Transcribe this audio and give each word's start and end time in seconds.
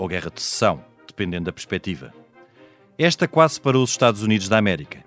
ou 0.00 0.08
Guerra 0.08 0.30
de 0.34 0.40
Secessão, 0.40 0.82
dependendo 1.06 1.44
da 1.44 1.52
perspectiva. 1.52 2.10
Esta 2.98 3.28
quase 3.28 3.54
separou 3.54 3.84
os 3.84 3.90
Estados 3.90 4.22
Unidos 4.22 4.48
da 4.48 4.56
América. 4.56 5.04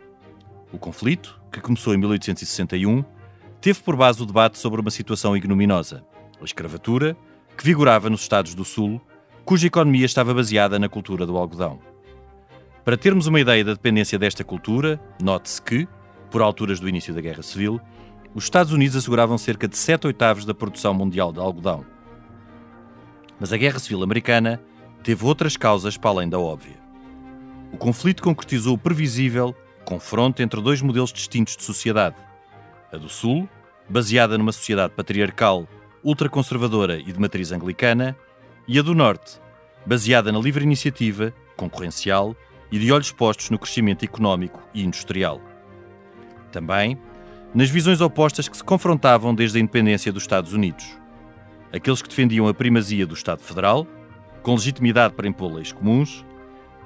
O 0.72 0.78
conflito, 0.78 1.42
que 1.52 1.60
começou 1.60 1.96
em 1.96 1.98
1861, 1.98 3.04
teve 3.60 3.82
por 3.82 3.96
base 3.96 4.22
o 4.22 4.26
debate 4.26 4.60
sobre 4.60 4.80
uma 4.80 4.92
situação 4.92 5.36
ignominosa, 5.36 6.06
a 6.40 6.46
escravatura, 6.46 7.18
que 7.58 7.66
vigorava 7.66 8.08
nos 8.08 8.22
Estados 8.22 8.54
do 8.54 8.64
Sul, 8.64 9.02
cuja 9.44 9.66
economia 9.66 10.06
estava 10.06 10.32
baseada 10.32 10.78
na 10.78 10.88
cultura 10.88 11.26
do 11.26 11.38
algodão. 11.38 11.80
Para 12.86 12.96
termos 12.96 13.26
uma 13.26 13.40
ideia 13.40 13.66
da 13.66 13.74
dependência 13.74 14.20
desta 14.20 14.44
cultura, 14.44 15.02
note-se 15.20 15.60
que, 15.60 15.88
por 16.30 16.44
alturas 16.44 16.80
do 16.80 16.88
início 16.88 17.16
da 17.16 17.22
Guerra 17.22 17.42
Civil, 17.42 17.82
os 18.36 18.44
Estados 18.44 18.72
Unidos 18.72 18.96
asseguravam 18.96 19.40
cerca 19.40 19.68
de 19.68 19.76
7 19.76 20.06
oitavos 20.06 20.46
da 20.46 20.54
produção 20.54 20.94
mundial 20.94 21.32
de 21.32 21.40
algodão. 21.40 21.84
Mas 23.40 23.52
a 23.52 23.58
Guerra 23.58 23.80
Civil 23.80 24.04
Americana 24.04 24.62
teve 25.04 25.26
outras 25.26 25.58
causas 25.58 25.98
para 25.98 26.12
além 26.12 26.30
da 26.30 26.40
óbvia. 26.40 26.82
O 27.72 27.78
conflito 27.78 28.24
concretizou 28.24 28.76
o 28.76 28.78
previsível 28.78 29.56
confronto 29.84 30.42
entre 30.42 30.62
dois 30.62 30.82
modelos 30.82 31.12
distintos 31.12 31.56
de 31.58 31.64
sociedade. 31.64 32.16
A 32.92 32.98
do 32.98 33.10
Sul, 33.10 33.48
baseada 33.88 34.38
numa 34.38 34.52
sociedade 34.52 34.94
patriarcal, 34.94 35.68
ultraconservadora 36.04 36.98
e 36.98 37.12
de 37.12 37.20
matriz 37.20 37.52
anglicana, 37.52 38.16
e 38.68 38.80
a 38.80 38.82
do 38.82 38.96
Norte, 38.96 39.42
baseada 39.86 40.32
na 40.32 40.40
livre 40.40 40.64
iniciativa, 40.64 41.34
concorrencial 41.58 42.36
e 42.72 42.80
de 42.80 42.92
olhos 42.92 43.12
postos 43.12 43.50
no 43.50 43.60
crescimento 43.60 44.04
económico 44.04 44.62
e 44.74 44.84
industrial. 44.84 45.42
Também 46.52 46.98
nas 47.54 47.70
visões 47.70 48.02
opostas 48.02 48.48
que 48.48 48.58
se 48.58 48.64
confrontavam 48.64 49.36
desde 49.36 49.58
a 49.58 49.62
independência 49.62 50.12
dos 50.12 50.24
Estados 50.24 50.54
Unidos. 50.54 50.86
Aqueles 51.72 52.02
que 52.02 52.10
defendiam 52.10 52.48
a 52.48 52.54
primazia 52.54 53.06
do 53.06 53.14
Estado 53.14 53.42
Federal, 53.42 53.86
com 54.44 54.52
legitimidade 54.52 55.14
para 55.16 55.28
impor 55.28 55.52
leis 55.52 55.72
comuns, 55.72 56.24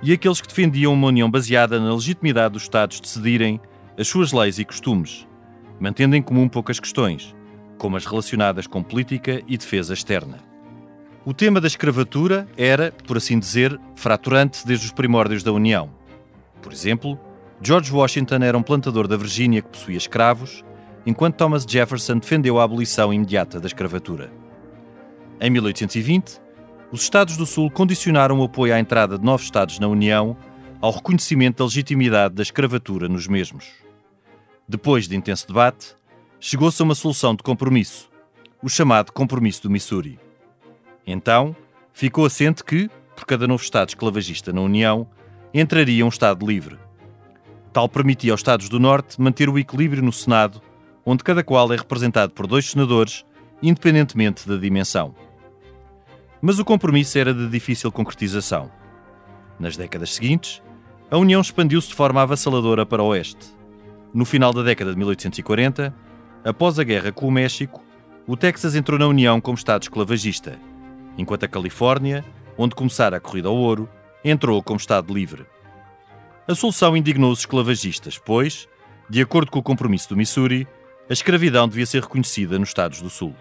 e 0.01 0.13
aqueles 0.13 0.39
que 0.39 0.47
defendiam 0.47 0.93
uma 0.93 1.07
união 1.07 1.29
baseada 1.29 1.79
na 1.79 1.93
legitimidade 1.93 2.53
dos 2.53 2.63
Estados 2.63 2.99
decidirem 2.99 3.59
as 3.97 4.07
suas 4.07 4.31
leis 4.31 4.59
e 4.59 4.63
costumes, 4.63 5.27
mantendo 5.79 6.15
em 6.15 6.21
comum 6.21 6.47
poucas 6.47 6.79
questões, 6.79 7.35
como 7.77 7.97
as 7.97 8.05
relacionadas 8.05 8.67
com 8.67 8.83
política 8.83 9.41
e 9.47 9.57
defesa 9.57 9.93
externa. 9.93 10.37
O 11.25 11.33
tema 11.33 11.59
da 11.59 11.67
escravatura 11.67 12.47
era, 12.55 12.93
por 13.05 13.17
assim 13.17 13.37
dizer, 13.37 13.77
fraturante 13.95 14.65
desde 14.65 14.85
os 14.85 14.91
primórdios 14.91 15.43
da 15.43 15.51
União. 15.51 15.89
Por 16.61 16.71
exemplo, 16.71 17.19
George 17.61 17.91
Washington 17.91 18.43
era 18.43 18.57
um 18.57 18.63
plantador 18.63 19.07
da 19.07 19.17
Virgínia 19.17 19.61
que 19.61 19.69
possuía 19.69 19.97
escravos, 19.97 20.63
enquanto 21.05 21.35
Thomas 21.37 21.65
Jefferson 21.67 22.19
defendeu 22.19 22.59
a 22.59 22.63
abolição 22.63 23.13
imediata 23.13 23.59
da 23.59 23.67
escravatura. 23.67 24.31
Em 25.41 25.49
1820, 25.49 26.39
os 26.91 27.01
Estados 27.01 27.35
do 27.35 27.45
Sul 27.45 27.69
condicionaram 27.69 28.39
o 28.39 28.43
apoio 28.43 28.73
à 28.73 28.79
entrada 28.79 29.17
de 29.17 29.25
novos 29.25 29.45
Estados 29.45 29.77
na 29.77 29.87
União 29.87 30.37
ao 30.79 30.91
reconhecimento 30.91 31.57
da 31.57 31.65
legitimidade 31.65 32.35
da 32.35 32.43
escravatura 32.43 33.09
nos 33.09 33.27
mesmos. 33.27 33.65
Depois 34.67 35.07
de 35.07 35.15
intenso 35.15 35.47
debate, 35.47 35.95
chegou-se 36.39 36.81
a 36.81 36.85
uma 36.85 36.95
solução 36.95 37.35
de 37.35 37.43
compromisso, 37.43 38.09
o 38.61 38.69
chamado 38.69 39.11
Compromisso 39.11 39.63
do 39.63 39.69
Missouri. 39.69 40.19
Então, 41.05 41.55
ficou 41.91 42.25
assente 42.25 42.63
que, 42.63 42.89
por 43.15 43.25
cada 43.25 43.47
novo 43.47 43.63
Estado 43.63 43.89
esclavagista 43.89 44.53
na 44.53 44.61
União, 44.61 45.07
entraria 45.53 46.05
um 46.05 46.09
Estado 46.09 46.45
livre. 46.45 46.77
Tal 47.73 47.89
permitia 47.89 48.31
aos 48.31 48.39
Estados 48.39 48.69
do 48.69 48.79
Norte 48.79 49.19
manter 49.21 49.49
o 49.49 49.59
equilíbrio 49.59 50.03
no 50.03 50.13
Senado, 50.13 50.61
onde 51.05 51.23
cada 51.23 51.43
qual 51.43 51.71
é 51.73 51.75
representado 51.75 52.33
por 52.33 52.47
dois 52.47 52.69
senadores, 52.69 53.25
independentemente 53.61 54.47
da 54.47 54.55
dimensão. 54.55 55.26
Mas 56.41 56.59
o 56.59 56.65
compromisso 56.65 57.17
era 57.17 57.33
de 57.33 57.47
difícil 57.47 57.91
concretização. 57.91 58.71
Nas 59.59 59.75
décadas 59.75 60.13
seguintes, 60.13 60.61
a 61.09 61.17
União 61.17 61.41
expandiu-se 61.41 61.89
de 61.89 61.95
forma 61.95 62.21
avassaladora 62.21 62.85
para 62.85 63.01
o 63.01 63.07
Oeste. 63.07 63.55
No 64.13 64.25
final 64.25 64.53
da 64.53 64.61
década 64.61 64.91
de 64.91 64.97
1840, 64.97 65.93
após 66.43 66.77
a 66.79 66.83
guerra 66.83 67.11
com 67.11 67.27
o 67.27 67.31
México, 67.31 67.83
o 68.27 68.35
Texas 68.35 68.75
entrou 68.75 68.99
na 68.99 69.07
União 69.07 69.39
como 69.39 69.57
Estado 69.57 69.83
esclavagista, 69.83 70.59
enquanto 71.17 71.45
a 71.45 71.47
Califórnia, 71.47 72.25
onde 72.57 72.75
começara 72.75 73.17
a 73.17 73.19
corrida 73.19 73.47
ao 73.47 73.55
ouro, 73.55 73.89
entrou 74.23 74.61
como 74.61 74.77
Estado 74.77 75.13
livre. 75.13 75.45
A 76.47 76.53
solução 76.53 76.95
indignou 76.95 77.31
os 77.31 77.39
esclavagistas, 77.39 78.17
pois, 78.17 78.67
de 79.09 79.21
acordo 79.21 79.49
com 79.51 79.59
o 79.59 79.63
compromisso 79.63 80.09
do 80.09 80.17
Missouri, 80.17 80.67
a 81.09 81.13
escravidão 81.13 81.67
devia 81.67 81.85
ser 81.85 82.01
reconhecida 82.01 82.59
nos 82.59 82.69
Estados 82.69 83.01
do 83.01 83.09
Sul. 83.09 83.33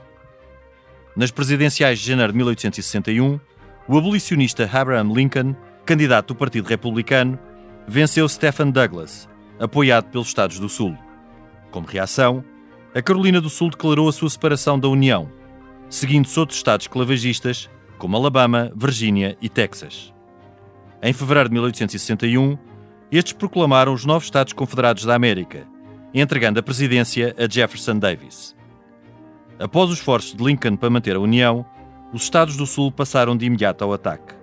Nas 1.17 1.31
presidenciais 1.31 1.99
de 1.99 2.07
janeiro 2.07 2.31
de 2.31 2.37
1861, 2.37 3.41
o 3.89 3.97
abolicionista 3.97 4.69
Abraham 4.71 5.15
Lincoln, 5.15 5.57
candidato 5.87 6.35
do 6.35 6.39
Partido 6.39 6.69
Republicano, 6.69 7.39
venceu 7.89 8.29
Stephen 8.29 8.71
Douglas, 8.71 9.27
apoiado 9.59 10.11
pelos 10.11 10.29
Estados 10.29 10.59
do 10.59 10.69
Sul. 10.69 10.95
Como 11.71 11.87
reação, 11.87 12.45
a 12.95 13.01
Carolina 13.01 13.41
do 13.41 13.49
Sul 13.49 13.71
declarou 13.71 14.09
a 14.09 14.13
sua 14.13 14.29
separação 14.29 14.79
da 14.79 14.89
União, 14.89 15.31
seguindo-se 15.89 16.39
outros 16.39 16.59
estados 16.59 16.85
esclavagistas, 16.85 17.71
como 17.97 18.17
Alabama, 18.17 18.71
Virgínia 18.77 19.39
e 19.41 19.49
Texas. 19.49 20.13
Em 21.03 21.13
fevereiro 21.13 21.49
de 21.49 21.55
1861, 21.55 22.59
estes 23.11 23.33
proclamaram 23.33 23.95
os 23.95 24.05
novos 24.05 24.25
Estados 24.25 24.53
Confederados 24.53 25.05
da 25.05 25.15
América, 25.15 25.67
entregando 26.13 26.59
a 26.59 26.63
presidência 26.63 27.35
a 27.39 27.49
Jefferson 27.49 27.99
Davis. 27.99 28.56
Após 29.59 29.91
os 29.91 29.99
esforços 29.99 30.35
de 30.35 30.45
Lincoln 30.45 30.77
para 30.77 30.91
manter 30.91 31.17
a 31.17 31.21
União, 31.21 31.65
os 32.13 32.25
Estados 32.25 32.57
do 32.57 32.67
Sul 32.67 32.93
passaram 32.93 33.35
de 33.35 33.47
imediato 33.47 33.83
ao 33.83 33.93
ataque. 33.93 34.35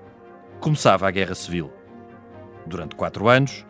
Começava 0.60 1.08
a 1.08 1.12
Guerra 1.12 1.36
Civil. 1.36 1.72
Durante 2.66 2.96
quatro 2.96 3.30
anos, 3.30 3.64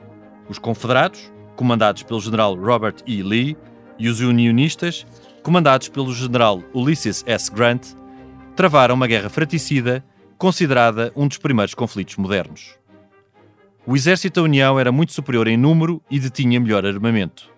os 0.47 0.57
Confederados, 0.57 1.31
comandados 1.55 2.03
pelo 2.03 2.21
general 2.21 2.55
Robert 2.55 2.95
E. 3.05 3.21
Lee, 3.21 3.57
e 3.99 4.07
os 4.07 4.21
Unionistas, 4.21 5.05
comandados 5.43 5.89
pelo 5.89 6.13
general 6.13 6.63
Ulysses 6.73 7.23
S. 7.27 7.51
Grant, 7.51 7.93
travaram 8.55 8.95
uma 8.95 9.07
guerra 9.07 9.29
fraticida, 9.29 10.03
considerada 10.37 11.11
um 11.15 11.27
dos 11.27 11.37
primeiros 11.37 11.73
conflitos 11.73 12.15
modernos. 12.15 12.77
O 13.85 13.95
exército 13.95 14.39
da 14.39 14.45
União 14.45 14.79
era 14.79 14.91
muito 14.91 15.11
superior 15.11 15.47
em 15.47 15.57
número 15.57 16.01
e 16.09 16.19
detinha 16.19 16.59
melhor 16.59 16.85
armamento. 16.85 17.51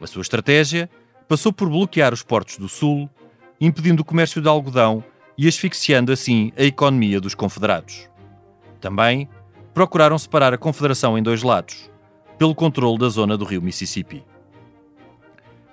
A 0.00 0.06
sua 0.06 0.22
estratégia 0.22 0.90
passou 1.28 1.52
por 1.52 1.68
bloquear 1.68 2.14
os 2.14 2.22
portos 2.22 2.56
do 2.56 2.68
Sul, 2.68 3.08
impedindo 3.60 4.00
o 4.00 4.04
comércio 4.04 4.40
de 4.40 4.48
algodão 4.48 5.04
e 5.36 5.46
asfixiando 5.46 6.10
assim 6.10 6.50
a 6.56 6.62
economia 6.62 7.20
dos 7.20 7.34
confederados. 7.34 8.08
Também 8.80 9.28
procuraram 9.74 10.18
separar 10.18 10.54
a 10.54 10.58
confederação 10.58 11.16
em 11.18 11.22
dois 11.22 11.42
lados, 11.42 11.90
pelo 12.38 12.54
controle 12.54 12.98
da 12.98 13.08
zona 13.08 13.36
do 13.36 13.44
rio 13.44 13.62
Mississippi. 13.62 14.24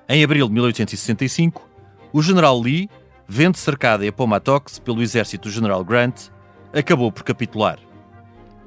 Em 0.07 0.23
abril 0.23 0.47
de 0.47 0.53
1865, 0.53 1.67
o 2.13 2.21
general 2.21 2.59
Lee, 2.59 2.89
vendo 3.27 3.57
cercada 3.57 4.07
Appomattox 4.07 4.77
pelo 4.77 5.01
exército 5.01 5.47
do 5.47 5.51
general 5.53 5.83
Grant, 5.83 6.29
acabou 6.73 7.11
por 7.11 7.23
capitular. 7.23 7.79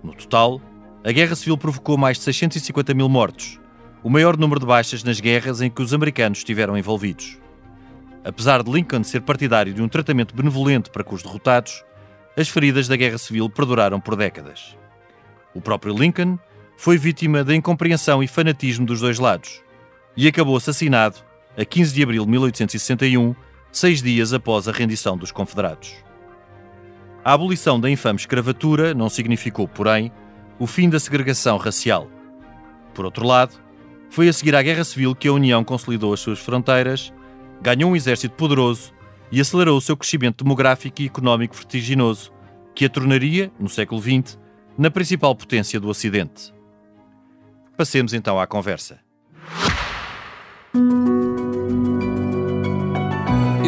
No 0.02 0.14
total, 0.14 0.60
a 1.04 1.12
guerra 1.12 1.36
civil 1.36 1.56
provocou 1.56 1.96
mais 1.96 2.18
de 2.18 2.24
650 2.24 2.94
mil 2.94 3.08
mortos, 3.08 3.60
o 4.02 4.10
maior 4.10 4.36
número 4.36 4.60
de 4.60 4.66
baixas 4.66 5.02
nas 5.02 5.20
guerras 5.20 5.60
em 5.60 5.70
que 5.70 5.82
os 5.82 5.92
americanos 5.92 6.38
estiveram 6.38 6.76
envolvidos. 6.76 7.38
Apesar 8.24 8.62
de 8.62 8.70
Lincoln 8.70 9.02
ser 9.02 9.22
partidário 9.22 9.72
de 9.72 9.82
um 9.82 9.88
tratamento 9.88 10.34
benevolente 10.34 10.90
para 10.90 11.04
com 11.04 11.14
os 11.14 11.22
derrotados, 11.22 11.84
as 12.36 12.48
feridas 12.48 12.86
da 12.86 12.96
Guerra 12.96 13.18
Civil 13.18 13.48
perduraram 13.48 14.00
por 14.00 14.16
décadas. 14.16 14.76
O 15.54 15.60
próprio 15.60 15.96
Lincoln 15.96 16.38
foi 16.76 16.96
vítima 16.96 17.42
da 17.42 17.54
incompreensão 17.54 18.22
e 18.22 18.28
fanatismo 18.28 18.86
dos 18.86 19.00
dois 19.00 19.18
lados 19.18 19.62
e 20.16 20.28
acabou 20.28 20.56
assassinado 20.56 21.16
a 21.56 21.64
15 21.64 21.92
de 21.92 22.02
abril 22.02 22.24
de 22.24 22.30
1861, 22.30 23.34
seis 23.72 24.00
dias 24.00 24.32
após 24.32 24.68
a 24.68 24.72
rendição 24.72 25.16
dos 25.16 25.32
Confederados. 25.32 25.96
A 27.24 27.32
abolição 27.32 27.80
da 27.80 27.90
infame 27.90 28.18
escravatura 28.18 28.94
não 28.94 29.08
significou, 29.08 29.66
porém, 29.66 30.12
o 30.58 30.66
fim 30.66 30.88
da 30.88 31.00
segregação 31.00 31.56
racial. 31.56 32.08
Por 32.94 33.04
outro 33.04 33.26
lado, 33.26 33.54
foi 34.10 34.28
a 34.28 34.32
seguir 34.32 34.54
à 34.54 34.62
Guerra 34.62 34.84
Civil 34.84 35.14
que 35.14 35.28
a 35.28 35.32
União 35.32 35.62
consolidou 35.62 36.12
as 36.12 36.20
suas 36.20 36.38
fronteiras, 36.38 37.12
ganhou 37.60 37.90
um 37.90 37.96
exército 37.96 38.34
poderoso 38.34 38.92
e 39.30 39.40
acelerou 39.40 39.76
o 39.76 39.80
seu 39.80 39.96
crescimento 39.96 40.44
demográfico 40.44 41.02
e 41.02 41.06
económico 41.06 41.54
vertiginoso, 41.54 42.32
que 42.74 42.84
a 42.84 42.88
tornaria, 42.88 43.50
no 43.58 43.68
século 43.68 44.00
XX, 44.00 44.38
na 44.76 44.90
principal 44.90 45.34
potência 45.34 45.78
do 45.80 45.88
Ocidente. 45.88 46.54
Passemos 47.76 48.12
então 48.12 48.40
à 48.40 48.46
conversa. 48.46 49.00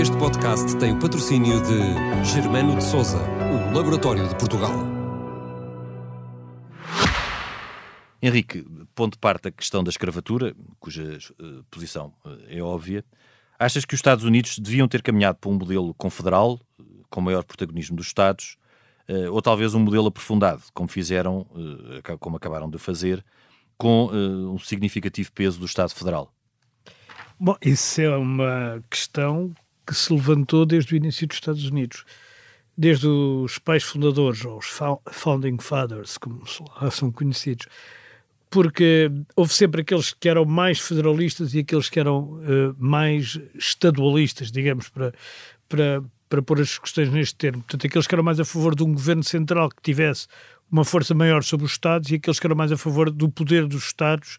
Este 0.00 0.16
podcast 0.16 0.76
tem 0.78 0.92
o 0.92 0.98
patrocínio 0.98 1.60
de 1.62 2.24
Germano 2.32 2.76
de 2.76 2.84
Souza, 2.84 3.18
o 3.18 3.76
Laboratório 3.76 4.26
de 4.26 4.34
Portugal. 4.36 4.72
Henrique, 8.22 8.64
ponto 9.00 9.14
de 9.14 9.18
parte 9.18 9.44
da 9.44 9.50
questão 9.50 9.82
da 9.82 9.88
escravatura, 9.88 10.54
cuja 10.78 11.16
uh, 11.40 11.64
posição 11.70 12.12
uh, 12.22 12.38
é 12.48 12.60
óbvia, 12.60 13.02
achas 13.58 13.86
que 13.86 13.94
os 13.94 13.98
Estados 13.98 14.24
Unidos 14.24 14.58
deviam 14.58 14.86
ter 14.86 15.00
caminhado 15.00 15.38
para 15.38 15.50
um 15.50 15.54
modelo 15.54 15.94
confederal, 15.94 16.60
com 17.08 17.22
maior 17.22 17.42
protagonismo 17.42 17.96
dos 17.96 18.08
Estados, 18.08 18.58
uh, 19.08 19.32
ou 19.32 19.40
talvez 19.40 19.72
um 19.72 19.80
modelo 19.80 20.08
aprofundado, 20.08 20.62
como 20.74 20.86
fizeram, 20.86 21.46
como 22.18 22.36
acabaram 22.36 22.68
de 22.68 22.76
fazer, 22.76 23.24
com 23.78 24.10
um 24.12 24.58
significativo 24.58 25.32
peso 25.32 25.58
do 25.58 25.64
Estado 25.64 25.94
Federal? 25.94 26.30
Bom, 27.38 27.56
isso 27.62 28.02
é 28.02 28.14
uma 28.14 28.84
questão 28.90 29.54
que 29.86 29.94
se 29.94 30.12
levantou 30.12 30.66
desde 30.66 30.92
o 30.92 30.96
início 30.98 31.26
dos 31.26 31.38
Estados 31.38 31.64
Unidos. 31.64 32.04
Desde 32.76 33.06
os 33.06 33.58
pais 33.58 33.82
fundadores, 33.82 34.44
ou 34.44 34.58
os 34.58 34.66
Founding 35.10 35.56
Fathers, 35.58 36.18
como 36.18 36.42
são 36.90 37.10
conhecidos, 37.10 37.66
porque 38.50 39.10
houve 39.36 39.52
sempre 39.52 39.82
aqueles 39.82 40.12
que 40.12 40.28
eram 40.28 40.44
mais 40.44 40.80
federalistas 40.80 41.54
e 41.54 41.60
aqueles 41.60 41.88
que 41.88 42.00
eram 42.00 42.22
uh, 42.24 42.74
mais 42.76 43.40
estadualistas, 43.54 44.50
digamos, 44.50 44.88
para, 44.88 45.12
para, 45.68 46.02
para 46.28 46.42
pôr 46.42 46.60
as 46.60 46.76
questões 46.76 47.08
neste 47.10 47.36
termo. 47.36 47.62
Portanto, 47.62 47.86
aqueles 47.86 48.06
que 48.08 48.14
eram 48.14 48.24
mais 48.24 48.40
a 48.40 48.44
favor 48.44 48.74
de 48.74 48.82
um 48.82 48.92
governo 48.92 49.22
central 49.22 49.68
que 49.68 49.80
tivesse 49.80 50.26
uma 50.70 50.84
força 50.84 51.14
maior 51.14 51.44
sobre 51.44 51.64
os 51.64 51.72
Estados 51.72 52.10
e 52.10 52.16
aqueles 52.16 52.40
que 52.40 52.46
eram 52.46 52.56
mais 52.56 52.72
a 52.72 52.76
favor 52.76 53.10
do 53.10 53.28
poder 53.28 53.66
dos 53.66 53.84
Estados 53.84 54.38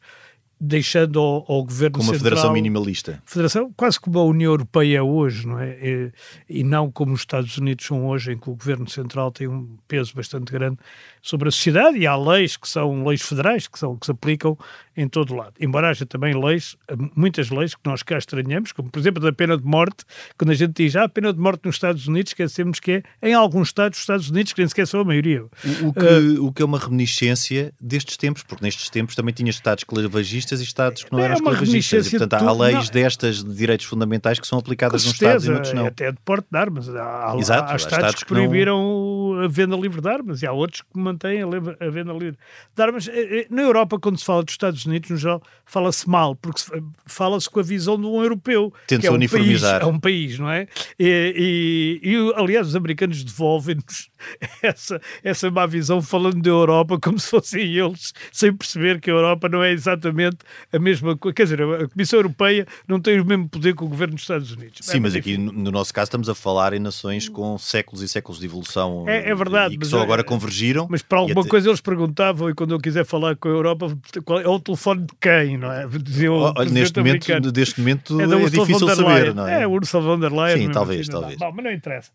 deixando 0.64 1.20
ao, 1.20 1.44
ao 1.52 1.64
governo 1.64 1.98
como 1.98 2.04
uma 2.04 2.14
central, 2.14 2.30
federação 2.30 2.54
minimalista. 2.54 3.22
Federação 3.26 3.74
quase 3.76 4.00
como 4.00 4.20
a 4.20 4.24
União 4.24 4.52
Europeia 4.52 5.04
hoje, 5.04 5.48
não 5.48 5.60
é? 5.60 5.72
E, 5.82 6.12
e, 6.48 6.64
não 6.64 6.92
como 6.92 7.14
os 7.14 7.22
Estados 7.22 7.58
Unidos 7.58 7.84
são 7.84 8.06
hoje, 8.06 8.34
em 8.34 8.38
que 8.38 8.48
o 8.48 8.56
governo 8.56 8.88
central 8.88 9.32
tem 9.32 9.48
um 9.48 9.76
peso 9.88 10.14
bastante 10.14 10.52
grande 10.52 10.78
sobre 11.20 11.50
a 11.50 11.52
sociedade 11.52 11.98
e 11.98 12.06
há 12.06 12.16
leis 12.16 12.58
que 12.58 12.70
são 12.70 13.04
leis 13.04 13.24
federais 13.24 13.68
que, 13.68 13.80
são, 13.80 13.98
que 13.98 14.06
se 14.06 14.12
aplicam 14.12 14.56
em 14.96 15.08
todo 15.08 15.34
o 15.34 15.38
lado. 15.38 15.54
Embora 15.60 15.90
haja 15.90 16.06
também 16.06 16.34
leis, 16.34 16.76
muitas 17.16 17.50
leis 17.50 17.76
que 17.76 17.82
nós 17.86 18.04
cá 18.04 18.18
estranhamos, 18.18 18.72
como 18.72 18.90
por 18.90 19.00
exemplo 19.00 19.22
da 19.22 19.32
pena 19.32 19.58
de 19.58 19.66
morte, 19.66 20.04
quando 20.38 20.52
a 20.52 20.54
gente 20.54 20.74
diz 20.74 20.96
ah, 20.96 21.04
a 21.04 21.10
pena 21.10 21.34
de 21.34 21.40
morte 21.40 21.66
nos 21.66 21.76
Estados 21.76 22.08
Unidos, 22.08 22.32
esquecemos 22.32 22.80
que 22.80 23.04
é 23.22 23.30
em 23.30 23.34
alguns 23.34 23.70
estados 23.70 23.98
dos 23.98 24.02
Estados 24.02 24.30
Unidos, 24.30 24.54
que 24.54 24.62
nem 24.62 24.68
sequer 24.68 24.88
são 24.88 25.02
a 25.02 25.04
maioria. 25.04 25.44
O, 25.44 25.88
o, 25.88 25.94
que, 25.94 26.06
uh, 26.06 26.46
o 26.46 26.52
que 26.52 26.62
é 26.62 26.66
uma 26.66 26.80
reminiscência 26.80 27.74
destes 27.80 28.18
tempos, 28.18 28.44
porque 28.44 28.64
nestes 28.64 28.90
tempos 28.90 29.16
também 29.16 29.34
tinha 29.34 29.50
estados 29.50 29.84
esclavagistas 29.84 30.60
e 30.60 30.64
estados 30.64 31.04
que 31.04 31.12
não 31.12 31.20
é 31.20 31.26
eram 31.26 31.36
esclavagistas. 31.36 32.08
E, 32.08 32.18
portanto, 32.18 32.34
há 32.34 32.52
leis 32.52 32.86
não, 32.86 32.94
destas 32.94 33.44
de 33.44 33.54
direitos 33.56 33.86
fundamentais 33.86 34.40
que 34.40 34.48
são 34.48 34.60
aplicadas 34.60 35.04
nos 35.04 35.14
estados 35.14 35.46
e 35.46 35.50
noutros 35.50 35.74
não. 35.74 35.86
Até 35.86 36.12
de 36.12 36.18
porte 36.24 36.48
de 36.52 36.58
armas. 36.58 36.90
Há, 36.90 37.36
Exato, 37.38 37.70
há, 37.70 37.74
há 37.74 37.76
estados, 37.76 37.82
estados, 37.82 38.24
que, 38.24 38.26
proibiram 38.26 39.36
não... 39.36 39.44
a 39.44 39.48
venda 39.48 39.76
livre 39.76 40.02
de 40.02 40.10
armas 40.10 40.42
e 40.42 40.48
há 40.48 40.52
outros 40.52 40.82
que 40.82 41.00
mantêm 41.00 41.42
a, 41.44 41.90
venda 41.90 42.14
livre 42.14 42.38
de 42.76 42.84
armas. 42.84 43.08
Eh, 43.08 43.40
eh, 43.40 43.48
na 43.50 43.62
Europa, 43.62 44.00
quando 44.00 44.18
se 44.18 44.26
fala 44.26 44.44
dos 44.44 44.54
Estados 44.54 44.86
Unidos, 44.86 44.91
no 45.00 45.18
geral, 45.18 45.42
fala-se 45.66 46.10
mal, 46.10 46.36
porque 46.36 46.62
fala-se 47.06 47.50
com 47.50 47.60
a 47.60 47.64
visão 47.64 48.00
de 48.00 48.06
um 48.06 48.22
europeu. 48.22 48.74
Tenta-se 48.88 49.08
é 49.08 49.12
um 49.12 49.16
uniformizar. 49.16 49.80
País, 49.80 49.84
é 49.84 49.96
um 49.96 50.00
país, 50.00 50.40
não 50.40 50.50
é? 50.50 50.68
E, 51.00 52.00
e, 52.04 52.10
e 52.10 52.34
aliás, 52.36 52.68
os 52.68 52.76
americanos 52.76 53.24
devolvem-nos 53.24 54.10
essa, 54.62 55.02
essa 55.24 55.50
má 55.50 55.66
visão 55.66 56.02
falando 56.02 56.42
da 56.42 56.50
Europa 56.50 57.00
como 57.00 57.20
se 57.20 57.30
fossem 57.30 57.76
eles, 57.76 58.14
sem 58.32 58.54
perceber 58.54 59.00
que 59.00 59.10
a 59.10 59.14
Europa 59.14 59.48
não 59.50 59.64
é 59.64 59.72
exatamente 59.72 60.38
a 60.72 60.80
mesma 60.80 61.18
coisa. 61.18 61.34
Quer 61.34 61.44
dizer, 61.44 61.62
a 61.62 61.88
Comissão 61.88 62.20
Europeia 62.20 62.68
não 62.88 63.00
tem 63.00 63.20
o 63.20 63.26
mesmo 63.26 63.48
poder 63.50 63.76
que 63.76 63.84
o 63.84 63.88
governo 63.88 64.16
dos 64.16 64.24
Estados 64.24 64.52
Unidos. 64.52 64.80
Sim, 64.82 64.98
é, 64.98 65.00
mas 65.00 65.16
aqui 65.16 65.38
no 65.38 65.72
nosso 65.72 65.94
caso 65.94 66.06
estamos 66.06 66.30
a 66.30 66.36
falar 66.36 66.74
em 66.74 66.80
nações 66.80 67.30
com 67.30 67.58
séculos 67.58 68.02
e 68.02 68.08
séculos 68.08 68.40
de 68.40 68.46
evolução 68.46 69.06
é, 69.08 69.30
é 69.30 69.36
verdade, 69.36 69.76
e 69.76 69.78
que 69.78 69.86
só 69.86 70.00
é- 70.00 70.04
agora 70.04 70.24
convergiram. 70.24 70.88
Mas 70.90 71.02
para 71.02 71.20
alguma 71.20 71.42
até... 71.42 71.50
coisa 71.50 71.70
eles 71.70 71.82
perguntavam 71.82 72.50
e 72.50 72.54
quando 72.54 72.74
eu 72.74 72.80
quiser 72.80 73.06
falar 73.06 73.36
com 73.36 73.48
a 73.48 73.52
Europa 73.52 73.98
é 74.44 74.48
o 74.48 74.60
telefone 74.72 75.02
de 75.02 75.14
quem, 75.20 75.58
não 75.58 75.72
é? 75.72 75.88
Dizia 75.88 76.32
Olha, 76.32 76.70
neste 76.70 76.98
momento, 77.00 77.52
deste 77.52 77.80
momento 77.80 78.20
é, 78.22 78.24
é 78.24 78.50
difícil 78.50 78.90
saber, 78.90 79.34
não 79.34 79.48
é? 79.48 79.64
É, 79.64 79.68
Ursula 79.68 80.04
von 80.04 80.20
der 80.20 80.32
Leyen. 80.32 80.68
Sim, 80.68 80.72
talvez, 80.72 81.02
assim, 81.02 81.12
talvez. 81.12 81.38
Bom, 81.38 81.52
mas 81.54 81.66
não 81.66 81.72
interessa. 81.72 82.12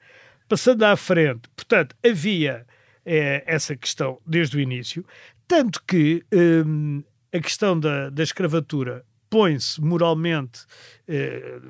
Passando 0.48 0.82
à 0.84 0.96
frente, 0.96 1.48
portanto, 1.54 1.94
havia 2.04 2.66
é, 3.04 3.42
essa 3.46 3.76
questão 3.76 4.18
desde 4.26 4.56
o 4.56 4.60
início, 4.60 5.04
tanto 5.46 5.82
que 5.86 6.24
hum, 6.32 7.02
a 7.32 7.40
questão 7.40 7.78
da, 7.78 8.10
da 8.10 8.22
escravatura 8.22 9.04
põe-se 9.28 9.80
moralmente 9.80 10.60
eh, 11.08 11.60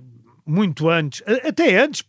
muito 0.46 0.88
antes, 0.88 1.22
até 1.44 1.82
antes 1.82 2.04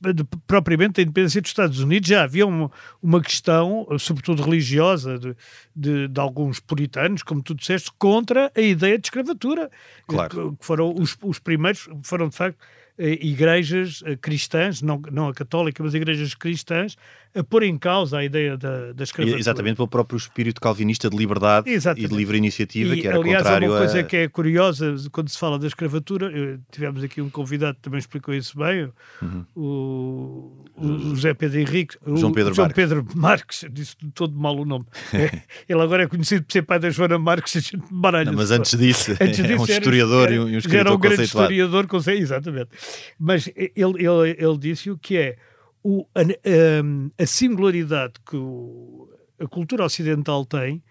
propriamente 0.45 0.93
da 0.93 1.01
independência 1.01 1.41
dos 1.41 1.49
Estados 1.49 1.79
Unidos, 1.79 2.07
já 2.07 2.23
havia 2.23 2.45
uma, 2.45 2.71
uma 3.01 3.19
questão, 3.19 3.87
sobretudo 3.97 4.43
religiosa, 4.43 5.17
de, 5.17 5.35
de, 5.75 6.07
de, 6.07 6.21
alguns 6.21 6.59
puritanos, 6.59 7.23
como 7.23 7.41
tu 7.41 7.55
disseste, 7.55 7.91
contra 7.97 8.51
a 8.55 8.61
ideia 8.61 8.99
de 8.99 9.07
escravatura. 9.07 9.71
Claro. 10.07 10.55
Que 10.55 10.65
foram 10.65 10.93
os, 10.93 11.17
os 11.23 11.39
primeiros, 11.39 11.89
foram 12.03 12.29
de 12.29 12.35
facto 12.35 12.59
igrejas 12.97 14.01
eh, 14.05 14.15
cristãs, 14.15 14.81
não, 14.81 14.99
não 15.11 15.27
a 15.27 15.33
católica, 15.33 15.83
mas 15.83 15.93
igrejas 15.93 16.33
cristãs, 16.33 16.97
a 17.35 17.43
pôr 17.43 17.63
em 17.63 17.77
causa 17.77 18.17
a 18.17 18.25
ideia 18.25 18.57
da, 18.57 18.93
da 18.93 19.03
escravatura. 19.03 19.39
Exatamente 19.39 19.75
pelo 19.75 19.87
próprio 19.87 20.17
espírito 20.17 20.59
calvinista 20.59 21.09
de 21.09 21.15
liberdade 21.15 21.69
Exatamente. 21.69 22.05
e 22.05 22.09
de 22.09 22.15
livre 22.15 22.37
iniciativa, 22.37 22.95
e, 22.95 23.01
que 23.01 23.07
era 23.07 23.17
aliás, 23.17 23.43
contrário 23.43 23.69
uma 23.69 23.77
coisa 23.77 23.99
a... 23.99 24.03
que 24.03 24.17
é 24.17 24.27
curiosa 24.27 24.95
quando 25.11 25.29
se 25.29 25.37
fala 25.37 25.59
da 25.59 25.67
escravatura, 25.67 26.31
eu, 26.31 26.59
tivemos 26.71 27.03
aqui 27.03 27.21
um 27.21 27.29
convidado 27.29 27.75
que 27.75 27.81
também 27.81 27.99
explicou 27.99 28.33
isso 28.33 28.57
bem, 28.57 28.89
uhum. 29.21 29.45
o, 29.55 30.65
o, 30.75 31.15
José 31.15 31.33
Pedro 31.33 31.59
Henrique, 31.59 31.97
João 32.03 32.31
Pedro 32.31 32.53
João 32.53 32.67
Marques. 32.67 32.83
Pedro 32.83 33.07
Marques, 33.15 33.65
disse 33.71 33.95
todo 34.15 34.35
mal 34.35 34.57
o 34.57 34.65
nome. 34.65 34.85
Ele 35.69 35.81
agora 35.81 36.03
é 36.03 36.07
conhecido 36.07 36.43
por 36.43 36.51
ser 36.51 36.63
pai 36.63 36.79
da 36.79 36.89
Joana 36.89 37.19
Marques, 37.19 37.55
a 37.55 37.59
gente 37.59 37.77
baralha 37.91 38.31
Não, 38.31 38.37
mas 38.37 38.49
antes 38.49 38.77
disso, 38.77 39.11
antes 39.11 39.37
disso 39.37 39.53
é 39.53 39.59
um 39.59 39.65
historiador 39.65 40.23
era, 40.23 40.35
e 40.35 40.39
um 40.39 40.57
escritor 40.57 40.79
era 40.79 40.93
um 40.93 40.97
grande 40.97 41.17
conceituado. 41.17 41.51
historiador, 41.51 41.87
exatamente. 42.17 42.69
Mas 43.19 43.47
ele, 43.55 43.71
ele, 43.75 44.35
ele 44.37 44.57
disse 44.57 44.89
o 44.91 44.97
que 44.97 45.17
é 45.17 45.37
o, 45.83 46.05
a, 46.13 46.21
a, 46.21 47.23
a, 47.23 47.25
singularidade 47.25 48.13
que 48.25 48.35
o, 48.35 49.09
a 49.39 49.47
cultura 49.47 49.85
ocidental 49.85 50.45
tem 50.45 50.83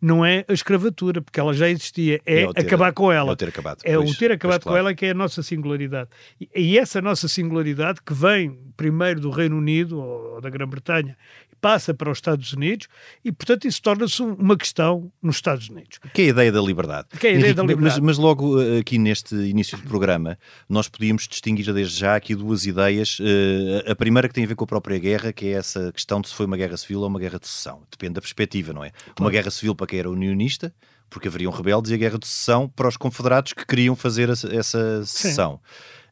não 0.00 0.24
é 0.24 0.44
a 0.48 0.52
escravatura, 0.52 1.20
porque 1.20 1.38
ela 1.38 1.52
já 1.52 1.68
existia, 1.68 2.20
é, 2.24 2.42
é 2.42 2.52
ter, 2.52 2.60
acabar 2.60 2.92
com 2.92 3.12
ela. 3.12 3.30
É 3.30 3.32
o 3.32 3.36
ter 3.36 3.48
acabado. 3.48 3.80
É 3.84 3.96
pois, 3.96 4.10
o 4.10 4.18
ter 4.18 4.32
acabado 4.32 4.62
claro. 4.62 4.74
com 4.74 4.78
ela 4.78 4.94
que 4.94 5.06
é 5.06 5.10
a 5.10 5.14
nossa 5.14 5.42
singularidade. 5.42 6.08
E, 6.40 6.48
e, 6.56 6.78
essa 6.78 7.02
nossa 7.02 7.28
singularidade, 7.28 8.00
que 8.04 8.14
vem 8.14 8.58
primeiro 8.76 9.20
do 9.20 9.30
Reino 9.30 9.58
Unido 9.58 10.00
ou 10.00 10.40
da 10.40 10.48
Grã-Bretanha 10.48 11.16
passa 11.60 11.92
para 11.92 12.10
os 12.10 12.18
Estados 12.18 12.52
Unidos 12.52 12.88
e, 13.24 13.30
portanto, 13.30 13.66
isso 13.66 13.80
torna-se 13.82 14.22
uma 14.22 14.56
questão 14.56 15.10
nos 15.22 15.36
Estados 15.36 15.68
Unidos. 15.68 15.98
Que 16.14 16.22
é 16.22 16.24
a 16.26 16.28
ideia 16.28 16.52
da 16.52 16.60
liberdade. 16.60 17.08
Que 17.18 17.26
é 17.26 17.30
a 17.30 17.32
ideia 17.32 17.44
Henrique, 17.46 17.56
da 17.56 17.62
liberdade. 17.62 18.00
Mas, 18.00 18.16
mas, 18.16 18.18
logo 18.18 18.60
eh, 18.60 18.78
aqui 18.78 18.98
neste 18.98 19.34
início 19.34 19.76
do 19.78 19.84
programa, 19.84 20.38
nós 20.68 20.88
podíamos 20.88 21.26
distinguir 21.28 21.72
desde 21.72 21.98
já 21.98 22.16
aqui 22.16 22.34
duas 22.34 22.64
ideias. 22.64 23.18
Eh, 23.20 23.90
a 23.90 23.94
primeira 23.94 24.28
que 24.28 24.34
tem 24.34 24.44
a 24.44 24.46
ver 24.46 24.54
com 24.54 24.64
a 24.64 24.66
própria 24.66 24.98
guerra, 24.98 25.32
que 25.32 25.46
é 25.46 25.52
essa 25.52 25.92
questão 25.92 26.20
de 26.20 26.28
se 26.28 26.34
foi 26.34 26.46
uma 26.46 26.56
guerra 26.56 26.76
civil 26.76 27.00
ou 27.00 27.06
uma 27.06 27.18
guerra 27.18 27.38
de 27.38 27.46
secessão. 27.46 27.82
Depende 27.90 28.14
da 28.14 28.20
perspectiva, 28.20 28.72
não 28.72 28.84
é? 28.84 28.90
Claro. 28.90 29.14
Uma 29.20 29.30
guerra 29.30 29.50
civil 29.50 29.74
para 29.74 29.86
quem 29.86 29.98
era 29.98 30.10
unionista, 30.10 30.72
porque 31.08 31.28
haveriam 31.28 31.52
rebeldes, 31.52 31.90
e 31.90 31.94
a 31.94 31.96
guerra 31.96 32.18
de 32.18 32.26
secessão 32.26 32.68
para 32.68 32.88
os 32.88 32.96
confederados 32.96 33.52
que 33.52 33.66
queriam 33.66 33.96
fazer 33.96 34.28
essa 34.28 35.04
secessão. 35.04 35.60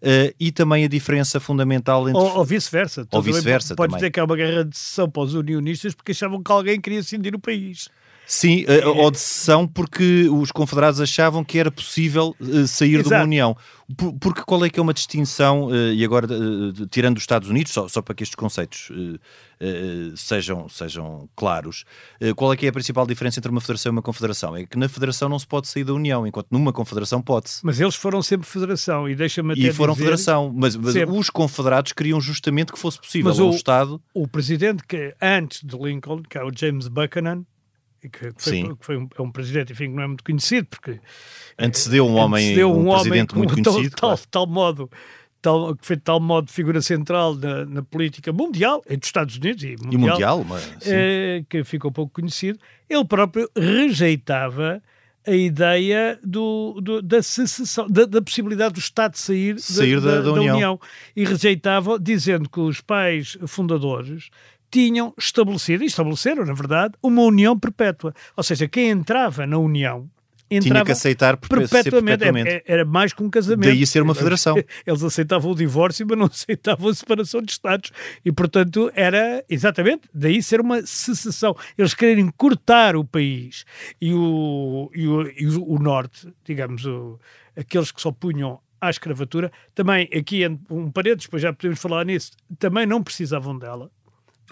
Uh, 0.00 0.33
e 0.38 0.52
também 0.52 0.85
a 0.85 0.88
diferença 0.88 1.40
fundamental 1.40 2.09
entre. 2.09 2.21
Ou, 2.21 2.38
ou 2.38 2.45
vice-versa. 2.45 3.07
Ou 3.11 3.23
vice-versa. 3.23 3.75
Pode 3.75 3.95
dizer 3.95 4.11
que 4.11 4.21
há 4.21 4.25
uma 4.25 4.37
guerra 4.37 4.64
de 4.64 4.76
secessão 4.76 5.11
para 5.11 5.23
os 5.23 5.35
unionistas 5.35 5.95
porque 5.95 6.12
achavam 6.12 6.43
que 6.43 6.52
alguém 6.52 6.81
queria 6.81 7.02
cindir 7.02 7.35
o 7.35 7.38
país. 7.38 7.88
Sim, 8.28 8.66
é... 8.68 8.87
ou 8.87 9.11
de 9.11 9.18
secessão 9.18 9.66
porque 9.66 10.28
os 10.30 10.52
confederados 10.52 11.00
achavam 11.00 11.42
que 11.42 11.58
era 11.58 11.70
possível 11.70 12.37
uh, 12.38 12.66
sair 12.66 12.97
Exato. 12.97 13.08
de 13.08 13.14
uma 13.14 13.23
união. 13.23 13.56
Porque 14.20 14.42
qual 14.42 14.62
é 14.66 14.68
que 14.68 14.78
é 14.78 14.82
uma 14.82 14.92
distinção, 14.92 15.68
uh, 15.68 15.92
e 15.94 16.04
agora 16.04 16.26
uh, 16.26 16.87
tirando 16.88 17.16
os 17.16 17.23
Estados 17.23 17.49
Unidos, 17.49 17.73
só, 17.73 17.88
só 17.88 18.02
para 18.02 18.14
que 18.14 18.23
estes 18.23 18.37
conceitos 18.37 18.92
sejam, 20.14 20.68
sejam 20.68 21.28
claros, 21.35 21.85
qual 22.37 22.52
é 22.52 22.56
que 22.56 22.66
é 22.66 22.68
a 22.68 22.73
principal 22.73 23.06
diferença 23.06 23.40
entre 23.40 23.50
uma 23.50 23.61
federação 23.61 23.90
e 23.90 23.92
uma 23.92 24.02
confederação? 24.02 24.54
É 24.54 24.66
que 24.66 24.78
na 24.78 24.88
federação 24.88 25.28
não 25.28 25.38
se 25.38 25.47
pode 25.47 25.66
sair 25.66 25.85
da 25.85 25.94
união, 25.94 26.26
enquanto 26.26 26.49
numa 26.50 26.73
confederação 26.73 27.20
pode-se. 27.23 27.64
Mas 27.64 27.80
eles 27.80 27.97
foram 27.97 28.23
sempre 28.23 28.47
federação, 28.47 29.08
e 29.08 29.16
deixa-me 29.16 29.54
até 29.54 29.62
E 29.62 29.73
foram 29.73 29.94
dizer... 29.94 30.04
federação, 30.04 30.52
mas, 30.54 30.76
mas 30.76 30.94
os 30.94 31.30
confederados 31.30 31.92
queriam 31.92 32.20
justamente 32.20 32.73
que 32.73 32.78
fosse 32.78 33.00
possível 33.00 33.30
mas 33.30 33.40
o, 33.40 33.50
Estado... 33.50 34.00
O 34.14 34.28
presidente 34.28 34.85
que 34.87 35.14
antes 35.20 35.64
de 35.64 35.76
Lincoln, 35.76 36.23
que 36.23 36.38
é 36.38 36.44
o 36.44 36.52
James 36.54 36.87
Buchanan, 36.87 37.44
que 38.00 38.33
foi, 38.37 38.62
que 38.62 38.76
foi 38.87 38.97
um, 38.97 39.09
é 39.19 39.23
um 39.23 39.31
presidente, 39.33 39.73
enfim, 39.73 39.88
que 39.90 39.97
não 39.97 40.02
é 40.02 40.07
muito 40.07 40.23
conhecido, 40.25 40.67
porque 40.69 41.00
antecedeu 41.59 42.07
um 42.07 42.14
homem, 42.17 42.45
antecedeu 42.45 42.73
um, 42.73 42.88
um 42.88 42.93
presidente 42.93 43.33
homem 43.35 43.47
muito 43.49 43.62
tal, 43.62 43.73
conhecido, 43.75 43.97
tal, 43.97 44.11
claro. 44.11 44.23
tal 44.31 44.47
modo 44.47 44.90
tal, 45.40 45.76
que 45.76 45.87
foi 45.87 45.97
de 45.97 46.02
tal 46.02 46.19
modo 46.21 46.50
figura 46.50 46.83
central 46.83 47.35
na, 47.35 47.64
na 47.64 47.83
política 47.83 48.33
mundial, 48.33 48.83
entre 48.87 49.05
os 49.05 49.09
Estados 49.09 49.37
Unidos 49.37 49.62
e 49.62 49.76
mundial, 49.83 49.93
E 49.93 49.97
mundial, 49.99 50.45
mas, 50.45 50.62
sim. 50.81 50.90
eh, 50.93 51.45
que 51.49 51.62
ficou 51.64 51.93
pouco 51.93 52.12
conhecido, 52.21 52.59
ele 52.90 53.05
próprio 53.05 53.49
rejeitava 53.57 54.83
a 55.26 55.33
ideia 55.33 56.19
do, 56.25 56.81
do- 56.81 57.02
da 57.02 57.23
secessão, 57.23 57.87
da, 57.88 58.05
da 58.07 58.23
possibilidade 58.23 58.75
do 58.75 58.81
Estado 58.81 59.17
sair, 59.17 59.55
da- 59.55 59.61
Sair 59.61 60.00
da- 60.00 60.23
da 60.23 60.33
União. 60.33 60.81
e 61.14 61.25
rejeitava, 61.25 61.99
dizendo 61.99 62.49
que 62.49 62.59
os 62.61 62.81
pais 62.81 63.37
fundadores 63.47 64.31
tinham 64.70 65.14
estabelecido, 65.18 65.82
e 65.82 65.87
estabeleceram, 65.87 66.44
na 66.44 66.52
verdade, 66.54 66.94
uma 67.02 67.22
união 67.22 67.58
perpétua. 67.58 68.14
Ou 68.37 68.42
seja, 68.42 68.68
quem 68.68 68.88
entrava 68.90 69.46
na 69.46 69.58
União 69.58 70.08
entrava 70.50 70.87
que 70.87 70.92
aceitar 70.92 71.37
perpe- 71.37 71.66
ser 71.66 71.82
perpetuamente. 71.82 72.18
perpetuamente. 72.20 72.48
Era, 72.66 72.80
era 72.80 72.84
mais 72.87 73.12
que 73.12 73.22
um 73.22 73.28
casamento. 73.28 73.68
Daí 73.68 73.87
ser 73.87 74.00
uma 74.02 74.14
federação. 74.14 74.56
Eles 74.87 75.02
aceitavam 75.02 75.50
o 75.50 75.54
divórcio, 75.54 76.06
mas 76.08 76.18
não 76.18 76.25
aceitavam 76.32 76.88
a 76.88 76.94
separação 76.94 77.42
de 77.42 77.52
Estados. 77.52 77.92
E, 78.25 78.32
portanto, 78.32 78.90
era 78.94 79.44
exatamente 79.48 80.08
daí 80.14 80.42
ser 80.42 80.60
uma 80.60 80.80
secessão. 80.87 81.54
Eles 81.76 81.92
quererem 81.92 82.30
cortar 82.37 82.96
o 82.96 83.04
país 83.04 83.64
e 84.00 84.14
o, 84.14 84.90
e 84.94 85.06
o, 85.06 85.22
e 85.37 85.46
o, 85.48 85.70
o 85.72 85.78
Norte, 85.78 86.28
digamos, 86.44 86.84
o- 86.87 87.18
aqueles 87.56 87.90
que 87.92 88.00
só 88.00 88.10
punham 88.10 88.58
à 88.80 88.88
escravatura, 88.90 89.50
também, 89.75 90.08
aqui 90.16 90.46
um 90.70 90.90
parênteses, 90.90 91.25
depois 91.25 91.42
já 91.42 91.52
podemos 91.52 91.80
falar 91.80 92.04
nisso, 92.06 92.30
também 92.58 92.87
não 92.87 93.02
precisavam 93.02 93.58
dela. 93.58 93.90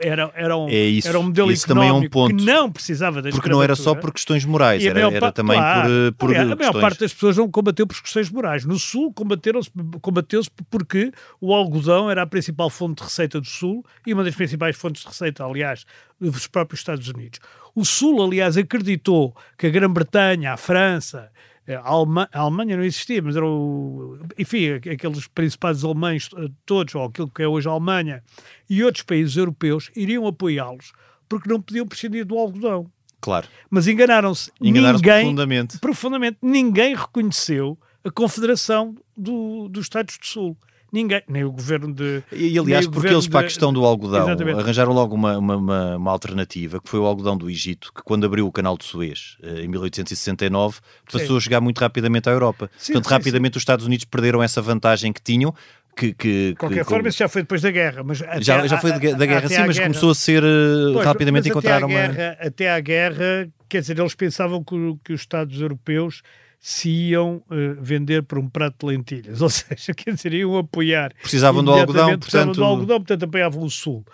Era, 0.01 0.31
era, 0.35 0.57
um, 0.57 0.69
É 0.69 0.75
isso. 0.75 1.09
era 1.09 1.19
um 1.19 1.23
modelo 1.25 1.51
Isso 1.51 1.67
também 1.67 1.85
é 1.89 1.93
um 1.93 2.03
económico 2.03 2.13
ponto. 2.13 2.37
que 2.37 2.45
não 2.45 2.71
precisava 2.71 3.23
da 3.23 3.31
Porque 3.31 3.49
não 3.49 3.63
era 3.63 3.75
só 3.75 3.95
por 3.95 4.13
questões 4.13 4.45
morais, 4.45 4.85
era, 4.85 5.01
era 5.01 5.21
parte- 5.21 5.37
também 5.37 5.57
claro. 5.57 5.89
por, 5.89 5.91
eh, 5.91 6.11
por 6.19 6.29
Aliás, 6.31 6.51
a 6.51 6.57
maior 6.57 6.81
parte 6.81 7.01
das 7.01 7.15
pessoas 7.15 7.37
não 7.37 7.51
combateu 7.51 7.87
por 7.87 8.01
questões 8.03 8.31
morais. 8.31 8.65
No 8.65 8.79
Sul 8.79 9.13
combateram-se- 9.13 9.71
combateu-se 10.03 10.51
porque 10.71 11.11
o 11.41 11.55
algodão 11.55 12.11
era 12.11 12.23
a 12.23 12.27
principal 12.27 12.69
fonte 12.69 12.99
de 12.99 13.05
receita 13.05 13.41
do 13.41 13.47
Sul 13.47 13.85
e 14.07 14.13
uma 14.13 14.23
das 14.23 14.35
principais 14.35 14.77
fontes 14.77 15.03
de 15.03 15.09
receita, 15.09 15.45
aliás, 15.45 15.87
dos 16.21 16.47
próprios 16.47 16.81
Estados 16.81 17.09
Unidos. 17.09 17.39
O 17.75 17.85
Sul, 17.85 18.23
aliás, 18.23 18.57
acreditou 18.57 19.35
que 19.59 19.67
a 19.67 19.71
Grã-Bretanha, 19.71 20.53
a 20.53 20.57
França, 20.57 21.31
a, 21.75 21.81
Alema- 21.89 22.29
a 22.33 22.41
Alemanha 22.41 22.77
não 22.77 22.85
existia, 22.85 23.21
mas 23.23 23.35
era 23.37 23.45
o, 23.47 24.19
enfim, 24.39 24.73
aqueles 24.75 25.27
principais 25.27 25.83
alemães 25.85 26.29
eh, 26.37 26.49
todos, 26.65 26.95
ou 26.95 27.05
aquilo 27.05 27.29
que 27.29 27.43
é 27.43 27.49
hoje 27.49 27.69
a 27.69 27.73
Alemanha, 27.73 28.23
e 28.71 28.85
outros 28.85 29.03
países 29.03 29.37
europeus 29.37 29.91
iriam 29.97 30.27
apoiá-los 30.27 30.93
porque 31.29 31.49
não 31.49 31.61
podiam 31.61 31.87
prescindir 31.87 32.25
do 32.25 32.39
algodão. 32.39 32.91
Claro, 33.21 33.49
Mas 33.69 33.89
enganaram-se. 33.89 34.53
enganaram-se 34.61 35.03
profundamente. 35.03 35.79
profundamente, 35.81 36.39
ninguém 36.41 36.95
reconheceu 36.95 37.77
a 38.05 38.11
Confederação 38.11 38.95
do- 39.17 39.69
dos 39.69 39.87
Estados 39.87 40.17
do 40.19 40.27
Sul. 40.27 40.57
Ninguém, 40.97 41.23
nem 41.29 41.45
o 41.45 41.53
governo 41.53 41.93
de. 41.93 42.23
E, 42.33 42.59
aliás, 42.59 42.87
porque 42.87 43.09
eles, 43.09 43.29
para 43.29 43.41
a 43.41 43.43
de- 43.43 43.49
questão 43.49 43.71
do 43.73 43.85
algodão, 43.85 44.25
Exatamente. 44.29 44.59
arranjaram 44.61 44.93
logo 44.93 45.15
uma, 45.15 45.37
uma, 45.37 45.57
uma- 45.99 46.11
alternativa, 46.11 46.81
que 46.81 46.89
foi 46.89 46.99
o 46.99 47.05
algodão 47.05 47.37
do 47.37 47.51
Egito, 47.51 47.93
que 47.95 48.03
quando 48.03 48.25
abriu 48.25 48.47
o 48.47 48.53
canal 48.53 48.79
de 48.79 48.85
Suez, 48.85 49.37
eh, 49.43 49.61
em 49.63 49.69
1869, 49.69 50.79
passou 51.05 51.29
Sim. 51.29 51.37
a 51.37 51.41
chegar 51.41 51.61
muito 51.61 51.79
rapidamente 51.81 52.29
à 52.31 52.33
Europa. 52.33 52.71
Sim, 52.79 52.95
Portanto, 52.95 53.09
sim, 53.11 53.15
rapidamente 53.15 53.57
os 53.59 53.61
Estados 53.61 53.85
Unidos 53.85 54.07
perderam 54.07 54.43
essa 54.43 54.63
vantagem 54.63 55.13
que 55.13 55.21
tinham, 55.21 55.55
que... 55.95 56.15
que 56.15 56.49
De 56.51 56.55
qualquer 56.57 56.85
que- 56.85 56.91
forma, 56.91 57.09
isso 57.09 57.19
já 57.19 57.29
foi 57.29 57.43
depois 57.43 57.61
da 57.61 57.71
guerra. 57.71 58.03
Mas 58.03 58.19
já, 58.41 58.63
à- 58.63 58.67
já 58.67 58.79
foi 58.79 58.93
de- 58.93 59.15
da 59.15 59.27
guerra, 59.27 59.49
sim, 59.49 59.59
mas 59.67 59.77
guerra- 59.77 59.89
começou 59.89 60.11
a 60.11 60.15
ser... 60.15 60.43
eh, 60.43 60.93
Pois, 60.95 61.05
rapidamente 61.07 61.49
encontrar 61.49 61.85
uma... 61.85 61.89
Guerra, 61.89 62.37
até 62.41 62.71
à 62.71 62.81
guerra, 62.81 63.49
quer 63.69 63.81
dizer, 63.83 63.99
eles 63.99 64.15
pensavam 64.15 64.65
que, 64.65 64.75
que 65.05 65.13
os 65.13 65.21
Estados 65.21 65.61
europeus 65.61 66.23
se 66.59 66.89
iam 66.91 67.43
eh, 67.51 67.77
vender 67.81 68.23
por 68.23 68.39
um 68.39 68.49
prato 68.49 68.87
de 68.87 68.93
lentilhas. 68.95 69.41
Ou 69.43 69.49
seja, 69.51 69.95
quer 69.95 70.15
dizer, 70.15 70.33
iam 70.35 70.57
apoiar. 70.59 71.13
Precisavam 71.21 71.63
do 71.63 71.71
algodão, 71.71 71.87
imediatamente, 72.11 72.21
precisavam 72.21 72.47
portanto- 72.49 72.65
do 72.65 72.65
algodão, 72.65 72.99
portanto 72.99 73.23
apoiavam 73.25 73.63
o 73.63 73.71
Sul. 73.71 74.05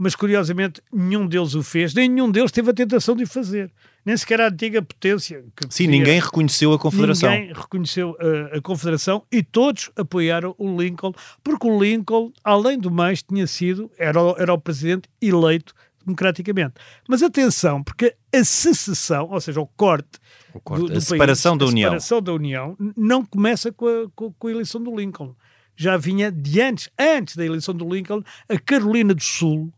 Mas, 0.00 0.14
curiosamente, 0.14 0.80
nenhum 0.92 1.26
deles 1.26 1.54
o 1.56 1.62
fez, 1.62 1.92
nem 1.92 2.08
nenhum 2.08 2.30
deles 2.30 2.52
teve 2.52 2.70
a 2.70 2.72
tentação 2.72 3.16
de 3.16 3.24
o 3.24 3.26
fazer. 3.26 3.68
Nem 4.06 4.16
sequer 4.16 4.40
a 4.40 4.46
antiga 4.46 4.80
potência. 4.80 5.42
que 5.56 5.64
Sim, 5.68 5.86
podia- 5.86 5.98
ninguém 5.98 6.20
reconheceu 6.20 6.72
a 6.72 6.78
Confederação. 6.78 7.28
Ninguém 7.30 7.52
reconheceu 7.52 8.10
uh, 8.12 8.56
a 8.56 8.60
Confederação 8.62 9.24
e 9.30 9.42
todos 9.42 9.90
apoiaram 9.96 10.54
o 10.56 10.80
Lincoln, 10.80 11.12
porque 11.42 11.66
o 11.66 11.82
Lincoln, 11.82 12.32
além 12.44 12.78
do 12.78 12.92
mais, 12.92 13.24
tinha 13.24 13.44
sido, 13.48 13.90
era, 13.98 14.20
era 14.38 14.54
o 14.54 14.58
presidente 14.58 15.08
eleito 15.20 15.74
democraticamente. 16.04 16.74
Mas 17.08 17.22
atenção, 17.22 17.82
porque 17.82 18.14
a 18.34 18.44
secessão, 18.44 19.28
ou 19.30 19.40
seja, 19.40 19.60
o 19.60 19.66
corte, 19.66 20.18
O 20.54 20.60
corte, 20.60 20.86
do, 20.86 20.92
a 20.92 20.94
do 20.94 21.00
separação 21.00 21.52
país, 21.52 21.58
da 21.58 21.64
a 21.64 21.68
União. 21.68 21.88
separação 21.90 22.22
da 22.22 22.32
União, 22.32 22.76
não 22.96 23.24
começa 23.24 23.72
com 23.72 23.86
a, 23.86 24.08
com- 24.14 24.32
com 24.32 24.48
a 24.48 24.50
eleição 24.50 24.82
do 24.82 24.94
Lincoln. 24.96 25.34
Já 25.76 25.96
vinha 25.96 26.32
de 26.32 26.60
antes, 26.60 26.88
antes 26.98 27.36
da 27.36 27.44
eleição 27.44 27.74
do 27.74 27.88
Lincoln, 27.88 28.22
a 28.48 28.58
Carolina 28.58 29.14
do 29.14 29.22
Sul, 29.22 29.72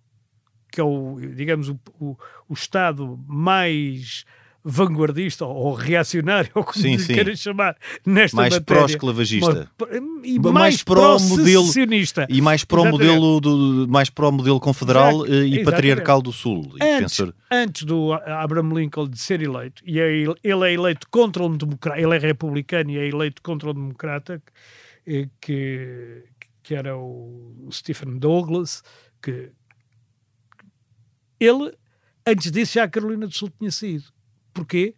que 0.73 0.81
é 0.81 0.85
o, 0.85 1.19
digamos, 1.35 1.69
o, 1.69 1.79
o, 1.99 2.17
o 2.49 2.55
Estado 2.55 3.19
mais 3.27 4.25
vanguardista 4.63 5.45
ou 5.47 5.73
reacionário, 5.73 6.51
ou 6.57 6.63
como 6.65 6.79
Sim, 6.79 6.99
sim. 6.99 7.15
queiram 7.15 7.35
chamar, 7.35 7.77
nesta 8.05 8.37
Mais 8.37 8.55
matéria. 8.55 8.83
pró-esclavagista. 8.83 9.71
Uma- 9.81 10.01
E 10.23 10.39
Mais 10.39 10.53
mais, 10.55 10.83
pró 10.83 11.19
modelo- 11.19 11.45
pró-secessionista. 11.65 12.27
E 12.29 12.43
mais 12.43 12.63
para 12.65 12.79
o 12.81 12.83
Exatamente. 12.87 13.07
modelo, 13.09 13.41
do, 13.41 13.89
mais 13.89 14.11
o 14.15 14.31
modelo 14.33 14.61
confederal 14.61 15.25
Exato, 15.25 15.25
eh, 15.27 15.29
e 15.35 15.39
exatamente. 15.39 15.65
patriarcal 15.65 16.21
do 16.23 16.31
Sul. 16.33 16.73
Antes, 16.81 17.21
antes 17.51 17.83
do 17.85 18.13
Abraham 18.13 18.75
Lincoln 18.75 19.09
de 19.09 19.19
ser 19.19 19.41
eleito, 19.43 19.83
e 19.87 19.99
é 19.99 20.13
ele 20.13 20.35
ele 20.45 20.69
é 20.69 20.73
eleito 20.75 21.07
contra 21.11 21.43
um 21.43 21.57
democrata, 21.57 21.99
ele 22.01 22.15
é 22.15 22.19
republicano 22.19 22.91
e 22.91 22.99
é 22.99 23.09
eleito 23.09 23.41
contra 23.43 23.71
um 23.71 23.75
democrata, 23.75 24.43
eh, 25.07 25.27
que, 25.41 26.23
que 26.63 26.75
era 26.75 26.95
o 26.97 27.67
Stephen 27.73 28.19
Douglas, 28.19 28.83
que 29.23 29.49
ele, 31.41 31.73
antes 32.27 32.51
disso, 32.53 32.75
já 32.75 32.85
a 32.85 32.89
Carolina 32.89 33.27
do 33.27 33.35
Sul 33.35 33.51
tinha 33.59 33.71
saído. 33.71 34.05
Porquê? 34.53 34.95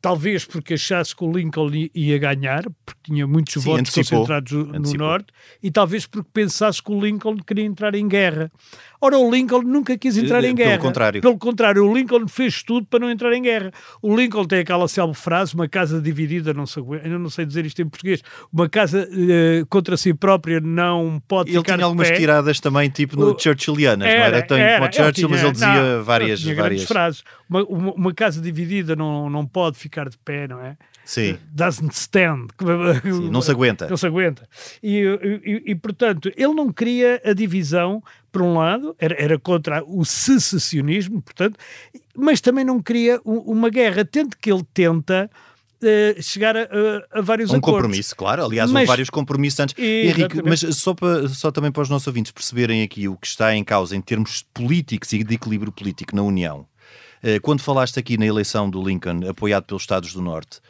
Talvez 0.00 0.44
porque 0.44 0.74
achasse 0.74 1.14
que 1.14 1.24
o 1.24 1.32
Lincoln 1.32 1.68
ia 1.92 2.18
ganhar, 2.18 2.62
porque 2.86 3.00
tinha 3.06 3.26
muitos 3.26 3.54
Sim, 3.54 3.60
votos 3.68 3.80
antecipou. 3.90 4.20
concentrados 4.20 4.52
no 4.52 4.76
Antecipou. 4.76 5.06
Norte, 5.08 5.26
e 5.60 5.72
talvez 5.72 6.06
porque 6.06 6.28
pensasse 6.32 6.80
que 6.80 6.92
o 6.92 7.00
Lincoln 7.00 7.36
queria 7.44 7.64
entrar 7.64 7.96
em 7.96 8.06
guerra. 8.06 8.48
Ora, 9.00 9.18
o 9.18 9.28
Lincoln 9.28 9.62
nunca 9.62 9.98
quis 9.98 10.16
entrar 10.16 10.44
Eh, 10.44 10.50
em 10.50 10.54
pelo 10.54 10.68
guerra. 10.68 10.78
contrário. 10.80 11.20
Pelo 11.20 11.36
contrário, 11.36 11.84
o 11.84 11.92
Lincoln 11.92 12.28
fez 12.28 12.62
tudo 12.62 12.86
para 12.86 13.00
não 13.00 13.10
entrar 13.10 13.32
em 13.32 13.42
guerra. 13.42 13.72
O 14.00 14.14
Lincoln 14.16 14.44
tem 14.44 14.60
aquela 14.60 14.86
célebre 14.86 15.16
frase, 15.18 15.54
uma 15.56 15.68
casa 15.68 16.00
dividida, 16.00 16.54
não 16.54 16.64
sei, 16.66 16.80
eu 17.02 17.18
não 17.18 17.28
sei 17.28 17.44
dizer 17.44 17.66
isto 17.66 17.82
em 17.82 17.88
português, 17.88 18.22
uma 18.52 18.68
casa 18.68 19.08
eh, 19.12 19.64
contra 19.68 19.96
si 19.96 20.14
própria 20.14 20.60
não 20.60 21.20
pode 21.26 21.50
Ele 21.50 21.58
ficar 21.58 21.74
tinha 21.74 21.84
algumas 21.84 22.08
pé. 22.08 22.16
tiradas 22.16 22.60
também, 22.60 22.88
tipo 22.88 23.16
no 23.18 23.32
O- 23.34 23.38
Churchillianas, 23.38 24.06
não 24.06 24.14
era? 24.14 24.42
Tem 24.42 24.58
como 24.58 24.84
ele 24.84 24.92
Churchill, 24.92 25.28
mas 25.28 25.38
tinha- 25.40 25.48
ele 25.48 25.52
dizia 25.52 25.96
não, 25.96 26.04
várias. 26.04 26.42
várias... 26.44 26.84
frases. 26.84 27.24
Uma, 27.48 27.64
uma, 27.64 28.12
casa 28.14 28.40
dividida 28.42 28.94
não, 28.94 29.30
não 29.30 29.46
pode 29.46 29.78
ficar 29.78 30.08
de 30.08 30.18
pé, 30.18 30.46
não 30.46 30.60
é? 30.60 30.76
Sim, 31.04 31.38
Doesn't 31.50 31.94
stand. 31.94 32.48
sim, 33.02 33.30
não 33.30 33.40
se 33.40 33.50
aguenta. 33.50 33.88
Não 33.88 33.96
se 33.96 34.06
aguenta. 34.06 34.46
E, 34.82 34.98
e- 35.44 35.62
e, 35.70 35.74
portanto, 35.74 36.30
ele 36.36 36.52
não 36.52 36.70
queria 36.70 37.22
a 37.24 37.32
divisão, 37.32 38.02
por 38.30 38.42
um 38.42 38.54
lado, 38.58 38.94
era, 38.98 39.14
era 39.18 39.38
contra 39.38 39.82
o 39.86 40.04
secessionismo, 40.04 41.22
portanto, 41.22 41.56
mas 42.14 42.40
também 42.42 42.64
não 42.64 42.82
queria 42.82 43.20
uma 43.24 43.70
guerra, 43.70 44.04
tanto 44.04 44.36
que 44.36 44.52
ele 44.52 44.62
tenta 44.74 45.30
eh, 45.82 46.16
chegar 46.20 46.54
a, 46.56 46.68
a- 47.12 47.20
vários 47.22 47.50
Um 47.50 47.56
acordos. 47.56 47.82
compromisso, 47.82 48.14
claro. 48.16 48.44
Aliás, 48.44 48.70
Mas- 48.70 48.80
houve 48.80 48.86
vários 48.88 49.08
compromissos 49.10 49.60
antes. 49.60 49.74
Henrique, 49.78 50.42
mas 50.44 50.60
só, 50.76 50.92
para, 50.92 51.28
só 51.28 51.50
também 51.50 51.70
para 51.72 51.82
os 51.84 51.88
nossos 51.88 52.06
ouvintes 52.08 52.32
perceberem 52.32 52.82
aqui 52.82 53.08
o 53.08 53.16
que 53.16 53.26
está 53.26 53.54
em 53.54 53.64
causa 53.64 53.96
em 53.96 54.00
termos 54.02 54.44
políticos 54.52 55.12
e 55.14 55.22
de 55.24 55.34
equilíbrio 55.36 55.72
político 55.72 56.14
na 56.14 56.22
União. 56.22 56.66
Eh, 57.22 57.38
Quando 57.40 57.60
falaste 57.60 57.98
aqui 57.98 58.16
na 58.16 58.26
eleição 58.26 58.68
do 58.68 58.82
Lincoln, 58.82 59.28
apoiado 59.28 59.64
pelos 59.64 59.82
Estados 59.82 60.12
do 60.12 60.22
Norte, 60.22 60.60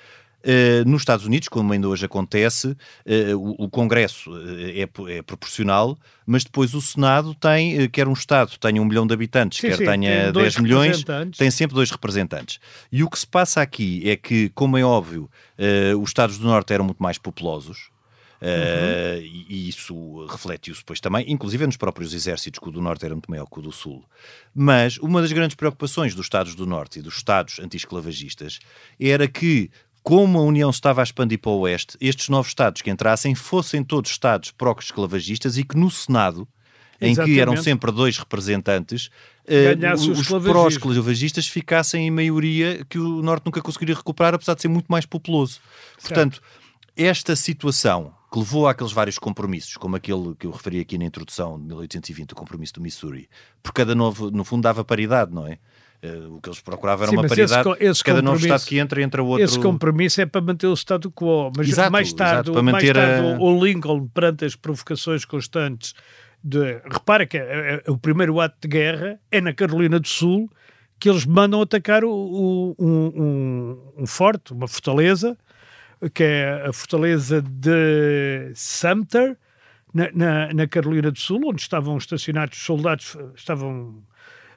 eh, 0.43 0.85
nos 0.87 1.03
Estados 1.03 1.27
Unidos, 1.27 1.49
como 1.49 1.73
ainda 1.73 1.89
hoje 1.89 2.05
acontece, 2.05 2.77
eh, 3.05 3.35
o, 3.35 3.69
Congresso 3.69 4.31
é, 4.77 4.89
é 5.17 5.23
proporcional, 5.23 5.99
mas 6.25 6.45
depois 6.45 6.75
o 6.75 6.81
Senado 6.81 7.35
tem, 7.35 7.89
quer 7.91 8.07
um 8.07 8.13
Estado 8.13 8.57
tenha 8.59 8.81
um 8.81 8.85
milhão 8.85 9.07
de 9.07 9.13
habitantes, 9.13 9.59
Sim, 9.59 9.69
quer 9.69 9.77
sim, 9.77 9.85
tenha 9.85 10.25
tem 10.25 10.33
dois 10.33 10.55
10 10.55 10.59
milhões, 10.59 11.05
tem 11.37 11.51
sempre 11.51 11.75
dois 11.75 11.91
representantes. 11.91 12.61
E 12.91 13.03
o 13.03 13.11
que 13.11 13.19
se 13.19 13.27
passa 13.27 13.61
aqui 13.61 14.09
é 14.09 14.17
que, 14.17 14.49
como 14.51 14.79
é 14.79 14.85
óbvio, 14.85 15.29
os 16.01 16.11
Estados 16.11 16.39
do 16.39 16.47
Norte 16.47 16.73
eram 16.73 16.85
muito 16.85 17.03
mais 17.03 17.19
populosos. 17.19 17.91
Eh, 18.41 19.21
e, 19.23 19.69
isso 19.69 20.27
reflete-se 20.27 20.79
depois 20.79 21.01
também, 21.01 21.25
inclusive 21.31 21.67
nos 21.67 21.77
próprios 21.77 22.15
exércitos, 22.15 22.61
que 22.61 22.69
o 22.69 22.73
do 22.73 22.81
Norte 22.81 23.05
era 23.05 23.15
muito 23.15 23.31
maior 23.31 23.47
que 23.47 23.59
o 23.59 23.63
do 23.63 23.73
Sul. 23.73 24.05
Mas 24.55 24.97
uma 24.99 25.21
das 25.21 25.33
grandes 25.33 25.57
preocupações 25.57 26.15
dos 26.15 26.27
Estados 26.27 26.55
do 26.55 26.67
Norte 26.67 26.99
e 26.99 27.03
dos 27.03 27.17
Estados 27.17 27.59
anti-esclavagistas 27.59 28.61
era 29.01 29.27
que, 29.27 29.71
como 30.03 30.39
a 30.39 30.43
União 30.43 30.71
estava 30.71 31.03
a 31.03 31.05
expandir 31.05 31.41
para 31.41 31.51
o 31.51 31.61
Oeste, 31.61 31.97
estes 32.01 32.29
novos 32.29 32.49
Estados 32.49 32.81
que 32.81 32.91
entrassem 32.91 33.35
fossem 33.35 33.83
todos 33.83 34.11
Estados 34.11 34.53
pró-esclavagistas 34.53 35.59
e 35.59 35.65
que 35.65 35.77
no 35.77 35.91
Senado, 35.91 36.47
em 37.01 37.15
que 37.15 37.41
eram 37.41 37.57
sempre 37.57 37.91
dois 37.91 38.19
representantes, 38.19 39.11
eh, 39.47 39.75
Ganhasse 39.75 40.11
os 40.11 40.21
esclavagismo. 40.21 40.53
pró-esclavagistas 40.53 41.49
ficassem 41.49 42.07
em 42.07 42.11
maioria 42.11 42.85
que 42.89 42.99
o 42.99 43.23
Norte 43.23 43.47
nunca 43.47 43.63
conseguiria 43.63 43.97
recuperar, 43.97 44.35
apesar 44.35 44.55
de 44.55 44.63
ser 44.63 44.69
muito 44.69 44.87
mais 44.89 45.07
populoso. 45.07 45.61
Portanto, 46.01 46.41
esta 46.97 47.35
situação 47.35 48.18
que 48.31 48.39
levou 48.39 48.69
àqueles 48.69 48.93
vários 48.93 49.19
compromissos, 49.19 49.77
como 49.77 49.97
aquele 49.97 50.35
que 50.39 50.47
eu 50.47 50.51
referi 50.51 50.81
aqui 50.81 50.99
na 50.99 51.05
introdução 51.07 51.59
de 51.59 51.67
1820, 51.67 52.33
o 52.33 52.37
compromisso 52.37 52.75
do 52.75 52.81
Missouri, 52.81 53.29
porque 53.63 53.81
cada 53.81 53.95
novo, 53.95 54.31
no 54.31 54.45
fundo, 54.45 54.63
dava 54.63 54.85
paridade, 54.85 55.33
não 55.35 55.47
é? 55.47 55.59
Uh, 56.01 56.37
o 56.37 56.41
que 56.41 56.49
eles 56.49 56.61
procuravam 56.61 57.05
era 57.05 57.11
Sim, 57.11 57.17
uma 57.17 57.27
paridade. 57.29 57.69
esse, 57.71 57.85
esse 57.85 58.05
cada 58.05 58.23
novo 58.23 58.39
Estado 58.39 58.65
que 58.67 58.79
entra, 58.79 59.03
entra 59.03 59.21
outro. 59.23 59.45
Esse 59.45 59.59
compromisso 59.59 60.21
é 60.21 60.27
para 60.27 60.41
manter 60.41 60.69
o 60.69 60.75
status 60.75 61.11
quo, 61.13 61.51
mas 61.57 61.69
Exato, 61.69 61.91
mais 61.91 62.13
tarde, 62.13 62.51
exato, 62.51 62.63
mais 62.65 62.85
tarde 62.93 63.27
a- 63.35 63.39
o 63.41 63.65
Lincoln, 63.65 64.07
perante 64.07 64.45
as 64.45 64.55
provocações 64.55 65.25
constantes 65.25 65.95
de. 66.45 66.81
Repara 66.89 67.27
que 67.27 67.37
é- 67.37 67.83
é- 67.85 67.91
o 67.91 67.99
primeiro 67.99 68.39
ato 68.41 68.57
de 68.63 68.69
guerra 68.69 69.19
é 69.29 69.41
na 69.41 69.53
Carolina 69.53 69.99
do 69.99 70.07
Sul 70.07 70.49
que 71.01 71.09
eles 71.11 71.27
mandam 71.27 71.61
atacar 71.63 72.05
o- 72.05 72.11
o- 72.11 72.75
um, 72.79 72.89
um- 73.23 74.03
um 74.03 74.07
forte, 74.07 74.53
uma 74.53 74.69
fortaleza, 74.69 75.37
que 76.15 76.23
é 76.23 76.67
a 76.67 76.73
fortaleza 76.73 77.43
de 77.43 78.53
Sumter, 78.55 79.37
na, 79.95 80.11
na, 80.13 80.53
na 80.55 80.67
Carolina 80.69 81.11
do 81.11 81.19
Sul, 81.19 81.41
onde 81.47 81.63
estavam 81.63 81.97
estacionados 81.97 82.59
soldados, 82.59 83.17
estavam 83.35 84.03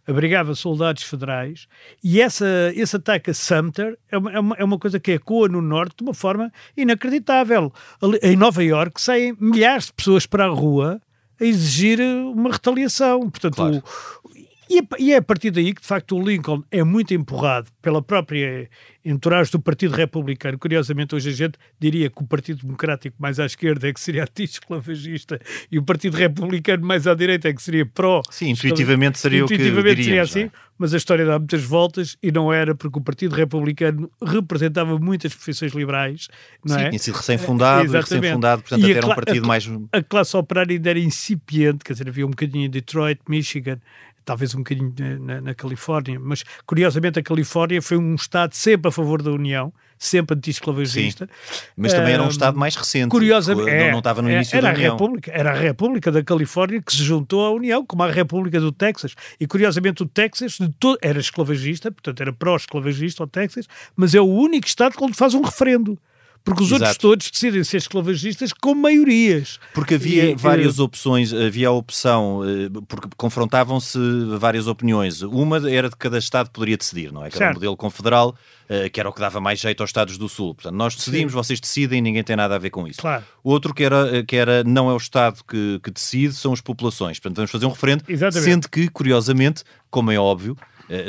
abrigava 0.07 0.55
soldados 0.55 1.03
federais, 1.03 1.67
e 2.03 2.19
essa, 2.19 2.45
esse 2.75 2.95
ataque 2.95 3.29
a 3.29 3.33
Sumter 3.33 3.97
é 4.11 4.17
uma, 4.17 4.31
é, 4.33 4.39
uma, 4.39 4.55
é 4.57 4.63
uma 4.63 4.79
coisa 4.79 4.99
que 4.99 5.11
ecoa 5.11 5.47
no 5.47 5.61
Norte 5.61 5.97
de 5.97 6.03
uma 6.03 6.13
forma 6.13 6.51
inacreditável. 6.75 7.71
Ali- 8.01 8.19
Em 8.23 8.35
Nova 8.35 8.63
Iorque 8.63 8.99
saem 8.99 9.35
milhares 9.39 9.85
de 9.85 9.93
pessoas 9.93 10.25
para 10.25 10.45
a 10.45 10.49
rua 10.49 10.99
a 11.39 11.45
exigir 11.45 11.99
uma 12.01 12.51
retaliação. 12.51 13.29
Portanto, 13.29 13.55
Claro. 13.55 13.83
o- 14.23 14.50
e, 14.75 14.79
é, 14.79 14.81
e 14.99 15.13
é 15.13 15.17
a 15.17 15.21
partir 15.21 15.51
daí 15.51 15.73
que, 15.73 15.81
de 15.81 15.87
facto, 15.87 16.15
o 16.15 16.21
Lincoln 16.23 16.63
é 16.71 16.83
muito 16.83 17.13
empurrado 17.13 17.67
pela 17.81 18.01
própria 18.01 18.69
entourage 19.03 19.51
do 19.51 19.59
Partido 19.59 19.95
Republicano. 19.95 20.57
Curiosamente, 20.59 21.15
hoje 21.15 21.29
a 21.29 21.33
gente 21.33 21.53
diria 21.79 22.09
que 22.09 22.21
o 22.21 22.25
Partido 22.25 22.61
Democrático 22.61 23.15
mais 23.19 23.39
à 23.39 23.45
esquerda 23.45 23.87
é 23.89 23.93
que 23.93 23.99
seria 23.99 24.23
anti-esclavagista 24.71 25.39
e 25.71 25.77
o 25.79 25.83
Partido 25.83 26.15
Republicano 26.15 26.85
mais 26.85 27.07
à 27.07 27.13
direita 27.13 27.49
é 27.49 27.53
que 27.53 27.61
seria 27.61 27.85
pró. 27.85 28.21
Sim, 28.29 28.49
intuitivamente 28.51 29.19
seria 29.19 29.43
o 29.43 29.47
que 29.47 29.55
Intuitivamente 29.55 30.01
diríamos, 30.01 30.29
seria 30.31 30.45
assim, 30.47 30.55
é? 30.55 30.59
mas 30.77 30.93
a 30.93 30.97
história 30.97 31.25
dá 31.25 31.37
muitas 31.39 31.63
voltas 31.63 32.15
e 32.21 32.31
não 32.31 32.53
era 32.53 32.73
porque 32.75 32.97
o 32.99 33.01
Partido 33.01 33.35
Republicano 33.35 34.09
representava 34.23 34.97
muitas 34.99 35.33
profissões 35.33 35.73
liberais, 35.73 36.27
não 36.63 36.75
Sim, 36.77 36.81
é? 36.83 36.89
tinha 36.89 36.99
sido 36.99 37.15
recém-fundado, 37.15 37.91
recém-fundado, 37.91 38.61
portanto, 38.61 38.81
E 38.81 38.91
até 38.91 38.97
era 38.99 39.07
um 39.07 39.15
partido 39.15 39.43
a- 39.45 39.47
mais. 39.47 39.69
A 39.91 40.01
classe 40.03 40.37
operária 40.37 40.75
ainda 40.75 40.89
era 40.89 40.99
incipiente, 40.99 41.83
quer 41.83 41.93
dizer, 41.93 42.07
havia 42.07 42.25
um 42.25 42.29
bocadinho 42.29 42.65
em 42.65 42.69
Detroit, 42.69 43.19
Michigan, 43.27 43.79
talvez 44.25 44.53
um 44.55 44.59
bocadinho 44.59 44.93
na, 45.19 45.41
na- 45.41 45.53
Califórnia, 45.55 46.19
mas 46.19 46.43
curiosamente 46.65 47.19
a 47.19 47.23
Califórnia 47.23 47.81
foi 47.81 47.97
um 47.97 48.15
Estado 48.15 48.53
sempre 48.53 48.89
a 48.89 48.91
favor 48.91 49.21
da 49.21 49.31
União, 49.31 49.73
sempre 49.97 50.35
anti-esclavagista. 50.35 51.29
Mas 51.75 51.93
também 51.93 52.13
era 52.13 52.23
um 52.23 52.27
Estado 52.29 52.57
mais 52.57 52.75
recente. 52.75 53.09
Curiosamente, 53.09 53.69
que 53.69 53.75
é, 53.75 53.83
não, 53.85 53.91
não 53.91 53.97
estava 53.99 54.21
no 54.21 54.29
é, 54.29 54.35
início 54.35 54.55
era 54.55 54.67
da 54.67 54.69
a 54.69 54.73
União. 54.75 54.91
República, 54.93 55.31
era 55.31 55.51
a 55.51 55.55
República 55.55 56.11
da 56.11 56.23
Califórnia 56.23 56.81
que 56.81 56.91
se 56.91 57.03
juntou 57.03 57.45
à 57.45 57.51
União, 57.51 57.85
como 57.85 58.03
a 58.03 58.11
República 58.11 58.59
do 58.59 58.71
Texas. 58.71 59.13
E 59.39 59.45
curiosamente 59.45 60.01
o 60.03 60.05
Texas 60.05 60.57
era 61.01 61.19
esclavagista, 61.19 61.91
portanto 61.91 62.21
era 62.21 62.33
pró-esclavagista 62.33 63.23
o 63.23 63.27
Texas, 63.27 63.67
mas 63.95 64.15
é 64.15 64.21
o 64.21 64.25
único 64.25 64.67
Estado 64.67 64.95
que 64.95 65.13
faz 65.13 65.33
um 65.33 65.41
referendo. 65.41 65.97
Porque 66.43 66.63
os 66.63 66.71
outros 66.71 66.89
Exato. 66.89 67.01
todos 67.07 67.29
decidem 67.29 67.63
ser 67.63 67.77
esclavagistas 67.77 68.51
com 68.51 68.73
maiorias. 68.73 69.59
Porque 69.73 69.93
havia 69.95 70.31
E, 70.31 70.35
várias 70.35 70.79
eh, 70.79 70.81
opções, 70.81 71.31
havia 71.31 71.67
a 71.67 71.71
opção, 71.71 72.41
eh, 72.43 72.69
porque 72.87 73.07
confrontavam-se 73.15 73.99
várias 74.39 74.65
opiniões. 74.67 75.21
Uma 75.21 75.57
era 75.69 75.87
de 75.89 75.95
cada 75.95 76.17
Estado 76.17 76.49
poderia 76.49 76.77
decidir, 76.77 77.11
não 77.11 77.23
é? 77.23 77.29
O 77.29 77.31
Certo. 77.31 77.53
modelo 77.55 77.77
confederal, 77.77 78.35
eh, 78.67 78.89
que 78.89 78.99
era 78.99 79.07
o 79.07 79.13
que 79.13 79.19
dava 79.19 79.39
mais 79.39 79.59
jeito 79.59 79.81
aos 79.81 79.89
Estados 79.89 80.17
do 80.17 80.27
Sul. 80.27 80.55
Portanto, 80.55 80.73
nós 80.75 80.95
decidimos, 80.95 81.31
vocês 81.31 81.59
decidem, 81.59 82.01
ninguém 82.01 82.23
tem 82.23 82.35
nada 82.35 82.55
a 82.55 82.57
ver 82.57 82.71
com 82.71 82.87
isso. 82.87 83.01
Claro. 83.01 83.23
Outro 83.43 83.71
que 83.73 83.83
era, 83.83 84.17
eh, 84.17 84.23
que 84.23 84.35
era 84.35 84.63
não 84.63 84.89
é 84.89 84.93
o 84.93 84.97
Estado 84.97 85.41
que, 85.47 85.79
que 85.83 85.91
decide, 85.91 86.33
são 86.33 86.53
as 86.53 86.61
populações. 86.61 87.19
Portanto, 87.19 87.35
vamos 87.37 87.51
fazer 87.51 87.65
um 87.67 87.71
referendo, 87.71 88.03
Exatamente. 88.07 88.43
sendo 88.49 88.67
que, 88.69 88.87
curiosamente, 88.89 89.63
como 89.91 90.11
é 90.11 90.17
óbvio, 90.17 90.57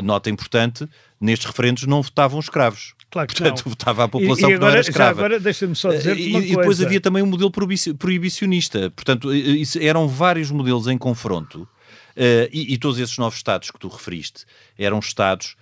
nota 0.05 0.31
importante, 0.31 0.87
nestes 1.21 1.47
referendos 1.47 1.85
não 1.87 2.03
votavam 2.03 2.38
escravos. 2.38 2.95
Claro 3.12 3.29
que 3.29 3.35
Portanto, 3.37 3.62
não. 3.66 3.70
votava 3.70 4.03
a 4.05 4.07
E, 4.07 4.09
população 4.09 4.48
e 4.51 4.53
que 4.55 4.59
não 4.59 4.66
era 4.66 4.72
agora, 4.79 4.83
já 4.83 4.88
escrava. 4.90 5.11
agora 5.20 5.38
deixa-me 5.38 5.77
só 5.77 5.90
dizer 5.92 6.18
E, 6.18 6.31
uma 6.31 6.38
e 6.38 6.48
depois 6.48 6.66
coisa. 6.66 6.87
havia 6.87 7.01
também 7.01 7.22
um 7.22 7.27
modelo 7.27 7.51
proibici- 7.51 7.92
proibicionista. 7.94 8.90
Portanto, 8.90 9.33
i- 9.35 9.61
isso 9.61 9.79
eram 9.81 10.09
vários 10.09 10.51
modelos 10.51 10.87
em 10.88 10.96
confronto. 10.98 11.68
eh, 12.16 12.48
e, 12.53 12.75
e 12.75 12.79
todos 12.79 12.98
esses 12.98 13.16
novos 13.18 13.37
Estados 13.38 13.70
que 13.70 13.79
tu 13.79 13.88
referiste 13.88 14.44
eram 14.79 14.98
Estados 14.98 15.48
eh, 15.48 15.62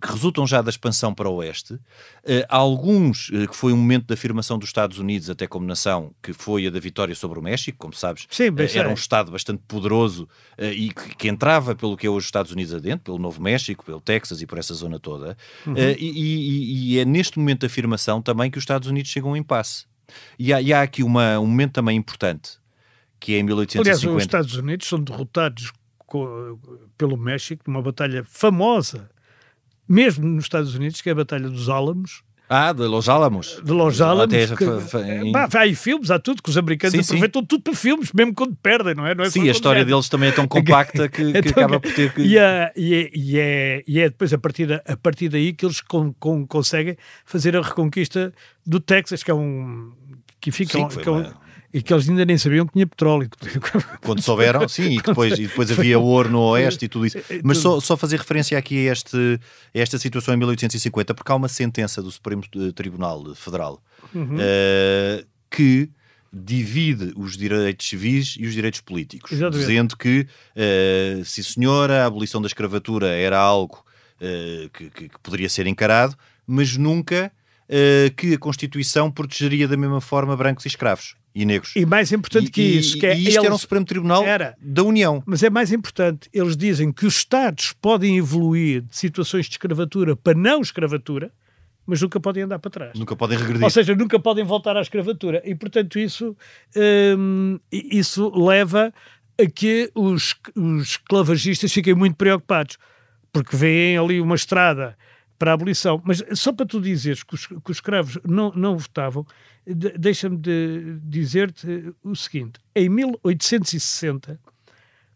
que 0.00 0.08
resultam 0.12 0.46
já 0.46 0.60
da 0.62 0.70
expansão 0.70 1.14
para 1.14 1.28
o 1.28 1.36
Oeste. 1.36 1.78
Eh, 2.24 2.44
alguns, 2.48 3.30
eh, 3.32 3.46
que 3.46 3.54
foi 3.56 3.72
um 3.72 3.76
momento 3.76 4.06
de 4.06 4.14
afirmação 4.14 4.58
dos 4.58 4.68
Estados 4.68 4.98
Unidos 4.98 5.30
até 5.30 5.46
como 5.46 5.66
nação, 5.66 6.12
que 6.22 6.32
foi 6.32 6.66
a 6.66 6.70
da 6.70 6.80
vitória 6.80 7.14
sobre 7.14 7.38
o 7.38 7.42
México, 7.42 7.78
como 7.78 7.94
sabes, 7.94 8.26
Sim, 8.30 8.44
eh, 8.56 8.78
era 8.78 8.88
um 8.88 8.94
Estado 8.94 9.30
bastante 9.30 9.62
poderoso 9.66 10.28
eh, 10.58 10.72
e 10.72 10.90
que, 10.92 11.16
que 11.16 11.28
entrava 11.28 11.74
pelo 11.74 11.96
que 11.96 12.06
é 12.06 12.10
hoje 12.10 12.24
os 12.24 12.26
Estados 12.26 12.52
Unidos 12.52 12.74
adentro, 12.74 13.04
pelo 13.04 13.18
Novo 13.18 13.40
México, 13.40 13.84
pelo 13.84 14.00
Texas 14.00 14.42
e 14.42 14.46
por 14.46 14.58
essa 14.58 14.74
zona 14.74 14.98
toda. 14.98 15.36
Uhum. 15.66 15.74
Eh, 15.76 15.96
e, 15.98 16.06
e- 16.10 16.94
e 16.94 16.98
é 16.98 17.04
neste 17.04 17.38
momento 17.38 17.60
de 17.60 17.66
afirmação 17.66 18.20
também 18.20 18.50
que 18.50 18.58
os 18.58 18.62
Estados 18.62 18.88
Unidos 18.88 19.10
chegam 19.10 19.30
a 19.30 19.32
um 19.34 19.36
impasse. 19.36 19.84
E 20.38 20.52
há, 20.52 20.60
e 20.60 20.72
há 20.72 20.82
aqui 20.82 21.02
uma, 21.02 21.38
um 21.38 21.46
momento 21.46 21.72
também 21.72 21.96
importante, 21.96 22.52
que 23.18 23.32
é 23.34 23.38
em 23.38 23.42
Aliás, 23.42 23.56
1850. 23.74 24.16
os 24.16 24.22
Estados 24.22 24.54
Unidos 24.56 24.86
são 24.88 25.00
derrotados 25.00 25.72
pelo 26.96 27.16
México 27.16 27.62
numa 27.66 27.82
batalha 27.82 28.24
famosa, 28.24 29.10
mesmo 29.88 30.26
nos 30.26 30.44
Estados 30.44 30.74
Unidos, 30.74 31.00
que 31.00 31.08
é 31.08 31.12
a 31.12 31.16
Batalha 31.16 31.48
dos 31.48 31.68
Álamos, 31.68 32.22
Ah, 32.48 32.72
de 32.72 32.86
Los 32.86 33.08
Álamos. 33.08 33.60
de 33.64 33.72
Los 33.72 34.00
Álamos. 34.00 34.32
Que- 34.32 35.00
em- 35.00 35.32
Pá, 35.32 35.48
há 35.52 35.58
aí 35.62 35.74
filmes, 35.74 36.12
há 36.12 36.18
tudo, 36.20 36.40
que 36.40 36.48
os 36.48 36.56
americanos 36.56 36.92
Sim, 36.94 37.02
sim. 37.02 37.14
aproveitam 37.14 37.44
tudo 37.44 37.60
para 37.64 37.74
filmes, 37.74 38.12
mesmo 38.12 38.32
quando 38.32 38.54
perdem, 38.62 38.94
não 38.94 39.04
é? 39.04 39.16
Não 39.16 39.24
é 39.24 39.30
Sim, 39.30 39.48
a 39.48 39.50
história 39.50 39.82
ganham. 39.82 39.96
deles 39.98 40.08
também 40.08 40.28
é 40.28 40.32
tão 40.32 40.46
compacta 40.48 41.08
que, 41.08 41.32
que 41.32 41.38
Então, 41.38 41.50
acaba 41.50 41.80
por 41.80 41.92
ter 41.92 42.14
que. 42.14 42.22
E 42.22 42.38
é, 42.38 42.72
e 42.76 42.94
é, 43.36 43.82
e 43.84 43.98
é, 44.00 44.08
depois 44.08 44.32
a 44.32 44.38
partir, 44.38 44.66
da- 44.66 44.80
a 44.86 44.96
partir 44.96 45.28
daí 45.28 45.52
que 45.52 45.66
eles 45.66 45.80
con- 45.80 46.14
con- 46.20 46.46
conseguem 46.46 46.96
fazer 47.24 47.56
a 47.56 47.62
reconquista 47.62 48.32
do 48.64 48.78
Texas, 48.78 49.24
que 49.24 49.30
é 49.32 49.34
um. 49.34 49.92
que 50.40 50.52
fica. 50.52 50.70
Sim, 50.78 50.88
foi 50.88 51.02
que 51.02 51.08
é 51.08 51.12
um- 51.12 51.32
E 51.76 51.82
que 51.82 51.92
eles 51.92 52.08
ainda 52.08 52.24
nem 52.24 52.38
sabiam 52.38 52.66
que 52.66 52.72
tinha 52.72 52.86
petróleo. 52.86 53.28
Quando 54.02 54.22
souberam, 54.22 54.66
sim, 54.66 54.92
e 54.96 55.02
depois, 55.02 55.38
e 55.38 55.46
depois 55.46 55.70
havia 55.70 55.98
ouro 55.98 56.30
no 56.30 56.40
Oeste 56.40 56.86
e 56.86 56.88
tudo 56.88 57.04
isso. 57.04 57.18
Mas 57.44 57.58
só, 57.58 57.78
só 57.80 57.96
fazer 57.98 58.16
referência 58.16 58.56
aqui 58.56 58.88
a, 58.88 58.92
este, 58.92 59.16
a 59.74 59.78
esta 59.78 59.98
situação 59.98 60.32
em 60.32 60.38
1850, 60.38 61.12
porque 61.14 61.30
há 61.30 61.34
uma 61.34 61.48
sentença 61.48 62.00
do 62.02 62.10
Supremo 62.10 62.42
eh, 62.56 62.72
Tribunal 62.72 63.34
Federal 63.34 63.82
Uhum. 64.14 64.36
eh, 64.40 65.24
que 65.50 65.90
divide 66.32 67.12
os 67.16 67.36
direitos 67.36 67.86
civis 67.88 68.36
e 68.38 68.46
os 68.46 68.54
direitos 68.54 68.80
políticos, 68.80 69.32
Exatamente. 69.32 69.58
dizendo 69.66 69.96
que, 69.98 70.26
eh, 70.54 71.20
sim 71.24 71.42
senhora, 71.42 72.04
a 72.04 72.06
abolição 72.06 72.40
da 72.40 72.46
escravatura 72.46 73.08
era 73.08 73.38
algo 73.38 73.84
eh, 74.20 74.70
que, 74.72 74.88
que- 74.90 75.08
que 75.10 75.18
poderia 75.22 75.48
ser 75.50 75.66
encarado, 75.66 76.16
mas 76.46 76.76
nunca 76.76 77.30
que 78.16 78.32
a 78.34 78.38
Constituição 78.38 79.10
protegeria 79.10 79.66
da 79.66 79.76
mesma 79.76 80.00
forma 80.00 80.36
brancos 80.36 80.64
e 80.64 80.68
escravos 80.68 81.16
e 81.36 81.44
negros. 81.44 81.72
E 81.76 81.84
mais 81.84 82.10
importante 82.12 82.50
que 82.50 82.62
E- 82.62 82.78
isso, 82.78 82.98
que 82.98 83.06
é 83.06 83.14
e 83.16 83.28
isto 83.28 83.38
era 83.38 83.42
um 83.42 83.52
eles- 83.52 83.60
Supremo 83.60 83.84
Tribunal 83.84 84.24
Era. 84.24 84.56
da 84.60 84.82
União. 84.82 85.22
Mas 85.26 85.42
é 85.42 85.50
mais 85.50 85.70
importante, 85.70 86.28
eles 86.32 86.56
dizem 86.56 86.90
que 86.90 87.04
os 87.06 87.16
Estados 87.16 87.74
podem 87.80 88.16
evoluir 88.16 88.82
de 88.82 88.96
situações 88.96 89.44
de 89.46 89.52
escravatura 89.52 90.16
para 90.16 90.36
não 90.36 90.60
escravatura, 90.62 91.30
mas 91.86 92.00
nunca 92.02 92.18
podem 92.18 92.42
andar 92.44 92.58
para 92.58 92.70
trás. 92.70 92.98
Nunca 92.98 93.14
podem 93.14 93.36
regredir. 93.38 93.62
Ou 93.62 93.70
seja, 93.70 93.94
nunca 93.94 94.18
podem 94.18 94.44
voltar 94.44 94.76
à 94.76 94.80
escravatura. 94.80 95.40
E, 95.44 95.54
portanto, 95.54 95.98
isso, 95.98 96.34
hum, 97.18 97.60
isso 97.70 98.32
leva 98.34 98.92
a 99.38 99.46
que 99.46 99.90
os, 99.94 100.34
os 100.56 100.82
esclavagistas 100.92 101.72
fiquem 101.72 101.94
muito 101.94 102.16
preocupados, 102.16 102.78
porque 103.32 103.54
veem 103.54 103.98
ali 103.98 104.20
uma 104.20 104.34
estrada 104.34 104.96
para 105.38 105.50
a 105.50 105.54
abolição. 105.54 106.00
Mas 106.04 106.22
só 106.34 106.52
para 106.52 106.66
tu 106.66 106.80
dizeres 106.80 107.22
que 107.22 107.34
os, 107.34 107.46
que 107.46 107.70
os 107.70 107.76
escravos 107.76 108.18
não, 108.24 108.50
não 108.52 108.76
votavam, 108.76 109.26
de- 109.66 109.96
deixa-me 109.98 110.36
de 110.36 110.98
dizer-te 111.02 111.92
o 112.02 112.14
seguinte: 112.16 112.58
em 112.74 112.88
1860, 112.88 114.38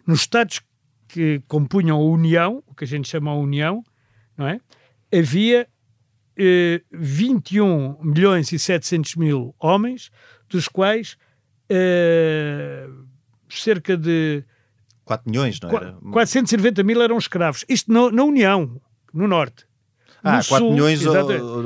nos 0.06 0.20
Estados 0.20 0.60
que 1.08 1.42
compunham 1.48 1.98
a 1.98 2.04
União, 2.04 2.62
o 2.66 2.74
que 2.74 2.84
a 2.84 2.86
gente 2.86 3.08
chama 3.08 3.30
a 3.30 3.34
União, 3.34 3.82
não 4.36 4.46
é? 4.46 4.60
havia 5.12 5.66
eh, 6.38 6.80
21 6.92 7.98
milhões 8.02 8.52
e 8.52 8.58
700 8.58 9.16
mil 9.16 9.54
homens, 9.58 10.10
dos 10.48 10.68
quais 10.68 11.16
eh, 11.68 12.88
cerca 13.48 13.96
de 13.96 14.44
4 15.04 15.28
milhões, 15.30 15.58
não 15.60 15.70
era? 15.70 15.92
qua- 15.92 16.12
490 16.12 16.82
mil 16.84 17.02
eram 17.02 17.18
escravos. 17.18 17.64
Isto 17.68 17.92
no- 17.92 18.10
na 18.12 18.22
União, 18.22 18.80
no 19.12 19.26
Norte. 19.26 19.66
Ah, 20.22 20.38
No 20.38 20.44
4 20.44 20.56
Sul, 20.58 20.70
milhões 20.72 21.06
ao, 21.06 21.16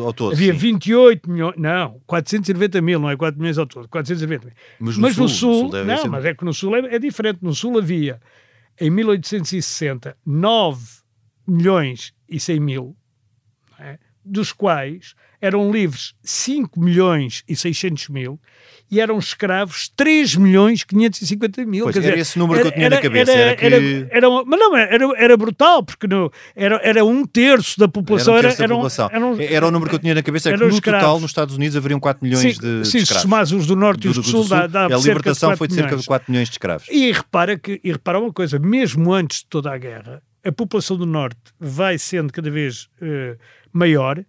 ao- 0.06 0.12
todo. 0.12 0.32
Havia 0.32 0.52
sim. 0.52 0.58
28 0.58 1.30
milhões, 1.30 1.54
não, 1.56 2.00
490 2.06 2.80
mil, 2.80 3.00
não 3.00 3.10
é 3.10 3.16
4 3.16 3.38
milhões 3.40 3.58
ao 3.58 3.66
todo, 3.66 3.88
490 3.88 4.46
mil. 4.46 4.54
Mas 4.78 4.96
no 4.96 5.02
Mas 5.02 5.14
Sul, 5.14 5.22
no 5.24 5.28
Sul, 5.28 5.70
Sul 5.70 5.84
não, 5.84 5.98
ser- 5.98 6.08
mas 6.08 6.24
é 6.24 6.34
que 6.34 6.44
no 6.44 6.54
Sul 6.54 6.76
é, 6.76 6.94
é 6.94 6.98
diferente. 6.98 7.38
No 7.42 7.54
Sul 7.54 7.78
havia, 7.78 8.20
em 8.80 8.90
1860, 8.90 10.16
9 10.24 10.84
milhões 11.46 12.12
e 12.28 12.38
100 12.40 12.60
mil, 12.60 12.96
é? 13.78 13.98
dos 14.24 14.52
quais 14.52 15.14
eram 15.44 15.70
livres 15.70 16.14
5 16.22 16.80
milhões 16.80 17.42
e 17.48 17.54
600 17.54 18.08
mil 18.08 18.40
e 18.90 19.00
eram 19.00 19.18
escravos 19.18 19.90
3 19.96 20.36
milhões 20.36 20.84
550 20.84 21.64
mil. 21.66 21.84
Pois, 21.84 21.94
Quer 21.94 22.00
era 22.02 22.10
dizer, 22.12 22.20
esse 22.22 22.38
número 22.38 22.60
que 22.62 22.68
eu 22.68 22.72
tinha 22.72 22.90
na 22.90 23.00
cabeça, 23.00 23.32
era 23.32 23.56
que- 23.56 23.64
era- 23.66 24.08
era 24.10 24.30
mas 24.46 24.58
não, 24.60 24.76
era, 24.76 25.04
era 25.16 25.36
brutal, 25.36 25.82
porque 25.82 26.06
não, 26.06 26.30
era, 26.54 26.80
era 26.82 27.04
um 27.04 27.26
terço 27.26 27.78
da 27.78 27.88
população. 27.88 28.34
Era, 28.36 28.48
um 28.48 28.50
Era, 28.50 28.56
terço 28.56 28.62
da 28.68 28.74
população. 28.74 29.10
eram- 29.12 29.40
Era 29.40 29.66
o 29.66 29.70
número 29.70 29.90
que 29.90 29.96
eu 29.96 30.00
tinha 30.00 30.14
na 30.14 30.22
cabeça, 30.22 30.50
é 30.50 30.52
que 30.52 30.58
no 30.60 30.68
escravos. 30.68 31.00
total 31.02 31.20
nos 31.20 31.30
Estados 31.30 31.56
Unidos 31.56 31.76
haveriam 31.76 31.98
4 32.00 32.24
milhões 32.24 32.40
sim, 32.56 32.60
de, 32.60 32.80
de 32.80 32.84
sim, 32.86 32.98
se 32.98 33.04
escravos. 33.04 33.22
somares 33.22 33.52
os 33.52 33.66
do 33.66 33.74
Norte 33.76 34.06
e 34.06 34.10
os 34.10 34.16
do, 34.16 34.22
Sul, 34.22 34.46
dá, 34.48 34.66
dá 34.66 34.84
a 34.86 34.88
de 34.88 34.94
libertação 34.96 35.48
4 35.50 35.58
foi 35.58 35.68
de 35.68 35.74
cerca 35.74 35.88
milhões. 35.88 36.02
de 36.02 36.06
4 36.08 36.30
milhões 36.32 36.48
de 36.48 36.54
escravos. 36.54 36.86
E 36.90 37.12
repara, 37.12 37.58
que, 37.58 37.80
e 37.82 37.92
repara 37.92 38.18
uma 38.20 38.32
coisa, 38.32 38.58
mesmo 38.58 39.12
antes 39.12 39.38
de 39.40 39.46
toda 39.46 39.72
a 39.72 39.78
guerra, 39.78 40.22
a 40.46 40.52
população 40.52 40.96
do 40.96 41.06
Norte 41.06 41.38
vai 41.58 41.96
sendo 41.98 42.32
cada 42.32 42.50
vez 42.50 42.88
eh, 43.00 43.36
maior, 43.72 44.22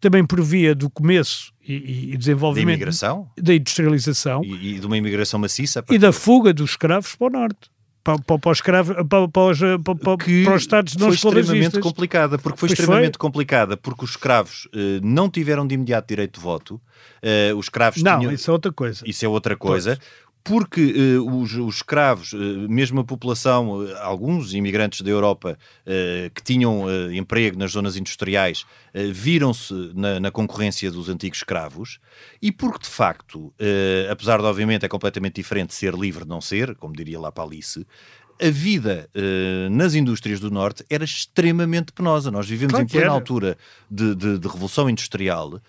também 0.00 0.24
por 0.24 0.40
via 0.42 0.74
do 0.74 0.88
começo 0.90 1.52
e, 1.66 1.72
e- 1.74 2.08
e 2.08 2.12
Da 2.12 2.18
desenvolvimento 2.18 2.76
imigração 2.76 3.28
da 3.36 3.54
industrialização 3.54 4.42
e, 4.44 4.74
e 4.76 4.78
de 4.80 4.86
uma 4.86 4.96
imigração 4.96 5.38
maciça. 5.40 5.84
e 5.90 5.98
da 5.98 6.12
fuga 6.12 6.52
dos 6.52 6.70
escravos 6.70 7.14
para 7.14 7.26
o 7.26 7.30
Norte. 7.30 7.70
Para, 8.04 8.16
para, 8.20 8.38
para 8.38 8.50
os, 8.52 8.58
escravos, 8.58 8.96
para, 9.08 9.28
para 9.28 9.42
os, 9.42 9.58
para, 9.58 10.54
os 10.54 10.62
Estados 10.62 10.96
não 10.96 11.08
foi 11.08 11.14
extremamente 11.16 11.78
complicada, 11.80 12.38
porque 12.38 12.58
foi 12.58 12.68
Pois 12.68 12.78
extremamente 12.78 13.14
foi. 13.14 13.18
complicada, 13.18 13.76
porque 13.76 14.04
os 14.04 14.10
escravos 14.12 14.66
eh, 14.74 15.00
não 15.02 15.28
tiveram 15.28 15.66
de 15.66 15.74
imediato 15.74 16.08
direito 16.08 16.36
de 16.38 16.40
voto, 16.40 16.80
eh, 17.20 17.52
os 17.54 17.66
escravos 17.66 18.02
Não, 18.02 18.20
tinham... 18.20 18.32
isso 18.32 18.50
é 18.50 18.52
outra 18.52 18.72
coisa. 18.72 19.02
Isso 19.06 19.24
é 19.26 19.28
outra 19.28 19.56
coisa. 19.58 19.98
Porque 20.48 20.80
eh, 20.96 21.18
os, 21.18 21.52
os 21.54 21.76
escravos, 21.76 22.32
eh, 22.32 22.36
mesmo 22.68 23.00
a 23.00 23.04
população, 23.04 23.86
eh, 23.86 23.94
alguns 24.00 24.54
imigrantes 24.54 25.02
da 25.02 25.10
Europa 25.10 25.58
que 26.34 26.42
tinham 26.42 26.84
emprego 27.12 27.58
nas 27.58 27.72
zonas 27.72 27.96
industriais, 27.96 28.64
viram-se 29.12 29.72
na, 29.94 30.18
na 30.20 30.30
concorrência 30.30 30.90
dos 30.90 31.08
antigos 31.08 31.38
escravos, 31.38 31.98
e 32.42 32.50
porque 32.52 32.84
de 32.84 32.88
facto, 32.90 33.52
apesar 34.10 34.38
de 34.38 34.44
obviamente 34.44 34.84
é 34.84 34.88
completamente 34.88 35.34
diferente 35.36 35.74
ser 35.74 35.94
livre 35.94 36.24
de 36.24 36.28
não 36.30 36.40
ser, 36.40 36.74
como 36.76 36.94
diria 36.94 37.18
lá 37.20 37.30
para 37.32 37.44
Alice, 37.44 37.86
a 38.40 38.50
vida 38.50 39.08
eh, 39.14 39.68
nas 39.70 39.94
indústrias 39.94 40.38
do 40.40 40.50
Norte 40.50 40.84
era 40.88 41.04
extremamente 41.04 41.92
penosa. 41.92 42.30
Nós 42.30 42.48
vivemos 42.48 42.70
Claro 42.72 42.84
em 42.84 42.88
plena 42.88 43.06
era. 43.06 43.12
altura 43.14 43.58
de, 43.90 44.14
de- 44.14 44.38
de 44.38 44.46
revolução 44.48 44.88
industrial 44.88 45.60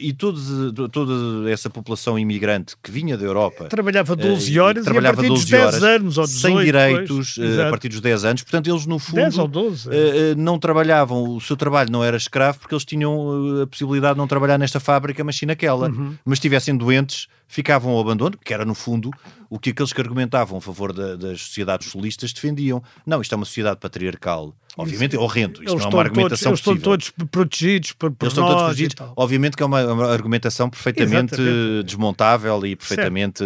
e 0.00 0.12
todos, 0.12 0.72
toda 0.90 1.50
essa 1.50 1.70
população 1.70 2.18
imigrante 2.18 2.74
que 2.82 2.90
vinha 2.90 3.16
da 3.16 3.24
Europa 3.24 3.64
Trabalhava 3.64 4.14
12 4.14 4.56
eh, 4.56 4.60
horas 4.60 4.84
trabalhava 4.84 5.14
a 5.14 5.16
partir 5.16 5.28
12 5.28 5.42
dos 5.42 5.50
10 5.50 5.64
horas, 5.64 5.82
anos 5.82 6.18
ou 6.18 6.24
18 6.26 6.40
sem 6.56 6.64
direitos 6.64 7.34
depois, 7.36 7.58
eh, 7.58 7.66
a 7.66 7.70
partir 7.70 7.88
dos 7.88 8.00
10 8.00 8.24
anos. 8.24 8.42
Portanto, 8.42 8.68
eles 8.70 8.86
no 8.86 8.98
fundo 8.98 9.16
10 9.16 9.38
ou 9.38 9.48
12. 9.48 9.88
eh, 9.90 9.94
eh, 9.94 10.34
não 10.36 10.58
trabalhavam, 10.58 11.36
o 11.36 11.40
seu 11.40 11.56
trabalho 11.56 11.90
não 11.90 12.04
era 12.04 12.16
escravo 12.16 12.58
porque 12.58 12.74
eles 12.74 12.84
tinham 12.84 13.58
eh, 13.60 13.62
a 13.62 13.66
possibilidade 13.66 14.14
de 14.14 14.18
não 14.18 14.26
trabalhar 14.26 14.58
nesta 14.58 14.78
fábrica, 14.80 15.22
mas 15.24 15.36
sim 15.36 15.46
naquela. 15.46 15.88
Uhum. 15.88 16.14
Mas 16.24 16.38
se 16.38 16.40
estivessem 16.40 16.76
doentes, 16.76 17.28
ficavam 17.52 17.92
ao 17.92 18.00
abandono, 18.00 18.38
que 18.42 18.54
era 18.54 18.64
no 18.64 18.74
fundo 18.74 19.10
o 19.50 19.58
que 19.58 19.68
aqueles 19.70 19.92
que 19.92 20.00
argumentavam 20.00 20.56
a 20.56 20.60
favor 20.60 20.90
da- 20.90 21.16
das 21.16 21.42
sociedades 21.42 21.90
solistas 21.90 22.32
defendiam. 22.32 22.82
Não, 23.04 23.20
isto 23.20 23.34
é 23.34 23.36
uma 23.36 23.44
sociedade 23.44 23.78
patriarcal. 23.78 24.54
Obviamente 24.74 25.14
é 25.16 25.18
horrendo, 25.18 25.62
isto 25.62 25.64
eles 25.64 25.72
não 25.72 25.74
é 25.74 25.76
estão 25.84 25.90
uma 25.90 26.04
todos, 26.04 26.06
argumentação 26.06 26.50
eles 26.52 26.60
estão 26.60 26.72
possível. 26.72 26.90
todos 26.92 27.28
protegidos 27.30 27.92
por, 27.92 28.10
por 28.10 28.24
Eles 28.24 28.32
estão 28.32 28.46
todos 28.46 28.62
protegidos. 28.62 28.96
Obviamente 29.14 29.54
que 29.54 29.62
é 29.62 29.66
uma, 29.66 29.84
uma 29.92 30.06
argumentação 30.10 30.70
perfeitamente 30.70 31.34
Exatamente. 31.34 31.84
desmontável 31.84 32.64
e 32.66 32.74
perfeitamente 32.74 33.44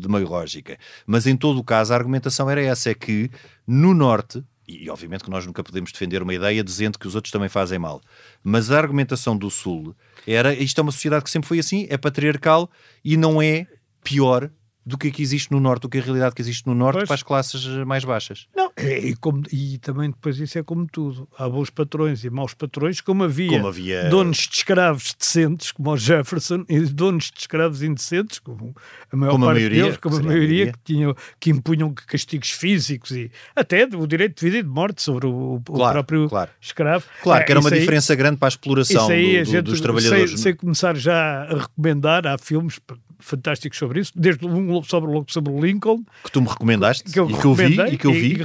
demagógica. 0.00 0.78
Mas 1.06 1.26
em 1.26 1.36
todo 1.36 1.58
o 1.58 1.64
caso, 1.64 1.92
a 1.92 1.96
argumentação 1.96 2.48
era 2.48 2.62
essa: 2.62 2.90
é 2.90 2.94
que 2.94 3.30
no 3.66 3.92
Norte, 3.92 4.42
e 4.80 4.90
obviamente 4.90 5.24
que 5.24 5.30
nós 5.30 5.46
nunca 5.46 5.62
podemos 5.62 5.92
defender 5.92 6.22
uma 6.22 6.34
ideia 6.34 6.62
dizendo 6.62 6.98
que 6.98 7.06
os 7.06 7.14
outros 7.14 7.32
também 7.32 7.48
fazem 7.48 7.78
mal, 7.78 8.00
mas 8.42 8.70
a 8.70 8.78
argumentação 8.78 9.36
do 9.36 9.50
Sul 9.50 9.94
era 10.26 10.54
isto 10.54 10.78
é 10.78 10.82
uma 10.82 10.92
sociedade 10.92 11.24
que 11.24 11.30
sempre 11.30 11.48
foi 11.48 11.58
assim, 11.58 11.86
é 11.90 11.96
patriarcal 11.96 12.70
e 13.04 13.16
não 13.16 13.42
é 13.42 13.66
pior 14.02 14.50
do 14.84 14.98
que 14.98 15.08
a 15.08 15.10
que 15.10 15.22
existe 15.22 15.50
no 15.52 15.60
Norte, 15.60 15.82
do 15.82 15.88
que 15.88 15.98
a 15.98 16.02
realidade 16.02 16.34
que 16.34 16.42
existe 16.42 16.66
no 16.66 16.74
Norte 16.74 16.96
Pois. 16.98 17.06
para 17.08 17.14
as 17.14 17.22
classes 17.22 17.64
eh, 17.66 17.84
mais 17.84 18.04
baixas. 18.04 18.46
Não, 18.56 18.72
é, 18.76 18.98
e, 18.98 19.14
como- 19.16 19.42
e 19.52 19.78
também 19.78 20.10
depois 20.10 20.38
isso 20.40 20.58
é 20.58 20.62
como 20.62 20.86
tudo. 20.86 21.28
Há 21.38 21.48
bons 21.48 21.70
patrões 21.70 22.24
e 22.24 22.30
maus 22.30 22.52
patrões, 22.54 23.00
como 23.00 23.22
havia, 23.24 23.48
Como 23.50 23.68
havia- 23.68 24.08
donos 24.08 24.38
de 24.38 24.56
escravos 24.56 25.14
decentes, 25.18 25.70
como 25.72 25.90
o 25.92 25.96
Jefferson, 25.96 26.64
e 26.68 26.80
donos 26.80 27.30
de 27.30 27.40
escravos 27.40 27.82
indecentes, 27.82 28.38
como 28.40 28.74
a 29.12 29.16
maior 29.16 29.32
Como 29.32 29.44
a 29.44 29.48
parte 29.48 29.58
maioria, 29.60 29.82
deles, 29.84 29.96
como 29.98 30.14
a 30.14 30.18
seria 30.18 30.30
a 30.30 30.34
maioria, 30.34 30.56
maioria. 30.64 30.72
que, 30.72 30.78
tinham, 30.84 31.16
que 31.38 31.50
impunham 31.50 31.94
castigos 31.94 32.50
físicos 32.50 33.12
e 33.12 33.30
até 33.54 33.84
o 33.84 34.06
direito 34.06 34.38
de 34.40 34.44
vida 34.46 34.58
e 34.58 34.62
de 34.62 34.68
morte 34.68 35.00
sobre 35.02 35.26
o, 35.26 35.54
o 35.56 35.60
Claro, 35.60 35.92
próprio 35.94 36.28
claro. 36.28 36.50
escravo. 36.60 37.04
Claro 37.22 37.42
É, 37.42 37.44
que 37.44 37.52
era 37.52 37.60
uma 37.60 37.70
aí- 37.70 37.78
diferença 37.78 38.14
grande 38.14 38.36
para 38.38 38.48
a 38.48 38.50
exploração 38.50 39.06
do- 39.06 39.12
a 39.12 39.16
do- 39.16 39.44
gente, 39.44 39.62
dos 39.62 39.80
trabalhadores. 39.80 40.30
Sem, 40.30 40.38
sem 40.38 40.56
começar 40.56 40.96
já 40.96 41.44
a 41.44 41.58
recomendar, 41.60 42.26
há 42.26 42.36
filmes 42.36 42.80
fantásticos 43.22 43.78
sobre 43.78 44.00
isso, 44.00 44.12
desde 44.14 44.46
um 44.46 44.82
sobre, 44.82 45.10
sobre 45.28 45.52
o 45.52 45.60
Lincoln, 45.64 46.04
que 46.24 46.30
tu 46.32 46.42
me 46.42 46.48
recomendaste 46.48 47.04
que 47.04 47.18
eu 47.18 47.30
e 47.30 47.34
que 47.34 47.44
eu 47.44 47.54
vi 47.54 47.80
e 47.92 47.96
que 47.98 48.06
eu 48.06 48.12
vi 48.12 48.18
e- 48.18 48.32
e 48.32 48.36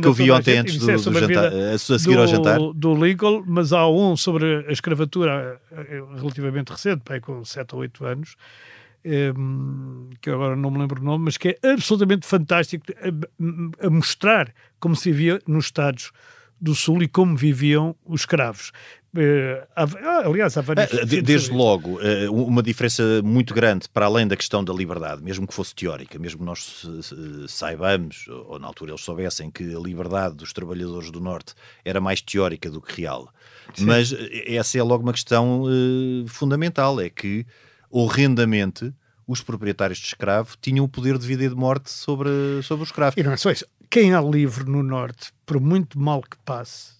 que 0.00 0.06
e 0.06 0.08
eu 0.08 0.12
vi 0.12 0.30
ontem 0.30 0.58
antes 0.58 0.78
do, 0.78 0.90
é 0.90 0.96
do 0.96 1.12
jantar, 1.12 1.52
a, 1.52 1.74
a 1.74 1.78
seguir 1.78 2.18
ao 2.18 2.26
jantar. 2.26 2.58
do 2.74 2.94
Lincoln, 2.94 3.44
mas 3.46 3.72
há 3.72 3.86
um 3.88 4.16
sobre 4.16 4.64
a 4.68 4.72
escravatura 4.72 5.60
eh, 5.72 6.02
relativamente 6.16 6.70
recente, 6.70 7.02
pai, 7.04 7.20
com 7.20 7.44
7 7.44 7.74
ou 7.74 7.80
8 7.82 8.04
anos, 8.06 8.36
em, 9.04 10.10
que 10.20 10.30
eu 10.30 10.34
agora 10.34 10.56
não 10.56 10.70
me 10.70 10.78
lembro 10.78 11.00
o 11.00 11.04
nome, 11.04 11.24
mas 11.24 11.36
que 11.36 11.58
é 11.62 11.70
absolutamente 11.72 12.26
fantástico 12.26 12.84
a, 13.80 13.86
a 13.86 13.90
mostrar 13.90 14.52
como 14.78 14.94
se 14.96 15.10
vivia 15.10 15.40
nos 15.46 15.66
Estados 15.66 16.12
do 16.60 16.74
Sul 16.74 17.02
e 17.02 17.08
como 17.08 17.36
viviam 17.36 17.96
os 18.06 18.20
escravos. 18.22 18.70
Eh, 19.14 19.66
ah, 19.76 19.86
aliás, 20.24 20.56
há 20.56 20.62
de- 20.62 20.86
filmes 20.86 21.22
Desde 21.22 21.50
logo, 21.50 22.00
eh, 22.00 22.30
uma 22.30 22.62
diferença 22.62 23.02
muito 23.22 23.52
grande 23.52 23.86
para 23.88 24.06
além 24.06 24.26
da 24.26 24.36
questão 24.36 24.64
da 24.64 24.72
liberdade, 24.72 25.22
mesmo 25.22 25.46
que 25.46 25.52
fosse 25.52 25.74
teórica, 25.74 26.18
mesmo 26.18 26.38
que 26.40 26.44
nós 26.46 26.86
saibamos, 27.48 28.26
ou 28.28 28.58
na 28.58 28.66
altura 28.66 28.92
eles 28.92 29.02
soubessem, 29.02 29.50
que 29.50 29.64
a 29.74 29.78
liberdade 29.78 30.34
dos 30.34 30.52
trabalhadores 30.54 31.10
do 31.10 31.20
Norte 31.20 31.54
era 31.84 32.00
mais 32.00 32.22
teórica 32.22 32.70
do 32.70 32.80
que 32.80 33.02
real. 33.02 33.28
Mas 33.78 34.12
eh, 34.14 34.54
essa 34.56 34.78
é 34.78 34.82
logo 34.82 35.02
uma 35.02 35.12
questão 35.12 35.64
eh, 35.68 36.26
fundamental: 36.28 36.98
é 36.98 37.10
que 37.10 37.44
horrendamente 37.90 38.94
os 39.26 39.42
proprietários 39.42 39.98
de 39.98 40.06
escravo 40.06 40.56
tinham 40.60 40.84
o 40.84 40.88
poder 40.88 41.18
de 41.18 41.26
vida 41.26 41.44
e 41.44 41.48
de 41.50 41.54
morte 41.54 41.90
sobre, 41.90 42.30
sobre 42.62 42.82
o 42.84 42.86
escravo. 42.86 43.14
E 43.18 43.22
não 43.22 43.32
é 43.32 43.36
só 43.36 43.50
isso. 43.50 43.66
Quem 43.90 44.14
há 44.14 44.20
livre 44.22 44.64
no 44.64 44.82
Norte, 44.82 45.30
por 45.44 45.60
muito 45.60 45.98
mal 45.98 46.22
que 46.22 46.36
passe, 46.46 46.92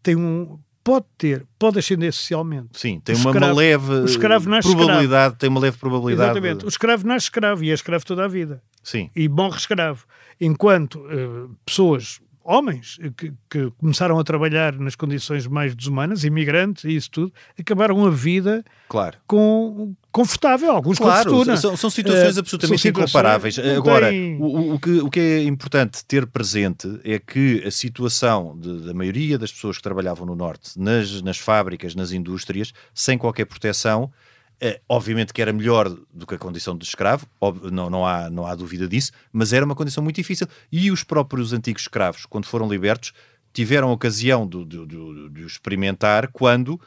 tem 0.00 0.14
um. 0.14 0.58
Pode 0.84 1.06
ter, 1.16 1.46
pode 1.58 1.78
ascender 1.78 2.12
socialmente. 2.12 2.70
Sim, 2.78 3.00
tem 3.04 3.14
uma, 3.14 3.26
uma 3.26 3.30
escravo- 3.32 3.54
leve 3.58 3.92
o 3.92 4.04
escravo 4.04 4.50
nasce 4.50 4.74
probabilidade, 4.74 5.36
tem 5.36 5.48
uma 5.48 5.60
leve 5.60 5.76
probabilidade. 5.78 6.30
Exatamente. 6.32 6.64
O 6.64 6.68
escravo 6.68 7.06
nasce 7.06 7.26
escravo 7.26 7.62
e 7.62 7.70
é 7.70 7.74
escravo 7.74 8.04
toda 8.04 8.24
a 8.24 8.28
vida. 8.28 8.60
Sim. 8.82 9.08
E 9.14 9.28
morre 9.28 9.56
escravo. 9.58 10.04
Enquanto 10.40 11.06
eh, 11.08 11.48
pessoas, 11.64 12.20
homens, 12.44 12.98
que, 13.16 13.32
que 13.48 13.70
começaram 13.78 14.18
a 14.18 14.24
trabalhar 14.24 14.72
nas 14.78 14.94
condições 14.94 15.46
mais 15.46 15.74
desumanas, 15.74 16.24
imigrantes 16.24 16.84
e 16.84 16.94
isso 16.96 17.10
tudo, 17.10 17.32
acabaram 17.58 18.04
a 18.04 18.10
vida 18.10 18.64
Claro. 18.88 19.16
com, 19.26 19.94
confortável, 20.10 20.70
alguns 20.72 20.98
Claro, 20.98 21.30
com 21.30 21.36
fortuna. 21.36 21.56
são, 21.56 21.76
são 21.76 21.88
situações 21.90 22.36
Eh, 22.36 22.40
absolutamente 22.40 22.80
são 22.82 22.90
situações- 22.90 23.10
incomparáveis. 23.10 23.58
Agora, 23.58 24.08
tem- 24.10 24.36
o, 24.40 24.74
o- 24.74 24.78
que, 24.78 24.90
o 25.00 25.10
que 25.10 25.20
é 25.20 25.42
importante 25.44 26.04
ter 26.04 26.26
presente 26.26 27.00
é 27.04 27.18
que 27.18 27.62
a 27.66 27.70
situação 27.70 28.56
de- 28.58 28.86
da 28.86 28.94
maioria 28.94 29.38
das 29.38 29.52
pessoas 29.52 29.76
que 29.76 29.82
trabalhavam 29.82 30.26
no 30.26 30.34
Norte, 30.34 30.78
nas, 30.78 31.22
nas 31.22 31.38
fábricas, 31.38 31.94
nas 31.94 32.12
indústrias, 32.12 32.72
sem 32.94 33.16
qualquer 33.16 33.46
proteção, 33.46 34.10
obviamente 34.88 35.32
que 35.32 35.42
era 35.42 35.52
melhor 35.52 35.88
do 36.12 36.26
que 36.26 36.34
a 36.34 36.38
condição 36.38 36.76
de 36.76 36.84
escravo, 36.84 37.26
não, 37.70 37.90
não, 37.90 38.06
há, 38.06 38.30
não 38.30 38.46
há 38.46 38.54
dúvida 38.54 38.86
disso, 38.86 39.10
mas 39.32 39.52
era 39.52 39.64
uma 39.64 39.74
condição 39.74 40.02
muito 40.04 40.16
difícil. 40.16 40.46
E 40.70 40.90
os 40.90 41.02
próprios 41.02 41.52
antigos 41.52 41.82
escravos, 41.82 42.26
quando 42.26 42.46
foram 42.46 42.68
libertos, 42.68 43.12
tiveram 43.52 43.88
a 43.88 43.92
ocasião 43.92 44.46
de, 44.46 44.64
de, 44.64 44.86
de- 44.86 45.28
de 45.30 45.46
experimentar 45.46 46.28
quando 46.28 46.80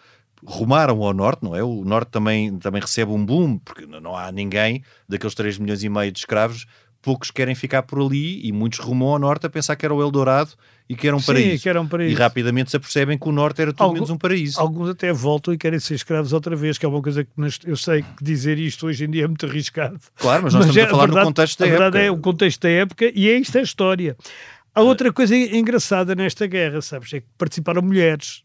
rumaram 0.45 1.01
ao 1.03 1.13
norte, 1.13 1.43
não 1.43 1.55
é? 1.55 1.63
O 1.63 1.83
norte 1.83 2.09
também, 2.11 2.57
também 2.59 2.81
recebe 2.81 3.11
um 3.11 3.25
boom, 3.25 3.57
porque 3.57 3.85
não 3.85 4.15
há 4.15 4.31
ninguém 4.31 4.83
daqueles 5.09 5.33
3 5.33 5.57
milhões 5.57 5.83
e 5.83 5.89
meio 5.89 6.11
de 6.11 6.19
escravos, 6.19 6.65
poucos 7.05 7.29
querem 7.31 7.53
ficar 7.55 7.83
por 7.83 8.01
ali 8.01 8.45
e 8.45 8.51
muitos 8.51 8.79
rumam 8.79 9.09
ao 9.09 9.19
norte 9.19 9.45
a 9.45 9.49
pensar 9.49 9.75
que 9.75 9.85
era 9.85 9.93
o 9.93 10.01
Eldorado 10.01 10.49
e 10.89 10.95
que 10.95 11.07
era 11.07 11.15
um 11.15 11.19
Sim, 11.19 11.27
paraíso. 11.27 11.63
que 11.63 11.69
era 11.69 11.79
um 11.79 11.87
paraíso. 11.87 12.13
E 12.13 12.19
rapidamente 12.19 12.71
se 12.71 12.77
apercebem 12.77 13.17
que 13.17 13.29
o 13.29 13.31
norte 13.31 13.61
era 13.61 13.71
tudo 13.71 13.83
Algu- 13.83 13.93
menos 13.93 14.09
um 14.09 14.17
paraíso. 14.17 14.59
Alguns 14.59 14.89
até 14.89 15.13
voltam 15.13 15.53
e 15.53 15.57
querem 15.57 15.79
ser 15.79 15.93
escravos 15.95 16.33
outra 16.33 16.55
vez, 16.55 16.77
que 16.79 16.85
é 16.85 16.89
uma 16.89 17.01
coisa 17.01 17.23
que 17.23 17.31
eu 17.65 17.77
sei 17.77 18.01
que 18.01 18.23
dizer 18.23 18.57
isto 18.57 18.87
hoje 18.87 19.05
em 19.05 19.09
dia 19.11 19.23
é 19.25 19.27
muito 19.27 19.45
arriscado. 19.45 19.99
Claro, 20.17 20.43
mas 20.43 20.53
nós 20.55 20.65
estamos 20.65 20.77
é- 20.77 20.81
a 20.83 20.89
falar 20.89 21.05
verdade, 21.05 21.19
no 21.21 21.25
contexto 21.29 21.59
da 21.59 21.65
a 21.65 21.69
verdade 21.69 21.97
época. 21.97 22.07
é 22.07 22.11
o 22.11 22.17
contexto 22.17 22.61
da 22.61 22.69
época 22.69 23.11
e 23.15 23.29
é 23.29 23.37
isto 23.37 23.57
a 23.57 23.61
história. 23.61 24.17
Há 24.73 24.81
outra 24.81 25.13
coisa 25.13 25.35
engraçada 25.37 26.15
nesta 26.15 26.45
guerra, 26.47 26.81
sabes? 26.81 27.13
É 27.13 27.19
que 27.21 27.27
participaram 27.37 27.81
mulheres, 27.81 28.43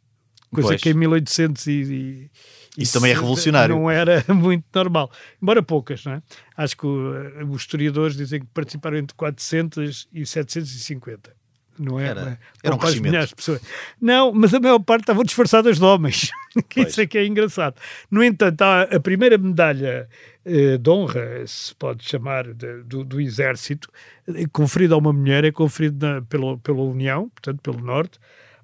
coisa 0.53 0.69
Pois. 0.69 0.81
que 0.83 0.91
em 0.91 0.95
1800 0.95 1.67
e, 1.67 1.71
e, 1.73 2.31
Isso 2.79 2.93
também 2.93 3.11
é 3.11 3.15
revolucionário. 3.15 3.75
Não 3.75 3.91
era 3.91 4.25
muito 4.33 4.65
normal. 4.75 5.11
Embora 5.43 5.63
poucas, 5.63 6.05
não 6.05 6.13
é? 6.15 6.23
Acho 6.57 6.77
que 6.77 6.87
o- 6.87 7.49
os 7.51 7.63
historiadores 7.63 8.17
dizem 8.17 8.41
que 8.41 8.47
participaram 8.47 8.97
entre 8.97 9.15
400 9.17 10.09
e 10.13 10.25
750. 10.25 11.33
não 11.79 11.99
é? 11.99 12.07
Era- 12.09 12.25
Mas 12.25 12.39
era 12.63 12.75
um 12.75 12.79
crescimento. 12.79 13.27
de 13.29 13.35
pessoas. 13.35 13.61
Não, 14.01 14.33
mas 14.33 14.53
a 14.55 14.61
maior 14.61 14.79
parte 14.81 15.03
estavam 15.03 15.25
disfarçadas 15.25 15.79
de 15.79 15.85
homens. 15.85 16.31
Isso 16.77 17.01
é 17.01 17.07
que 17.07 17.17
é 17.19 17.27
engraçado. 17.27 17.75
No 18.11 18.23
entanto, 18.23 18.63
a 18.63 19.01
primeira 19.01 19.37
medalha 19.39 20.07
eh, 20.45 20.77
de 20.79 20.91
honra, 20.91 21.45
se 21.47 21.75
pode 21.75 22.05
chamar, 22.09 22.53
de- 22.53 22.83
do, 22.85 23.03
do 23.03 23.21
Exército, 23.21 23.89
eh, 24.29 24.45
conferida 24.53 24.95
a 24.95 24.99
uma 24.99 25.13
mulher, 25.13 25.43
é 25.45 25.51
conferida 25.51 26.15
na- 26.17 26.23
pela, 26.23 26.57
pela 26.59 26.83
União, 26.83 27.29
portanto, 27.31 27.61
pelo 27.63 27.81
Norte, 27.81 28.19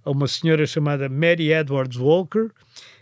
a 0.05 0.11
uma 0.11 0.29
senhora 0.29 0.67
chamada 0.67 1.09
Mary 1.09 1.53
Edwards 1.53 1.97
Walker, 1.99 2.51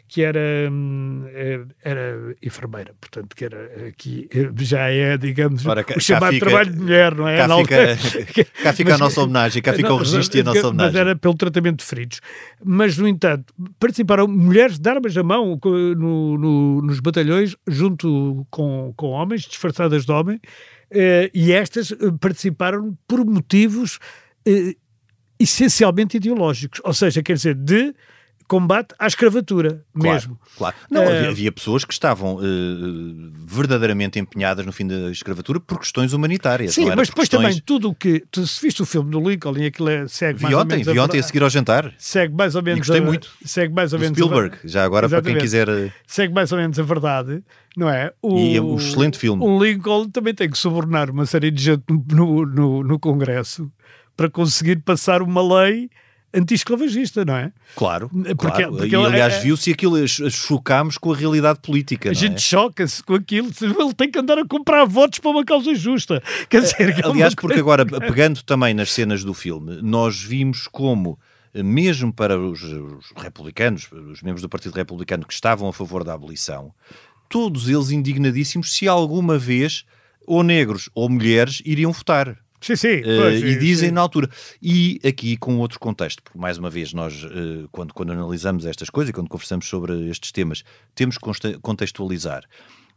que 0.07 0.23
era, 0.23 0.39
hum, 0.71 1.25
eh, 1.29 1.65
era 1.83 2.37
enfermeira, 2.43 2.95
portanto, 3.01 3.35
que 3.35 3.45
era 3.47 3.89
aqui, 3.89 4.29
eh, 4.33 4.51
já 4.61 4.89
é, 4.91 5.17
digamos, 5.17 5.65
Ora, 5.67 5.83
cá- 5.83 5.95
o 5.97 6.01
chamado 6.01 6.35
fica- 6.35 6.47
trabalho 6.47 6.71
de 6.73 6.79
mulher, 6.79 7.15
não 7.15 7.27
é? 7.27 7.39
cá 7.39 7.49
fica- 7.97 8.45
cá 8.63 8.73
fica 8.73 8.91
a 8.91 8.93
Mas- 8.93 9.01
nossa 9.01 9.23
homenagem, 9.23 9.63
cá 9.63 9.73
fica 9.73 9.89
o 9.89 9.91
Não, 9.93 9.99
registro 9.99 10.39
e 10.39 10.41
a 10.43 10.45
nossa 10.45 10.59
Mas 10.59 10.65
homenagem. 10.71 11.01
era 11.01 11.17
pelo 11.17 11.35
tratamento 11.35 11.79
de 11.79 11.85
feridos. 11.85 12.21
Mas, 12.63 12.97
no 12.99 13.09
entanto, 13.09 13.53
participaram 13.81 14.29
mulheres 14.29 14.79
de 14.79 14.89
armas 14.89 15.17
à 15.17 15.23
mão 15.23 15.59
no- 15.65 16.39
no- 16.39 16.83
nos 16.83 17.01
batalhões, 17.01 17.57
junto 17.67 18.47
com, 18.51 18.93
com 18.97 19.09
homens, 19.09 19.43
disfarçadas 19.43 20.05
de 20.05 20.13
homem, 20.13 20.39
eh, 20.91 21.31
e 21.35 21.51
estas 21.51 21.93
participaram 22.21 22.97
por 23.09 23.25
motivos 23.25 23.99
essencialmente 25.39 26.17
ideológicos, 26.17 26.81
ou 26.85 26.93
seja, 26.93 27.23
quer 27.23 27.35
dizer, 27.35 27.55
de 27.55 27.95
combate 28.49 28.95
à 28.99 29.07
escravatura 29.07 29.85
Claro, 29.99 30.15
mesmo. 30.15 30.41
Claro. 30.57 30.77
Não, 30.91 31.03
Eh, 31.03 31.19
havia, 31.19 31.31
havia 31.31 31.53
pessoas 31.53 31.85
que 31.85 31.93
estavam 31.93 32.39
eh, 32.43 32.45
verdadeiramente 33.47 34.19
empenhadas 34.19 34.65
no 34.67 34.73
fim 34.73 34.87
da 34.87 35.11
escravatura 35.11 35.61
por 35.61 35.79
questões 35.79 36.13
humanitárias. 36.13 36.75
Sim, 36.75 36.87
mas 36.95 37.09
depois 37.09 37.29
questões... 37.29 37.43
também 37.43 37.63
tudo 37.65 37.89
o 37.91 37.95
que. 37.95 38.25
Tu, 38.31 38.47
se 38.47 38.61
viste 38.61 38.83
o 38.83 38.87
filme 38.87 39.11
do 39.11 39.21
Lincoln 39.29 39.57
e 39.59 39.67
aquilo 39.67 39.89
é, 39.89 40.07
segue 40.09 40.43
mais 40.43 40.55
ou 40.55 40.65
menos 40.65 40.85
vi 40.87 40.91
ontem 40.93 41.03
a 41.03 41.05
verdade- 41.05 41.23
seguir 41.27 41.43
ao 41.43 41.51
jantar. 41.51 41.95
segue 41.99 42.35
mais 42.35 42.55
ou 42.55 42.63
menos 42.63 42.81
gostei 42.87 43.01
a- 43.01 43.05
muito. 43.05 43.31
segue 43.45 43.75
mais 43.75 43.93
ou 43.93 43.99
menos 43.99 44.19
a- 44.19 44.23
Spielberg, 44.25 44.57
já 44.65 44.85
agora 44.85 45.09
para 45.09 45.23
quem 45.23 45.37
Exatamente. 45.37 45.43
quiser. 45.43 45.69
eh, 45.89 45.93
segue 46.07 46.35
mais 46.35 46.53
ou 46.53 46.59
menos 46.59 46.79
a 46.79 46.83
verdade, 46.83 47.43
não 47.77 47.89
é? 47.89 48.13
O, 48.23 48.39
E 48.39 48.57
é 48.57 48.63
um 48.63 48.77
excelente 48.77 49.19
filme. 49.19 49.43
O 49.45 49.63
Lincoln 49.63 50.09
também 50.09 50.35
tem 50.35 50.49
que 50.51 50.59
subornar 50.59 51.11
uma 51.11 51.27
série 51.27 51.51
de 51.51 51.63
gente 51.63 51.83
no, 52.11 52.45
no, 52.47 52.83
no 52.83 52.99
Congresso 52.99 53.71
para 54.17 54.31
conseguir 54.31 54.77
passar 54.83 55.23
uma 55.23 55.43
lei 55.63 55.91
anti-esclavagista, 56.35 57.25
não 57.25 57.37
é? 57.37 57.53
Claro, 57.77 58.09
Porque- 58.09 58.35
claro. 58.37 58.77
porque 58.77 58.95
e 58.95 58.97
aliás 58.97 59.35
é- 59.35 59.41
viu-se 59.41 59.71
aquilo, 59.71 60.07
ch- 60.07 60.31
chocámos 60.31 60.99
com 60.99 61.13
a 61.13 61.17
realidade 61.17 61.61
política. 61.61 62.11
A 62.11 62.15
gente 62.15 62.37
é? 62.37 62.39
choca-se 62.39 63.03
com 63.03 63.15
aquilo, 63.15 63.51
ele 63.61 63.95
tem 63.95 64.11
que 64.11 64.19
andar 64.19 64.39
a 64.39 64.47
comprar 64.47 64.85
votos 64.85 65.19
para 65.19 65.31
uma 65.31 65.45
causa 65.45 65.75
justa. 65.75 66.23
Quer 66.49 66.63
dizer, 66.63 66.99
é 66.99 67.07
Aliás, 67.07 67.35
porque 67.35 67.59
agora, 67.61 67.85
pegando 67.87 68.43
também 68.43 68.75
nas 68.75 68.93
cenas 68.93 69.23
do 69.25 69.33
filme, 69.35 69.81
nós 69.83 70.21
vimos 70.23 70.67
como, 70.69 71.19
eh, 71.55 71.63
mesmo 71.63 72.13
para 72.13 72.39
os, 72.39 72.63
os 72.63 73.13
republicanos, 73.17 73.89
os 73.93 74.23
membros 74.23 74.43
do 74.43 74.49
Partido 74.49 74.75
Republicano 74.75 75.25
que 75.27 75.33
estavam 75.35 75.69
a 75.69 75.73
favor 75.73 76.03
da 76.05 76.13
abolição, 76.15 76.73
todos 77.29 77.69
eles 77.69 77.91
indignadíssimos 77.91 78.75
se 78.75 78.87
alguma 78.89 79.39
vez 79.39 79.85
ou 80.27 80.43
negros 80.43 80.89
ou 80.95 81.09
mulheres 81.09 81.61
iriam 81.65 81.93
votar. 81.93 82.37
Sim, 82.65 82.77
sim. 82.77 83.03
Eh, 83.05 83.21
pois, 83.21 83.43
e 83.43 83.53
sim, 83.53 83.59
dizem 83.59 83.89
sim. 83.91 83.95
na 83.95 84.01
altura. 84.01 84.31
E 84.63 84.99
aqui 85.07 85.37
com 85.37 85.59
outro 85.59 85.79
contexto, 85.79 86.23
porque 86.23 86.39
mais 86.39 86.57
uma 86.57 86.71
vez 86.71 86.95
nós, 86.95 87.23
eh, 87.25 87.67
quando, 87.71 87.93
quando 87.93 88.13
analisamos 88.13 88.65
estas 88.65 88.89
coisas 88.89 89.11
e 89.11 89.13
quando 89.13 89.29
conversamos 89.29 89.69
sobre 89.69 90.09
estes 90.09 90.33
temas, 90.33 90.65
temos 90.95 91.19
que 91.19 91.59
contextualizar. 91.61 92.45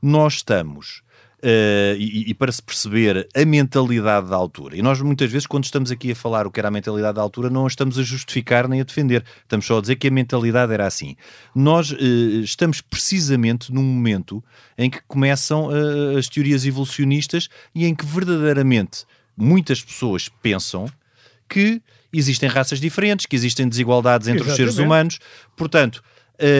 Nós 0.01 0.35
estamos, 0.35 1.01
eh, 1.43 1.97
e, 1.99 2.29
e 2.29 2.33
para 2.33 2.49
se 2.49 2.63
perceber 2.63 3.27
a 3.35 3.45
mentalidade 3.45 4.29
da 4.29 4.37
altura, 4.37 4.77
e 4.77 4.81
nós 4.81 5.01
muitas 5.01 5.29
vezes, 5.29 5.45
quando 5.45 5.65
estamos 5.65 5.91
aqui 5.91 6.11
a 6.11 6.15
falar 6.15 6.47
o 6.47 6.51
que 6.51 6.61
era 6.61 6.69
a 6.69 6.71
mentalidade 6.71 7.15
da 7.15 7.21
altura, 7.21 7.49
não 7.49 7.65
a 7.65 7.67
estamos 7.67 7.99
a 7.99 8.03
justificar 8.03 8.69
nem 8.69 8.79
a 8.79 8.85
defender, 8.85 9.25
estamos 9.41 9.65
só 9.65 9.79
a 9.79 9.81
dizer 9.81 9.97
que 9.97 10.07
a 10.07 10.11
mentalidade 10.11 10.71
era 10.71 10.87
assim. 10.87 11.17
Nós 11.53 11.91
eh, 11.91 11.95
estamos 12.41 12.79
precisamente 12.79 13.73
num 13.73 13.83
momento 13.83 14.41
em 14.77 14.89
que 14.89 15.01
começam 15.07 15.69
eh, 15.71 16.17
as 16.17 16.29
teorias 16.29 16.65
evolucionistas 16.65 17.49
e 17.75 17.85
em 17.85 17.93
que 17.93 18.05
verdadeiramente 18.05 19.05
muitas 19.37 19.81
pessoas 19.81 20.29
pensam 20.41 20.89
que 21.47 21.81
existem 22.11 22.49
raças 22.49 22.79
diferentes, 22.79 23.25
que 23.25 23.35
existem 23.35 23.67
desigualdades 23.69 24.27
entre 24.27 24.41
os 24.41 24.55
seres 24.55 24.73
Exatamente. 24.73 24.85
humanos. 24.85 25.19
Portanto, 25.55 26.03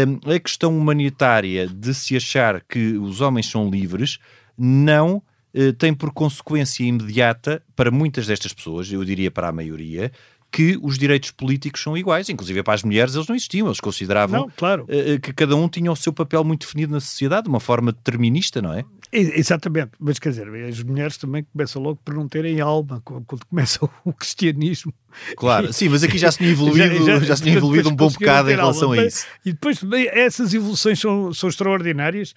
hum, 0.08 0.34
a 0.34 0.40
questão 0.40 0.78
humanitária 0.78 1.68
de 1.68 1.94
se 1.94 2.16
achar 2.16 2.62
que 2.62 2.94
os 2.94 3.22
homens 3.22 3.50
são 3.50 3.70
livres 3.70 4.20
não 4.58 5.22
eh, 5.54 5.72
tem 5.72 5.94
por 5.94 6.12
consequência 6.12 6.84
imediata 6.84 7.64
para 7.76 7.90
muitas 7.90 8.28
destas 8.28 8.54
pessoas, 8.54 8.92
eu 8.92 9.04
diria 9.04 9.32
para 9.32 9.48
a 9.48 9.52
maioria, 9.52 10.12
que 10.52 10.78
os 10.82 10.98
direitos 10.98 11.32
políticos 11.32 11.82
são 11.82 11.98
iguais, 11.98 12.30
inclusive 12.30 12.64
para 12.64 12.74
as 12.74 12.84
mulheres 12.84 13.16
eles 13.16 13.28
não 13.28 13.36
existiam, 13.36 13.68
eles 13.68 13.80
consideravam 13.80 14.42
Não, 14.42 14.50
claro. 14.56 14.86
eh, 14.88 15.18
que 15.20 15.34
cada 15.34 15.56
um 15.56 15.68
tinha 15.68 15.92
o 15.92 15.96
seu 15.96 16.14
papel 16.14 16.44
muito 16.44 16.62
definido 16.62 16.94
na 16.94 17.00
sociedade, 17.00 17.44
de 17.44 17.50
uma 17.50 17.60
forma 17.60 17.92
determinista, 17.92 18.62
não 18.62 18.74
é? 18.74 18.84
Exatamente, 19.12 19.92
mas 20.00 20.20
quer 20.20 20.30
dizer, 20.30 20.48
as 20.66 20.84
mulheres 20.84 21.18
também 21.18 21.46
começam 21.54 21.82
logo 21.82 22.00
por 22.04 22.14
não 22.14 22.28
terem 22.28 22.60
alma 22.60 23.02
quando 23.04 23.46
começa 23.46 23.80
o 24.04 24.14
cristianismo. 24.14 24.94
Claro, 25.36 25.72
sim, 25.72 25.90
mas 25.90 26.04
aqui 26.04 26.18
já 26.18 26.32
se 26.32 26.40
tinha 26.40 26.50
evoluído, 26.52 27.24
já, 27.24 27.36
se 27.36 27.44
tinha 27.44 27.56
evoluído 27.56 27.90
um 27.90 27.96
bom 27.96 28.10
bocado 28.10 28.52
em 28.52 28.56
relação 28.56 28.90
alma. 28.90 29.02
a 29.02 29.06
isso. 29.06 29.26
E 29.46 29.54
depois 29.54 29.80
também 29.80 30.08
essas 30.12 30.54
evoluções 30.54 31.00
são, 31.00 31.34
são 31.34 31.50
extraordinárias 31.50 32.34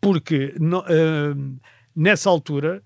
porque 0.00 0.54
ah, 0.60 1.34
nessa 1.94 2.28
altura 2.30 2.82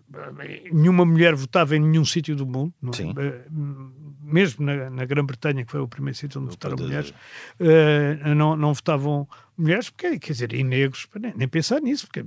nenhuma 0.72 1.04
mulher 1.04 1.34
votava 1.34 1.76
em 1.76 1.80
nenhum 1.80 2.04
sítio 2.04 2.34
do 2.36 2.46
mundo, 2.46 2.72
é? 2.98 3.02
Ah, 3.02 3.44
mesmo 4.22 4.64
na, 4.66 4.90
na 4.90 5.04
Grã-Bretanha, 5.04 5.64
que 5.64 5.70
foi 5.70 5.80
o 5.80 5.86
primeiro 5.86 6.18
sítio 6.18 6.40
onde 6.40 6.50
votaram 6.50 6.76
mulheres, 6.76 7.14
ah, 7.60 8.34
não, 8.34 8.56
não 8.56 8.74
votavam 8.74 9.28
mulheres, 9.56 9.88
porque, 9.88 10.18
quer 10.18 10.32
dizer, 10.32 10.52
e 10.52 10.62
negros, 10.64 11.06
nem, 11.20 11.32
nem 11.36 11.48
pensar 11.48 11.80
nisso, 11.80 12.06
porque, 12.06 12.22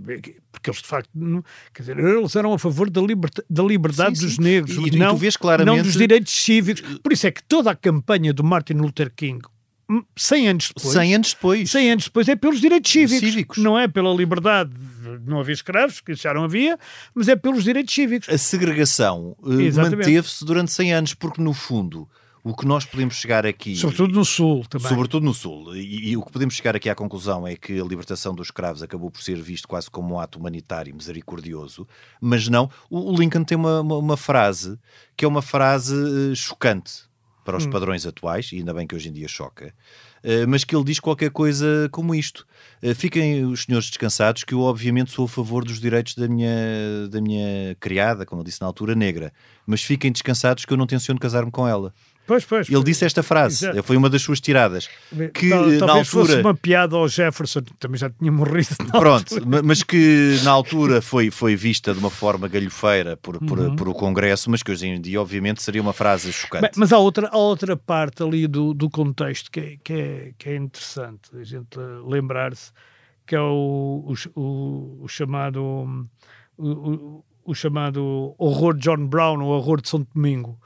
porque 0.52 0.70
eles 0.70 0.82
de 0.82 0.88
facto, 0.88 1.10
não- 1.14 1.44
quer 1.74 1.82
dizer, 1.84 2.00
eles 2.00 2.36
eram 2.36 2.54
a 2.54 2.60
favor 2.60 2.90
da, 2.90 3.02
liberta, 3.02 3.44
da 3.50 3.62
liberdade 3.64 4.18
Sim, 4.18 4.26
dos 4.26 4.36
sim. 4.36 4.42
negros, 4.42 4.76
E- 4.78 4.96
e 4.96 4.98
não, 4.98 5.16
vês 5.18 5.36
claramente- 5.38 5.76
não 5.78 5.84
dos 5.84 5.94
direitos 5.94 6.34
cívicos. 6.34 6.82
Por 7.00 7.12
isso 7.14 7.28
é 7.28 7.32
que 7.32 7.44
toda 7.44 7.70
a 7.72 7.76
campanha 7.76 8.34
do 8.34 8.44
Martin 8.44 8.74
Luther 8.74 9.12
King, 9.16 9.42
hum, 9.90 10.04
100 10.18 10.48
anos 10.48 10.72
depois, 10.76 10.94
100 10.94 11.16
anos 11.16 11.34
depois. 11.34 11.70
100 11.70 11.92
anos 11.92 12.04
depois 12.06 12.28
é 12.30 12.36
pelos 12.36 12.60
direitos 12.62 12.92
cívicos, 12.92 13.30
Cívicos. 13.30 13.58
não 13.60 13.78
é 13.78 13.88
pela 13.88 14.12
liberdade 14.14 14.72
de 14.72 14.99
não 15.26 15.40
haver 15.40 15.54
escravos, 15.54 16.02
que 16.02 16.14
já 16.14 16.34
não 16.34 16.44
havia, 16.44 16.78
mas 17.14 17.28
é 17.28 17.36
pelos 17.36 17.64
direitos 17.64 17.94
cívicos. 17.94 18.30
A 18.30 18.38
segregação 18.38 19.36
eh, 19.46 19.72
manteve-se 19.72 20.44
durante 20.46 20.72
100 20.72 20.94
anos, 20.94 21.14
porque 21.14 21.42
no 21.42 21.54
fundo 21.54 22.08
o 22.44 22.56
que 22.56 22.66
nós 22.66 22.86
podemos 22.86 23.16
chegar 23.16 23.46
aqui. 23.46 23.76
Sobretudo 23.76 24.14
no 24.14 24.26
Sul 24.26 24.66
também. 24.70 24.88
Sobretudo 24.88 25.26
no 25.26 25.34
Sul. 25.34 25.76
E, 25.76 26.12
e 26.12 26.18
o 26.18 26.24
que 26.24 26.32
podemos 26.32 26.56
chegar 26.56 26.76
aqui 26.76 26.90
à 26.90 26.96
conclusão 26.96 27.48
é 27.48 27.56
que 27.56 27.80
a 27.80 27.84
libertação 27.84 28.34
dos 28.34 28.48
escravos 28.48 28.82
acabou 28.82 29.12
por 29.12 29.22
ser 29.22 29.42
visto 29.42 29.68
quase 29.68 29.90
como 29.90 30.16
um 30.16 30.20
ato 30.20 30.40
humanitário 30.40 30.90
e 30.90 30.94
misericordioso, 30.94 31.88
mas 32.22 32.48
não. 32.48 32.70
O, 32.90 33.12
o 33.12 33.16
Lincoln 33.16 33.44
tem 33.44 33.58
uma, 33.58 33.82
uma, 33.82 33.98
uma 33.98 34.18
frase 34.18 34.80
que 35.16 35.26
é 35.26 35.28
uma 35.28 35.42
frase 35.42 35.96
eh, 36.32 36.36
chocante 36.36 37.10
para 37.44 37.58
os 37.58 37.66
padrões 37.66 38.06
atuais, 38.06 38.52
e 38.52 38.58
ainda 38.58 38.74
bem 38.76 38.86
que 38.86 38.96
hoje 38.96 39.10
em 39.10 39.12
dia 39.12 39.28
choca, 39.28 39.74
mas 40.48 40.64
que 40.64 40.76
ele 40.76 40.84
diz 40.84 41.00
qualquer 41.00 41.32
coisa 41.32 41.88
como 41.92 42.14
isto. 42.14 42.46
Eh, 42.82 42.94
Fiquem 42.94 43.46
os 43.46 43.64
senhores 43.64 43.88
descansados 43.90 44.44
que 44.44 44.54
eu 44.54 44.62
obviamente 44.62 45.12
sou 45.12 45.26
a 45.26 45.30
favor 45.30 45.64
dos 45.64 45.80
direitos 45.80 46.16
da 46.16 46.28
minha, 46.28 47.08
da 47.10 47.22
minha 47.22 47.76
criada, 47.80 48.26
como 48.26 48.42
eu 48.42 48.46
disse 48.46 48.62
na 48.62 48.68
altura, 48.68 48.96
negra, 48.96 49.32
mas 49.66 49.84
fiquem 49.84 50.12
descansados 50.12 50.66
que 50.66 50.74
eu 50.74 50.78
não 50.78 50.88
tenciono 50.88 51.20
casar-me 51.20 51.52
com 51.52 51.68
ela. 51.68 51.94
Pois, 52.30 52.46
pois. 52.46 52.70
Ele 52.70 52.84
disse 52.84 53.04
esta 53.04 53.24
frase, 53.24 53.66
Exato. 53.66 53.82
foi 53.82 53.98
uma 53.98 54.08
das 54.08 54.22
suas 54.22 54.40
tiradas. 54.40 54.88
Que 55.34 55.50
Tal- 55.50 55.66
na 55.66 55.78
talvez 55.80 56.08
fosse 56.08 56.32
altura. 56.34 56.48
uma 56.48 56.54
piada 56.56 56.96
ao 56.96 57.08
Jefferson, 57.08 57.62
que 57.64 57.74
também 57.78 57.98
já 57.98 58.08
tinha 58.08 58.32
morrido. 58.32 58.68
Pronto, 58.92 59.34
altura. 59.34 59.46
ma- 59.48 59.62
mas 59.64 59.82
que 59.82 60.38
na 60.44 60.52
altura 60.52 61.02
foi, 61.02 61.32
foi 61.32 61.56
vista 61.56 61.92
de 61.92 61.98
uma 62.00 62.12
forma 62.12 62.48
galhofeira 62.48 63.18
por, 63.18 63.40
por, 63.40 63.58
Uhum. 63.58 63.76
por 63.76 63.90
o 63.90 63.94
Congresso, 63.96 64.48
mas 64.52 64.62
que 64.62 64.72
hoje 64.72 64.86
em 64.86 65.02
dia, 65.02 65.20
obviamente, 65.20 65.64
seria 65.64 65.82
uma 65.82 65.92
frase 65.92 66.32
chocante. 66.32 66.62
Bem, 66.62 66.72
mas 66.78 66.94
há 66.94 67.00
outra, 67.00 67.28
há 67.32 67.38
outra 67.38 67.76
parte 67.76 68.22
ali 68.22 68.46
do, 68.48 68.76
do 68.76 68.88
contexto 68.92 69.50
que 69.50 69.60
é, 69.60 69.78
que, 69.84 69.94
é, 69.94 70.32
que 70.38 70.50
é 70.50 70.56
interessante 70.56 71.32
a 71.36 71.44
gente 71.44 71.80
lembrar-se, 72.08 72.72
que 73.26 73.36
é 73.36 73.42
o, 73.42 74.06
o, 74.36 74.40
o, 74.40 75.00
o 75.04 75.08
chamado 75.08 75.64
o, 76.58 76.68
o- 76.68 77.26
o 77.46 77.56
chamado 77.56 78.36
horror 78.38 78.76
de 78.76 78.82
John 78.84 79.08
Brown, 79.08 79.40
o 79.42 79.48
horror 79.48 79.82
de 79.82 79.90
São 79.90 80.06
Domingo. 80.14 80.60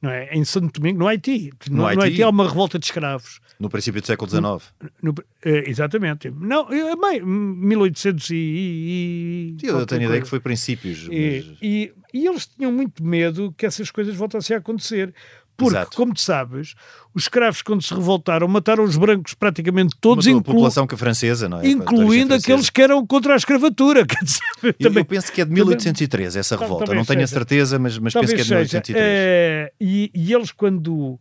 Não 0.00 0.10
é? 0.10 0.28
Em 0.32 0.44
Santo 0.44 0.80
Domingo, 0.80 1.00
no 1.00 1.08
Haiti. 1.08 1.50
No, 1.68 1.76
No 1.76 1.82
no 1.82 1.88
Haiti. 1.88 2.02
Haiti 2.02 2.22
há 2.22 2.28
uma 2.28 2.46
revolta 2.48 2.78
de 2.78 2.86
escravos. 2.86 3.40
No 3.58 3.68
princípio 3.68 4.00
do 4.00 4.06
século 4.06 4.30
XIX. 4.30 4.72
No- 5.02 5.14
eh, 5.44 5.64
exatamente. 5.68 6.30
Não, 6.30 6.68
bem, 6.68 7.20
1800 7.24 8.30
e... 8.30 8.34
e, 8.34 9.56
e 9.60 9.66
eu 9.66 9.84
tenho 9.86 10.02
a 10.02 10.04
ideia 10.04 10.22
que 10.22 10.28
foi 10.28 10.38
princípios. 10.40 11.08
E, 11.10 11.44
mas- 11.48 11.58
e, 11.60 11.92
e 12.14 12.26
eles 12.26 12.46
tinham 12.46 12.70
muito 12.72 13.02
medo 13.04 13.52
que 13.56 13.66
essas 13.66 13.90
coisas 13.90 14.14
voltassem 14.14 14.54
a 14.56 14.60
acontecer, 14.60 15.12
Porque, 15.58 15.74
Exato. 15.76 15.96
como 15.96 16.14
tu 16.14 16.20
sabes, 16.20 16.74
os 17.12 17.24
escravos, 17.24 17.62
quando 17.62 17.82
se 17.82 17.92
revoltaram, 17.92 18.46
mataram 18.46 18.84
os 18.84 18.96
brancos 18.96 19.34
praticamente 19.34 19.96
todos, 20.00 20.24
Matou 20.24 20.36
a 20.38 20.40
inclu- 20.40 20.54
população 20.54 20.86
que 20.86 20.94
a 20.94 20.98
francesa, 20.98 21.48
não 21.48 21.60
é? 21.60 21.66
incluindo 21.68 22.32
A 22.32 22.36
aqueles 22.36 22.70
que 22.70 22.80
eram 22.80 23.04
contra 23.04 23.34
a 23.34 23.36
escravatura. 23.36 24.06
Quer 24.06 24.22
dizer, 24.24 24.38
Eu, 24.62 24.72
também- 24.74 25.00
eu 25.00 25.04
penso 25.04 25.32
que 25.32 25.40
é 25.40 25.44
de 25.44 25.50
também- 25.50 25.64
1813 25.64 26.38
essa 26.38 26.56
revolta, 26.56 26.84
talvez 26.86 26.98
não 26.98 27.04
tenho 27.04 27.24
a 27.24 27.26
seja. 27.26 27.38
certeza, 27.40 27.76
mas, 27.76 27.98
mas 27.98 28.14
penso 28.14 28.26
que 28.28 28.40
é 28.40 28.44
de 28.44 28.48
seja. 28.48 28.54
1813. 28.54 28.98
Eh, 29.04 29.72
e, 29.80 30.10
e 30.14 30.32
eles, 30.32 30.52
quando 30.52 31.18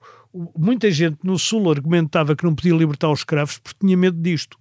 muita 0.56 0.92
gente 0.92 1.18
no 1.24 1.40
Sul 1.40 1.72
argumentava 1.72 2.36
que 2.36 2.44
não 2.44 2.54
podia 2.54 2.76
libertar 2.76 3.10
os 3.10 3.22
escravos 3.22 3.58
porque 3.58 3.80
tinha 3.82 3.98
medo 3.98 4.22
disto. 4.22 4.56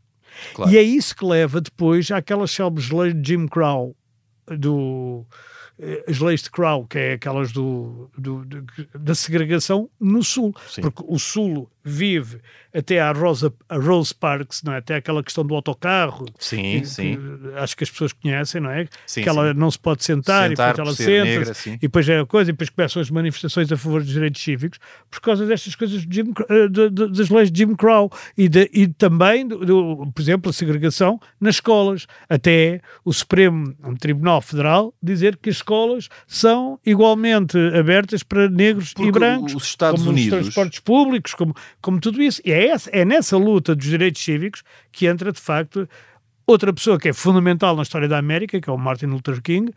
Claro. 0.55 0.73
E 0.73 0.79
é 0.79 0.83
isso 0.83 1.15
que 1.15 1.25
leva 1.25 1.61
depois 1.61 2.11
àquelas 2.11 2.51
célebres 2.51 2.89
leis 2.91 3.15
de 3.15 3.29
Jim 3.35 3.47
Crow, 3.47 3.95
do, 4.59 5.27
as 6.09 6.19
leis 6.21 6.43
de 6.43 6.51
Crow, 6.51 6.87
que 6.87 6.99
é 6.99 7.13
aquelas 7.15 7.53
do, 7.53 8.11
do- 8.17 8.45
do- 8.45 8.65
da 8.99 9.15
segregação 9.15 9.91
no 10.01 10.23
Sul. 10.25 10.55
Sim. 10.69 10.81
Porque 10.83 11.03
o 11.07 11.19
Sul 11.19 11.71
vive 11.85 12.41
até 12.75 12.99
à 13.01 13.13
Rosa, 13.13 13.53
a 13.69 13.77
Rose 13.77 14.13
Parks, 14.15 14.63
não 14.65 14.73
é? 14.73 14.79
até 14.79 14.97
aquela 14.97 15.23
questão 15.23 15.45
do 15.47 15.55
autocarro. 15.55 16.27
Sim, 16.39 16.81
que- 16.81 16.87
sim. 16.87 17.17
que 17.17 17.59
acho 17.59 17.77
que 17.77 17.85
as 17.85 17.91
pessoas 17.91 18.13
conhecem, 18.13 18.61
não 18.61 18.71
é? 18.71 18.87
Sim, 19.07 19.23
que 19.23 19.29
ela 19.29 19.53
sim. 19.53 19.59
não 19.59 19.71
se 19.71 19.79
pode 19.79 20.03
sentar, 20.05 20.49
Sentar 20.49 20.71
e 20.71 20.77
depois 20.77 20.89
ela 20.89 20.97
senta 20.97 21.25
negra, 21.25 21.55
sim. 21.55 21.75
e 21.75 21.79
depois 21.79 22.09
é 22.09 22.19
a 22.21 22.27
coisa, 22.27 22.51
e 22.51 22.53
depois 22.53 22.71
começam 22.71 23.01
as 23.01 23.11
manifestações 23.11 23.71
a 23.71 23.77
favor 23.77 24.03
dos 24.03 24.11
direitos 24.13 24.43
cívicos 24.43 24.79
por 25.11 25.21
causa 25.21 25.47
destas 25.47 25.75
coisas 25.77 26.05
de 26.07 26.15
Jim, 26.15 26.33
eh, 26.51 26.69
de- 26.69 26.91
de- 26.91 27.09
das 27.13 27.29
leis 27.31 27.51
de 27.53 27.59
Jim 27.61 27.75
Crow 27.77 28.11
e, 28.37 28.49
de- 28.49 28.69
e 28.73 28.89
também, 28.89 29.47
do, 29.47 29.65
do- 29.65 30.13
por 30.13 30.21
exemplo, 30.21 30.51
a 30.51 30.53
segregação 30.53 31.21
nas 31.41 31.57
escolas. 31.57 32.07
Até 32.29 32.81
o 33.05 33.13
Supremo 33.13 33.75
Tribunal 34.01 34.41
Federal 34.43 34.93
dizer 35.03 35.37
que 35.37 35.51
as 35.51 35.63
escolas 35.67 36.09
são 36.27 36.79
igualmente 36.87 37.59
abertas 37.77 38.23
para 38.23 38.49
negros 38.49 38.93
Porque 38.93 39.09
e 39.09 39.13
brancos, 39.13 39.55
os 39.55 39.65
Estados 39.65 40.01
como 40.01 40.13
Unidos- 40.13 40.33
os 40.39 40.45
transportes 40.45 40.81
públicos, 40.81 41.35
como, 41.35 41.55
como 41.83 41.99
tudo 42.01 42.23
isso. 42.23 42.41
E 42.45 42.53
é, 42.53 42.69
essa, 42.69 42.89
é 42.91 43.05
nessa 43.05 43.37
luta 43.37 43.75
dos 43.75 43.85
direitos 43.87 44.23
cívicos 44.23 44.63
que 44.93 45.07
entra, 45.07 45.33
de 45.33 45.41
facto, 45.41 45.89
outra 46.47 46.73
pessoa 46.73 46.99
que 46.99 47.09
é 47.09 47.13
fundamental 47.13 47.75
na 47.75 47.83
história 47.83 48.09
da 48.09 48.19
América, 48.19 48.61
que 48.61 48.71
é 48.71 48.73
o 48.73 48.79
Martin 48.79 49.07
Luther 49.07 49.43
King, 49.43 49.73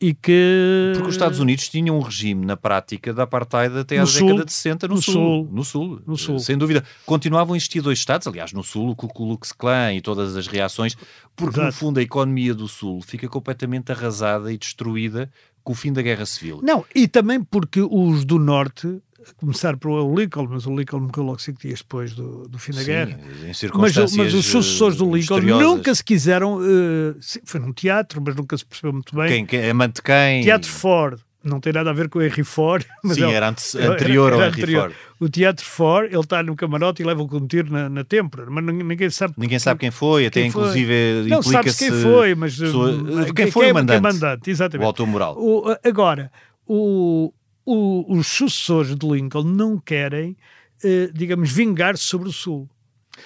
e 0.00 0.12
que... 0.14 0.92
Porque 0.94 1.08
os 1.08 1.14
Estados 1.14 1.38
Unidos 1.40 1.68
tinham 1.68 1.96
um 1.96 2.00
regime 2.00 2.44
na 2.44 2.56
prática 2.56 3.12
da 3.12 3.22
apartheid 3.22 3.76
até 3.78 3.96
No 3.96 4.02
à 4.02 4.04
década 4.06 4.44
de 4.44 4.52
60 4.52 4.88
no, 4.88 4.94
No 4.94 5.02
sul. 5.02 5.12
sul. 5.14 5.48
No 5.50 5.64
sul. 5.64 6.02
No 6.06 6.16
sul. 6.16 6.38
Sem 6.38 6.58
dúvida. 6.58 6.84
Continuavam 7.06 7.54
a 7.54 7.56
existir 7.56 7.80
dois 7.80 7.98
Estados, 7.98 8.26
aliás, 8.26 8.52
no 8.52 8.62
sul, 8.62 8.90
o 8.90 8.96
Ku 8.96 9.08
Klux 9.08 9.52
Klan 9.52 9.94
e 9.94 10.00
todas 10.00 10.36
as 10.36 10.46
reações, 10.46 10.96
porque 11.36 11.58
no 11.58 11.68
Exato. 11.68 11.78
fundo 11.78 11.98
a 11.98 12.02
economia 12.02 12.54
do 12.54 12.68
sul 12.68 13.00
fica 13.02 13.28
completamente 13.28 13.90
arrasada 13.92 14.52
e 14.52 14.58
destruída 14.58 15.30
com 15.62 15.72
o 15.72 15.76
fim 15.76 15.92
da 15.92 16.02
Guerra 16.02 16.26
Civil. 16.26 16.60
Não, 16.62 16.84
e 16.94 17.08
também 17.08 17.42
porque 17.42 17.80
os 17.80 18.24
do 18.24 18.38
Norte, 18.38 19.00
começar 19.36 19.76
pelo 19.76 20.14
Lincoln, 20.14 20.46
mas 20.50 20.66
o 20.66 20.74
Lincoln 20.76 21.00
morreu 21.00 21.24
logo 21.24 21.38
cinco 21.40 21.60
dias 21.60 21.80
depois 21.80 22.14
do, 22.14 22.48
do 22.48 22.58
fim 22.58 22.72
da 22.72 22.78
Sim, 22.80 22.86
guerra. 22.86 23.10
em 23.42 23.46
Mas, 23.48 23.58
circunstâncias 23.58 24.16
mas 24.16 24.34
os 24.34 24.44
sucessores 24.46 24.96
do 24.96 25.04
eh, 25.14 25.18
Lincoln 25.18 25.40
nunca 25.40 25.94
se 25.94 26.02
quiseram. 26.04 26.60
eh, 26.62 27.14
sim, 27.20 27.40
foi 27.44 27.60
num 27.60 27.72
teatro, 27.72 28.22
mas 28.24 28.34
nunca 28.36 28.56
se 28.56 28.64
percebeu 28.64 28.92
muito 28.92 29.14
bem. 29.14 29.28
Quem, 29.28 29.46
quem, 29.46 29.70
amante 29.70 30.02
quem? 30.02 30.42
Teatro 30.42 30.70
Ford. 30.70 31.18
Não 31.42 31.60
tem 31.60 31.74
nada 31.74 31.90
a 31.90 31.92
ver 31.92 32.08
com 32.08 32.20
o 32.20 32.22
Henry 32.22 32.42
Ford. 32.42 32.86
Mas 33.04 33.16
Sim, 33.18 33.24
é- 33.24 33.32
era 33.34 33.50
ante- 33.50 33.76
anterior 33.76 34.32
ao 34.32 34.38
Henry 34.40 34.48
anterior. 34.48 34.90
Ford. 34.92 34.94
O 35.20 35.28
Teatro 35.28 35.66
Ford, 35.66 36.06
ele 36.10 36.20
está 36.20 36.42
no 36.42 36.56
camarote 36.56 37.02
e 37.02 37.04
leva 37.04 37.22
com 37.28 37.36
um 37.36 37.46
tiro 37.46 37.70
na, 37.70 37.86
na 37.90 38.02
têmpora, 38.02 38.46
mas 38.48 38.64
ninguém, 38.64 39.10
sabe. 39.10 39.34
Ninguém 39.36 39.58
sabe 39.58 39.78
quem 39.78 39.90
foi, 39.90 40.24
até 40.24 40.40
Quem 40.40 40.50
foi. 40.50 40.62
inclusive 40.62 41.26
Não 41.28 41.42
sabe-se 41.42 41.84
implica-se 41.84 41.90
quem 41.90 42.12
foi, 42.12 42.34
mas. 42.34 42.56
pessoa- 42.56 42.90
eh, 43.28 43.32
quem 43.34 43.50
foi 43.50 43.70
o 43.70 43.74
mandante, 43.74 44.00
mandante, 44.02 44.50
exatamente. 44.50 44.84
o 44.84 44.86
autor 44.86 45.06
moral. 45.06 45.36
O- 45.38 45.64
agora, 45.86 46.32
o- 46.66 47.30
o- 47.64 48.04
os 48.16 48.26
sucessores 48.26 48.94
de 48.96 49.06
Lincoln 49.06 49.42
não 49.44 49.78
querem, 49.78 50.36
eh, 50.82 51.10
digamos, 51.12 51.50
vingar-se 51.50 52.02
sobre 52.04 52.28
o 52.28 52.32
Sul. 52.32 52.68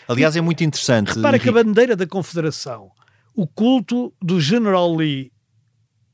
Aliás, 0.07 0.37
é 0.37 0.41
muito 0.41 0.63
interessante. 0.63 1.09
Repara 1.17 1.39
que 1.39 1.49
a 1.49 1.53
Henrique, 1.53 1.65
bandeira 1.65 1.97
da 1.97 2.07
Confederação, 2.07 2.91
o 3.35 3.47
culto 3.47 4.13
do 4.21 4.41
General 4.41 4.95
Lee 4.95 5.33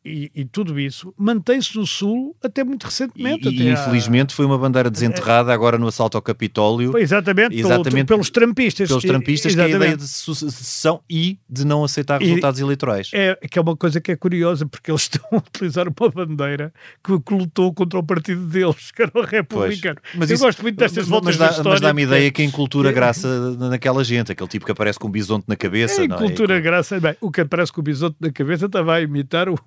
e, 0.05 0.31
e 0.35 0.45
tudo 0.45 0.79
isso 0.79 1.15
mantém-se 1.17 1.77
no 1.77 1.87
Sul 1.87 2.37
até 2.43 2.63
muito 2.63 2.85
recentemente. 2.85 3.49
E, 3.49 3.63
e, 3.63 3.69
infelizmente 3.71 4.35
foi 4.35 4.45
uma 4.45 4.59
bandeira 4.59 4.91
desenterrada 4.91 5.53
agora 5.53 5.79
no 5.79 5.87
assalto 5.87 6.17
ao 6.19 6.23
Capitólio 6.23 6.91
Pois, 6.93 7.05
Exatamente, 7.05 7.57
pelo- 7.57 7.69
Exatamente. 7.69 8.07
pelos 8.07 8.31
trampistas. 8.31 8.89
pelos 8.89 9.03
trampistas, 9.05 9.55
que 9.55 9.61
é 9.61 9.65
a 9.65 9.69
ideia 9.69 9.97
de 9.97 10.07
sucessão 10.07 11.01
e 11.09 11.39
de 11.49 11.65
não 11.67 11.85
aceitar 11.85 12.21
E- 12.21 12.27
resultados 12.27 12.61
eleitorais. 12.61 13.11
É, 13.15 13.35
que 13.51 13.59
é 13.59 13.63
uma 13.63 13.77
coisa 13.77 14.01
que 14.01 14.13
é 14.13 14.17
curiosa, 14.17 14.67
porque 14.67 14.91
eles 14.91 15.03
estão 15.11 15.25
a 15.33 15.37
utilizar 15.37 15.87
uma 15.89 16.09
bandeira 16.11 16.73
que, 17.03 17.19
que 17.21 17.35
lutou 17.35 17.73
contra 17.73 17.99
o 17.99 18.03
partido 18.03 18.43
deles, 18.47 18.91
que 18.91 19.03
era 19.03 19.13
o 19.15 19.23
republicano. 19.23 19.99
Mas 20.15 20.31
Eu 20.31 20.35
isso- 20.35 20.45
gosto 20.45 20.63
muito 20.63 20.77
destas 20.77 21.05
mas- 21.05 21.09
voltas 21.09 21.27
mas 21.29 21.39
da 21.39 21.45
dá, 21.47 21.51
história. 21.53 21.71
Mas 21.73 21.81
dá-me 21.81 22.03
porque 22.03 22.15
ideia 22.15 22.31
que 22.31 22.43
em 22.43 22.51
cultura 22.51 22.91
é- 22.91 22.93
graça 22.93 23.51
naquela 23.57 24.05
gente, 24.05 24.31
aquele 24.33 24.49
tipo 24.49 24.67
que 24.67 24.73
aparece 24.73 24.99
com 24.99 25.09
um 25.09 25.11
bisonte 25.11 25.45
na 25.49 25.57
cabeça, 25.57 26.05
Em 26.05 26.09
não 26.09 26.17
é? 26.17 26.19
cultura 26.19 26.61
graça, 26.61 27.01
bem, 27.01 27.17
o 27.21 27.31
que 27.31 27.41
aparece 27.41 27.73
com 27.73 27.81
o 27.81 27.85
bisoto 27.85 28.17
na 28.21 28.31
cabeça 28.31 28.67
estava 28.67 28.95
a 28.95 29.01
imitar 29.01 29.49
o, 29.49 29.59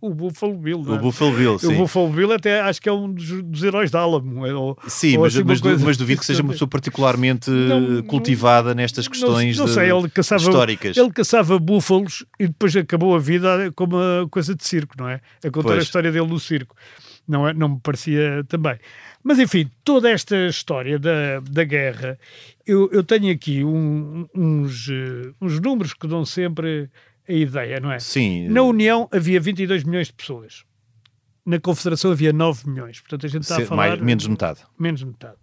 o, 0.00 0.08
o 0.08 0.14
Buffalo 0.14 0.54
Bill. 0.56 0.82
não 0.82 0.92
O 0.92 0.96
é? 0.96 0.98
Buffalo 0.98 1.32
Bill, 1.32 1.54
O 1.54 1.58
sim. 1.58 1.74
Buffalo 1.76 2.08
Bill 2.10 2.32
até 2.32 2.60
acho 2.60 2.80
que 2.80 2.88
é 2.88 2.92
um 2.92 3.12
dos, 3.12 3.42
dos 3.42 3.62
heróis 3.62 3.90
da 3.90 4.00
Álamo. 4.00 4.46
é, 4.46 4.54
Ou, 4.54 4.76
Sim, 4.86 5.16
ou 5.16 5.22
mas, 5.24 5.34
assim 5.34 5.44
mas, 5.44 5.60
coisa- 5.60 5.84
mas 5.84 5.96
duvido 5.96 6.20
que 6.20 6.26
seja 6.26 6.42
uma 6.42 6.52
pessoa 6.52 6.68
particularmente 6.68 7.50
Não, 7.50 8.02
cultivada 8.04 8.74
nestas 8.74 9.08
questões 9.08 9.56
não, 9.56 9.64
não 9.66 9.72
de- 9.72 9.78
sei, 9.80 9.90
ele 9.90 10.08
caçava, 10.10 10.42
históricas. 10.42 10.96
Ele 10.96 11.10
caçava 11.10 11.58
búfalos 11.58 12.24
e 12.38 12.46
depois 12.46 12.74
acabou 12.76 13.14
a 13.14 13.18
vida 13.18 13.72
como 13.74 13.96
uma 13.96 14.28
coisa 14.28 14.54
de 14.54 14.64
circo, 14.66 14.94
não 14.98 15.08
é? 15.08 15.20
A 15.44 15.50
contar 15.50 15.68
Pois. 15.68 15.78
a 15.78 15.82
história 15.82 16.12
dele 16.12 16.26
no 16.26 16.38
circo. 16.40 16.74
Não, 17.28 17.48
é? 17.48 17.52
não 17.52 17.70
me 17.70 17.80
parecia 17.82 18.44
também. 18.48 18.76
Mas 19.24 19.40
enfim, 19.40 19.68
toda 19.82 20.08
esta 20.08 20.36
história 20.46 20.96
da, 20.96 21.40
da 21.40 21.64
guerra, 21.64 22.16
eu, 22.64 22.88
eu 22.92 23.02
tenho 23.02 23.32
aqui 23.32 23.64
um- 23.64 24.28
uns, 24.32 24.88
eh, 24.88 25.32
uns 25.40 25.58
números 25.58 25.92
que 25.92 26.06
dão 26.06 26.24
sempre 26.24 26.88
a 27.28 27.32
ideia, 27.32 27.80
não 27.80 27.90
é? 27.92 27.98
Sim, 27.98 28.48
Na 28.48 28.62
União 28.62 29.08
havia 29.12 29.40
22 29.40 29.84
milhões 29.84 30.06
de 30.08 30.12
pessoas. 30.14 30.64
Na 31.44 31.60
Confederação 31.60 32.10
havia 32.10 32.32
9 32.32 32.68
milhões. 32.68 33.00
Portanto, 33.00 33.26
a 33.26 33.28
gente 33.28 33.42
está 33.42 33.56
a 33.58 33.66
falar... 33.66 33.88
mais- 33.90 34.00
menos 34.00 34.24
de 34.24 34.30
metade. 34.30 34.60
menos 34.78 35.00
de 35.00 35.06
metade. 35.06 35.36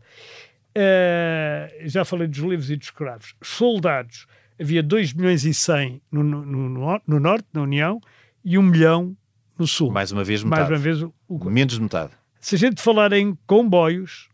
Eh, 0.76 1.84
já 1.86 2.04
falei 2.04 2.28
dos 2.28 2.40
livros 2.40 2.70
e 2.70 2.76
dos 2.76 2.88
escravos. 2.88 3.36
Soldados, 3.42 4.26
havia 4.60 4.82
2 4.84 5.14
milhões 5.14 5.46
e 5.46 5.54
100 5.54 6.02
no, 6.12 6.24
no, 6.24 6.46
no, 6.46 6.70
no 7.08 7.20
Norte, 7.20 7.46
na 7.54 7.62
União, 7.62 8.02
e 8.44 8.58
1 8.58 8.62
milhão 8.62 9.16
no 9.58 9.68
Sul. 9.68 9.92
Mais 9.92 10.12
uma 10.12 10.24
vez 10.24 10.44
Mais 10.44 10.62
metade. 10.64 10.74
uma 10.74 10.80
vez 10.80 11.02
o, 11.02 11.14
o- 11.28 11.50
Menos 11.50 11.76
de 11.76 11.82
metade. 11.82 12.12
Se 12.40 12.56
a 12.56 12.58
gente 12.58 12.82
falar 12.82 13.14
em 13.14 13.38
comboios, 13.48 14.28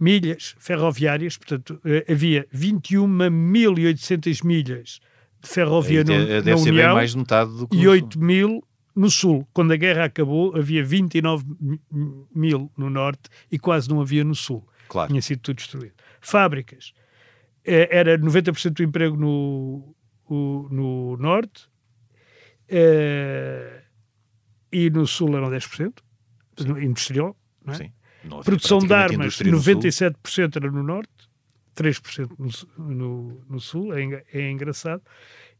milhas 0.00 0.54
ferroviárias, 0.58 1.36
portanto, 1.36 1.78
eh, 1.84 2.06
havia 2.10 2.46
21.800 2.54 4.44
milhas 4.44 5.00
ferrovia 5.42 6.04
no, 6.04 6.12
Aí 6.12 6.18
de- 6.26 6.32
na 6.34 6.40
Deve 6.40 6.58
ser 6.58 6.64
bem 6.70 6.72
União 6.80 6.94
mais 6.94 7.10
de 7.12 7.18
metade 7.18 7.50
do 7.56 7.68
que 7.68 7.74
e 7.76 7.78
no 7.78 7.82
Sul. 7.84 7.90
8 7.92 8.20
mil 8.20 8.64
no 8.94 9.10
Sul. 9.10 9.48
Quando 9.52 9.72
a 9.72 9.76
guerra 9.76 10.04
acabou, 10.04 10.54
havia 10.56 10.84
29 10.84 11.44
mi- 11.60 11.80
mil 12.34 12.70
no 12.76 12.90
Norte 12.90 13.22
e 13.50 13.58
quase 13.58 13.88
não 13.88 14.00
havia 14.00 14.22
no 14.24 14.34
Sul. 14.34 14.66
Claro. 14.88 15.08
Tinha 15.08 15.22
sido 15.22 15.40
tudo 15.40 15.56
destruído. 15.56 15.94
Fábricas. 16.20 16.92
Eh, 17.64 17.88
Era 17.90 18.18
90% 18.18 18.74
do 18.74 18.82
emprego 18.82 19.16
no, 19.16 19.94
no 20.28 21.16
Norte 21.16 21.68
e 24.70 24.90
no 24.90 25.06
Sul 25.06 25.36
eram 25.36 25.50
10%, 25.50 25.92
no 26.66 26.80
industrial. 26.80 27.36
Não 27.64 27.74
é? 27.74 27.76
Sim. 27.76 27.92
Não 28.24 28.40
Produção 28.40 28.78
de 28.78 28.92
armas, 28.92 29.14
indústria 29.18 29.50
no 29.50 29.58
Sul. 29.60 29.74
97% 29.74 30.56
era 30.56 30.70
no 30.70 30.82
Norte, 30.82 31.21
3% 31.76 32.30
no, 32.78 32.84
no, 32.94 33.40
no 33.48 33.60
Sul, 33.60 33.92
é, 33.94 34.22
é 34.32 34.50
engraçado. 34.50 35.02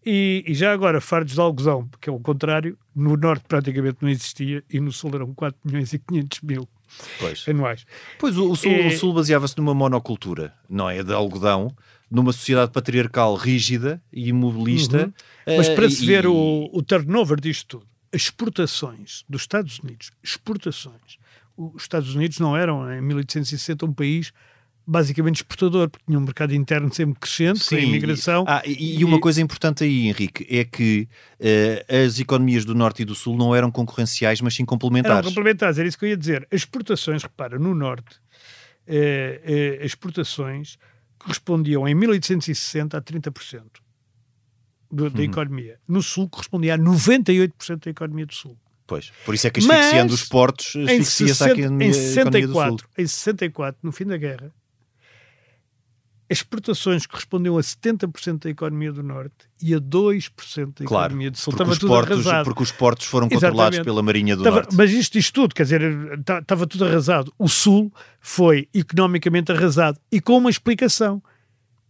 E, 0.04 0.44
e 0.48 0.54
já 0.54 0.72
agora, 0.72 1.00
fardos 1.00 1.34
de 1.34 1.40
algodão, 1.40 1.88
que 2.00 2.08
é 2.08 2.12
o 2.12 2.18
contrário, 2.18 2.76
no 2.94 3.16
Norte 3.16 3.44
praticamente 3.46 3.98
não 4.00 4.08
existia 4.08 4.64
e 4.68 4.80
no 4.80 4.90
Sul 4.90 5.12
eram 5.14 5.32
4 5.32 5.60
milhões 5.64 5.92
e 5.92 5.98
500 5.98 6.40
mil 6.40 6.68
Pois. 7.20 7.46
anuais. 7.48 7.86
Pois 8.18 8.36
o, 8.36 8.50
o 8.50 8.56
Sul, 8.56 8.70
É- 8.72 8.90
Sul 8.90 9.12
baseava-se 9.14 9.56
numa 9.56 9.72
monocultura, 9.72 10.52
não 10.68 10.90
é? 10.90 11.02
De 11.04 11.12
algodão, 11.12 11.72
numa 12.10 12.32
sociedade 12.32 12.72
patriarcal 12.72 13.36
rígida 13.36 14.02
e 14.12 14.28
imobilista. 14.30 15.06
Uhum. 15.06 15.56
Mas 15.56 15.68
eh, 15.68 15.74
para 15.76 15.88
se 15.88 16.02
e- 16.02 16.06
ver 16.06 16.26
o, 16.26 16.68
o 16.72 16.82
turnover 16.82 17.40
disto 17.40 17.78
tudo, 17.78 17.86
as 18.12 18.22
exportações 18.22 19.24
dos 19.28 19.42
Estados 19.42 19.78
Unidos, 19.78 20.10
exportações, 20.22 21.16
os 21.56 21.82
Estados 21.82 22.14
Unidos 22.14 22.40
não 22.40 22.56
eram, 22.56 22.92
em 22.92 23.00
1860, 23.00 23.86
um 23.86 23.92
país 23.92 24.32
basicamente 24.86 25.36
exportador, 25.36 25.88
porque 25.88 26.04
tinha 26.06 26.18
um 26.18 26.22
mercado 26.22 26.54
interno 26.54 26.92
sempre 26.92 27.18
crescente, 27.20 27.74
a 27.74 27.78
imigração. 27.78 28.44
Ah, 28.48 28.62
e, 28.66 28.98
e 29.00 29.04
uma 29.04 29.20
coisa 29.20 29.40
importante 29.40 29.84
aí, 29.84 30.08
Henrique, 30.08 30.46
é 30.50 30.64
que 30.64 31.08
eh, 31.38 31.84
as 32.04 32.18
economias 32.18 32.64
do 32.64 32.74
Norte 32.74 33.02
e 33.02 33.04
do 33.04 33.14
Sul 33.14 33.36
não 33.36 33.54
eram 33.54 33.70
concorrenciais, 33.70 34.40
mas 34.40 34.54
sim 34.54 34.62
Eram 34.62 34.66
complementares. 34.66 35.28
complementares, 35.28 35.78
era 35.78 35.86
isso 35.88 35.98
que 35.98 36.04
eu 36.04 36.08
ia 36.10 36.16
dizer. 36.16 36.46
As 36.50 36.60
exportações, 36.62 37.22
repara, 37.22 37.58
no 37.58 37.74
Norte, 37.74 38.16
eh, 38.86 39.40
eh, 39.44 39.78
as 39.80 39.86
exportações 39.86 40.76
correspondiam 41.18 41.86
em 41.86 41.94
1860 41.94 42.96
a 42.98 43.00
30% 43.00 43.62
do, 44.90 45.04
Uhum. 45.04 45.10
da 45.10 45.22
economia. 45.22 45.78
No 45.86 46.02
Sul 46.02 46.28
correspondia 46.28 46.74
a 46.74 46.78
98% 46.78 47.84
da 47.84 47.90
economia 47.90 48.26
do 48.26 48.34
Sul. 48.34 48.58
Pois, 48.84 49.12
por 49.24 49.34
isso 49.34 49.46
é 49.46 49.50
que 49.50 49.60
asfixiando 49.60 50.10
Mas, 50.12 50.20
os 50.22 50.28
portos, 50.28 50.74
asfixia-se 50.76 51.24
a 51.44 51.46
60 51.46 51.60
economia, 51.60 51.86
em 51.86 51.90
a 51.90 51.94
economia 51.94 52.46
do 52.48 52.52
Sul. 52.52 52.62
64, 52.62 52.88
em 52.98 53.06
64, 53.06 53.78
no 53.82 53.92
fim 53.92 54.04
da 54.04 54.16
guerra, 54.16 54.52
exportações 56.32 57.06
correspondiam 57.06 57.56
a 57.56 57.60
70% 57.60 58.44
da 58.44 58.50
economia 58.50 58.92
do 58.92 59.02
Norte 59.02 59.34
e 59.60 59.74
a 59.74 59.78
2% 59.78 60.80
da 60.80 60.84
Claro, 60.86 61.06
economia 61.12 61.30
do 61.30 61.38
Sul. 61.38 61.52
porque 61.52 61.62
Estava 61.62 61.72
os, 61.72 61.78
tudo 61.78 61.88
portos, 61.88 62.12
arrasado. 62.26 62.44
porque 62.44 62.62
os 62.62 62.72
portos 62.72 63.06
foram 63.06 63.28
controlados 63.28 63.76
Exatamente. 63.76 63.84
pela 63.84 64.02
Marinha 64.02 64.34
do 64.36 64.42
Estava- 64.42 64.56
Norte. 64.62 64.74
mas 64.76 64.90
isto 64.90 65.12
diz 65.12 65.30
tudo, 65.30 65.54
quer 65.54 65.62
dizer, 65.64 66.22
ta- 66.24 66.38
estava 66.38 66.66
tudo 66.66 66.84
arrasado. 66.84 67.32
O 67.38 67.48
Sul 67.48 67.92
foi 68.20 68.68
economicamente 68.74 69.52
arrasado 69.52 69.98
e 70.10 70.20
com 70.20 70.36
uma 70.38 70.50
explicação. 70.50 71.22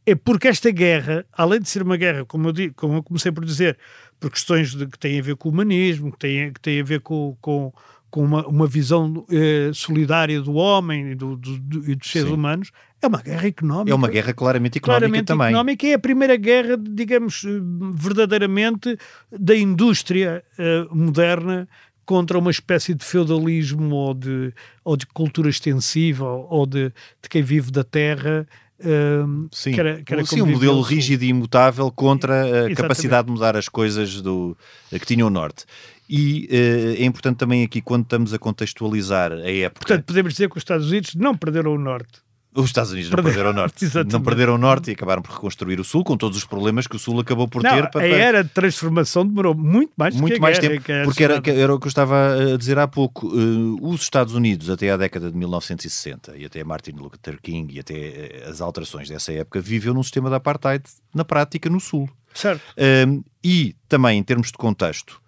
É 0.04 0.14
porque 0.16 0.48
esta 0.48 0.68
guerra, 0.70 1.24
além 1.32 1.60
de 1.60 1.68
ser 1.70 1.80
uma 1.82 1.96
guerra, 1.96 2.24
como 2.24 2.48
eu, 2.48 2.52
digo, 2.52 2.74
como 2.74 2.94
eu 2.94 3.02
comecei 3.04 3.30
por 3.30 3.44
dizer, 3.44 3.78
por 4.18 4.30
questões 4.30 4.74
de- 4.74 4.86
que 4.86 4.98
têm 4.98 5.20
a 5.20 5.22
ver 5.22 5.36
com 5.36 5.48
o 5.48 5.52
humanismo, 5.52 6.10
que 6.10 6.18
têm, 6.18 6.52
que 6.52 6.60
têm 6.60 6.80
a 6.80 6.84
ver 6.84 7.00
com, 7.00 7.36
com, 7.40 7.72
com 8.12 8.22
uma, 8.22 8.46
uma 8.46 8.66
visão 8.66 9.24
eh, 9.30 9.70
solidária 9.72 10.38
do 10.40 10.52
homem 10.52 11.12
e, 11.12 11.14
do, 11.14 11.34
do- 11.34 11.58
do- 11.58 11.90
e 11.90 11.94
dos 11.96 12.08
seres 12.10 12.28
Sim. 12.28 12.34
humanos, 12.34 12.70
é 13.00 13.06
uma 13.06 13.22
guerra 13.22 13.46
económica 13.48 13.90
É 13.90 13.94
uma 13.94 14.08
guerra 14.08 14.32
claramente 14.34 14.76
económica 14.78 15.00
claramente 15.08 15.26
também. 15.26 15.46
económica 15.48 15.86
é 15.86 15.94
a 15.94 15.98
primeira 15.98 16.36
guerra, 16.36 16.76
digamos, 16.78 17.42
eh, 17.44 17.48
verdadeiramente 17.94 18.98
da 19.30 19.56
indústria 19.56 20.44
eh, 20.58 20.86
moderna 20.92 21.66
contra 22.04 22.38
uma 22.38 22.50
espécie 22.50 22.94
de 22.94 23.04
feudalismo 23.04 23.94
ou 23.94 24.12
de, 24.14 24.52
ou 24.84 24.96
de 24.96 25.06
cultura 25.06 25.48
extensiva 25.48 26.26
ou, 26.28 26.66
de, 26.66 26.88
de 27.22 27.28
quem 27.30 27.42
vive 27.42 27.70
da 27.70 27.82
terra. 27.82 28.46
eh, 28.78 29.22
Sim, 29.52 29.72
que 29.72 29.80
era- 29.80 30.02
que 30.02 30.12
era 30.12 30.24
sim 30.24 30.42
um 30.42 30.46
modelo 30.46 30.80
rígido 30.82 31.22
e 31.22 31.28
imutável 31.28 31.90
contra 31.90 32.42
a 32.42 32.46
Exatamente. 32.48 32.74
capacidade 32.76 33.26
de 33.26 33.32
mudar 33.32 33.56
as 33.56 33.68
coisas 33.68 34.20
do, 34.20 34.56
que 34.90 35.06
tinha 35.06 35.24
o 35.24 35.30
Norte. 35.30 35.64
E 36.08 36.48
eh, 36.50 37.02
é 37.02 37.04
importante 37.04 37.36
também 37.38 37.62
aqui, 37.64 37.80
quando 37.80 38.02
estamos 38.02 38.34
a 38.34 38.38
contextualizar 38.38 39.32
a 39.32 39.50
época, 39.50 39.80
Portanto, 39.86 40.04
podemos 40.04 40.32
dizer 40.34 40.48
que 40.50 40.56
os 40.56 40.60
Estados 40.62 40.90
Unidos 40.90 41.14
não 41.14 41.34
perderam 41.36 41.74
o 41.74 41.78
Norte. 41.78 42.20
os 42.54 42.66
Estados 42.66 42.92
Unidos 42.92 43.10
não 43.10 43.22
Perderam. 43.22 43.50
o 43.50 43.52
Norte. 43.54 43.82
Exatamente. 43.84 44.12
Não 44.12 44.20
perderam 44.20 44.54
o 44.56 44.58
Norte 44.58 44.90
e 44.90 44.92
acabaram 44.92 45.22
por 45.22 45.32
reconstruir 45.32 45.80
o 45.80 45.84
Sul, 45.84 46.04
com 46.04 46.16
todos 46.18 46.36
os 46.36 46.44
problemas 46.44 46.86
que 46.86 46.96
o 46.96 46.98
Sul 46.98 47.18
acabou 47.20 47.48
por 47.48 47.62
Não, 47.62 47.70
ter. 47.70 47.84
a 47.84 47.86
para- 47.88 48.00
para- 48.06 48.06
era 48.16 48.44
de 48.44 48.50
transformação 48.50 49.26
demorou 49.26 49.54
muito 49.54 49.92
mais 49.96 50.14
muito 50.14 50.36
a 50.36 50.40
mais 50.40 50.58
guerra, 50.58 50.74
tempo, 50.74 50.92
é 50.92 51.04
porque 51.04 51.24
era, 51.24 51.34
era 51.46 51.74
o 51.74 51.80
que 51.80 51.86
eu 51.86 51.88
estava 51.88 52.52
a 52.52 52.56
dizer 52.58 52.78
há 52.78 52.86
pouco. 52.86 53.28
Eh, 53.34 53.78
os 53.80 54.02
Estados 54.02 54.34
Unidos, 54.34 54.68
até 54.68 54.90
à 54.90 54.98
década 54.98 55.30
de 55.30 55.36
1960, 55.38 56.36
e 56.36 56.44
até 56.44 56.62
Martin 56.62 56.90
Luther 56.92 57.38
King, 57.40 57.74
e 57.74 57.80
até 57.80 57.94
eh, 57.94 58.46
as 58.50 58.60
alterações 58.60 59.08
dessa 59.08 59.32
época, 59.32 59.60
viveu 59.60 59.94
num 59.94 60.02
sistema 60.02 60.28
de 60.28 60.34
apartheid 60.36 60.84
na 61.14 61.24
prática 61.24 61.70
no 61.70 61.80
Sul. 61.80 62.06
Certo. 62.34 62.62
Um, 63.06 63.22
e 63.44 63.74
também, 63.88 64.18
em 64.18 64.22
termos 64.22 64.48
de 64.48 64.54
contexto, 64.58 65.21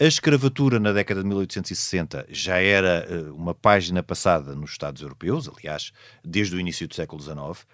a 0.00 0.04
escravatura 0.04 0.80
na 0.80 0.92
década 0.92 1.20
de 1.20 1.28
1860 1.28 2.26
já 2.30 2.56
era 2.56 3.06
uh, 3.06 3.34
uma 3.34 3.54
página 3.54 4.02
passada 4.02 4.54
nos 4.54 4.70
Estados 4.70 5.02
Europeus, 5.02 5.46
aliás, 5.46 5.92
desde 6.24 6.56
o 6.56 6.60
início 6.60 6.88
do 6.88 6.94
século 6.94 7.22
XIX. 7.22 7.66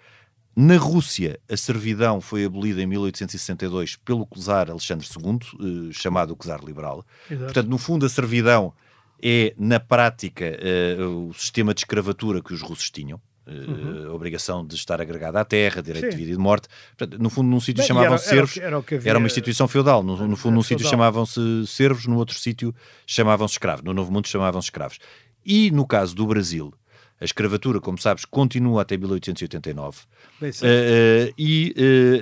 Na 0.53 0.75
Rússia, 0.75 1.39
a 1.49 1.55
servidão 1.55 2.19
foi 2.19 2.43
abolida 2.43 2.81
em 2.81 2.85
1862 2.85 3.95
pelo 3.95 4.27
czar 4.35 4.69
Alexandre 4.69 5.07
II, 5.07 5.87
uh, 5.89 5.93
chamado 5.93 6.33
o 6.33 6.35
czar 6.35 6.61
liberal. 6.65 7.05
Exato. 7.31 7.45
Portanto, 7.45 7.69
no 7.69 7.77
fundo, 7.77 8.05
a 8.05 8.09
servidão 8.09 8.73
é, 9.23 9.53
na 9.57 9.79
prática, 9.79 10.45
uh, 10.99 11.29
o 11.29 11.33
sistema 11.33 11.73
de 11.73 11.79
escravatura 11.79 12.41
que 12.41 12.53
os 12.53 12.61
russos 12.61 12.91
tinham. 12.91 13.21
Uh, 13.47 14.09
A 14.09 14.13
obrigação 14.13 14.65
de 14.65 14.75
estar 14.75 14.99
agregada 14.99 15.39
à 15.39 15.45
terra, 15.45 15.81
direito 15.81 16.05
Sim. 16.05 16.09
de 16.11 16.15
vida 16.17 16.31
e 16.31 16.33
de 16.35 16.39
morte. 16.39 16.67
Portanto, 16.97 17.21
no 17.21 17.29
fundo, 17.29 17.47
num 17.49 17.59
sítio 17.61 17.81
e 17.81 17.87
chamavam-se 17.87 18.27
era- 18.29 18.37
era 18.39 18.47
servos. 18.47 19.05
era 19.05 19.17
uma 19.17 19.27
instituição 19.27 19.67
feudal. 19.67 20.03
No, 20.03 20.27
no 20.27 20.35
fundo, 20.35 20.55
num 20.55 20.63
sítio 20.63 20.85
chamavam-se 20.87 21.39
servos, 21.67 22.05
no 22.07 22.17
outro 22.17 22.37
sítio 22.37 22.75
chamavam-se 23.05 23.53
escravos. 23.53 23.83
No 23.83 23.93
Novo 23.93 24.11
Mundo 24.11 24.27
chamavam-se 24.27 24.65
escravos. 24.67 24.99
E 25.45 25.71
no 25.71 25.87
caso 25.87 26.13
do 26.13 26.25
Brasil, 26.27 26.73
a 27.21 27.25
escravatura, 27.25 27.79
como 27.79 27.97
sabes, 27.97 28.25
continua 28.25 28.81
até 28.81 28.97
1889. 28.97 29.99
Bem, 30.41 30.51
certo. 30.51 30.69
Eh, 30.69 31.27
eh, 31.29 31.33
e 31.37 31.73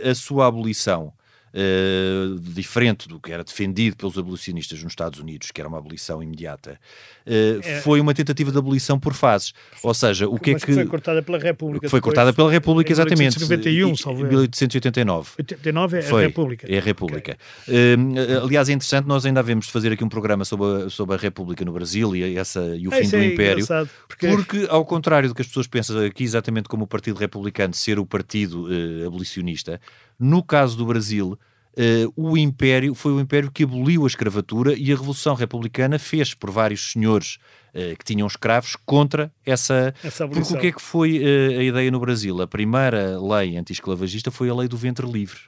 eh, 0.04 0.10
a 0.10 0.16
sua 0.16 0.46
abolição, 0.48 1.12
eh, 1.58 2.36
diferente 2.42 3.08
do 3.08 3.18
que 3.20 3.32
era 3.32 3.44
defendido 3.44 3.96
pelos 3.96 4.18
abolicionistas 4.18 4.84
nos 4.84 4.92
Estados 4.92 5.20
Unidos, 5.20 5.52
que 5.52 5.62
era 5.62 5.68
uma 5.70 5.78
abolição 5.78 6.22
imediata, 6.22 6.78
eh, 7.26 7.60
É. 7.64 7.80
foi 7.82 8.02
uma 8.02 8.14
tentativa 8.14 8.52
de 8.52 8.58
abolição 8.58 9.00
por 9.00 9.14
fases. 9.14 9.54
Ou 9.82 9.94
seja, 9.94 10.28
o 10.28 10.38
que 10.38 10.52
Mas 10.52 10.64
é 10.64 10.66
que. 10.66 10.74
foi 10.74 10.86
cortada 10.86 11.22
pela 11.24 11.38
República. 11.40 11.88
foi 11.90 12.02
cortada 12.02 12.34
pela 12.34 12.52
República, 12.52 12.92
em 12.92 12.94
exatamente. 12.94 13.40
1891, 13.40 13.94
E- 13.94 13.98
salvo 13.98 14.20
em 14.20 14.24
erro. 14.24 14.30
1889. 14.32 15.30
89 15.40 15.98
é 15.98 16.02
Foi, 16.02 16.24
a 16.24 16.28
República. 16.28 16.68
É 16.70 16.78
a 16.78 16.82
República. 16.82 17.38
Hum, 17.70 18.14
aliás, 18.44 18.68
é 18.70 18.74
interessante, 18.74 19.06
nós 19.08 19.26
ainda 19.26 19.40
havemos 19.40 19.68
de 19.68 19.72
fazer 19.72 19.92
aqui 19.94 20.04
um 20.04 20.10
programa 20.10 20.44
sobre 20.44 20.86
a, 20.86 20.90
sobre 20.90 21.16
a 21.16 21.18
República 21.18 21.64
no 21.64 21.72
Brasil 21.72 22.16
e, 22.16 22.38
essa, 22.38 22.60
e 22.76 22.88
o 22.88 22.94
Ah, 22.94 22.98
fim 22.98 23.08
do 23.10 23.16
é 23.16 23.26
Império. 23.28 23.66
porque- 24.08 24.28
Porque, 24.28 24.68
ao 24.70 24.84
contrário 24.86 25.30
do 25.30 25.36
que 25.36 25.42
as 25.42 25.48
pessoas 25.48 25.68
pensam 25.68 26.00
aqui, 26.06 26.24
exatamente 26.24 26.68
como 26.68 26.84
o 26.84 26.88
Partido 26.88 27.18
Republicano 27.18 27.74
ser 27.74 27.98
o 28.00 28.06
partido 28.06 28.68
eh, 28.72 29.06
abolicionista, 29.06 29.80
no 30.20 30.44
caso 30.44 30.78
do 30.78 30.86
Brasil, 30.86 31.38
eh, 31.78 32.06
o 32.16 32.38
Império 32.38 32.96
foi 32.96 33.12
o 33.12 33.20
Império 33.20 33.52
que 33.52 33.64
aboliu 33.64 34.04
a 34.06 34.08
escravatura 34.08 34.74
e 34.74 34.92
a 34.92 34.96
Revolução 34.96 35.36
Republicana 35.36 36.00
fez 36.00 36.34
por 36.34 36.50
vários 36.50 36.92
senhores 36.92 37.38
eh, 37.74 37.96
que 37.98 38.06
tinham 38.06 38.26
escravos 38.26 38.78
contra 38.86 39.32
essa. 39.46 39.94
Essa 40.02 40.26
Porque 40.26 40.40
abolição. 40.40 40.58
o 40.58 40.62
que 40.62 40.68
é 40.68 40.72
que 40.72 40.82
foi 40.82 41.22
eh, 41.22 41.60
a 41.60 41.64
ideia 41.64 41.92
no 41.92 42.00
Brasil? 42.00 42.42
A 42.42 42.48
primeira 42.48 43.20
lei 43.20 43.58
anti-esclavagista 43.58 44.32
foi 44.32 44.50
a 44.50 44.56
lei 44.56 44.68
do 44.68 44.78
ventre 44.78 45.06
livre. 45.06 45.42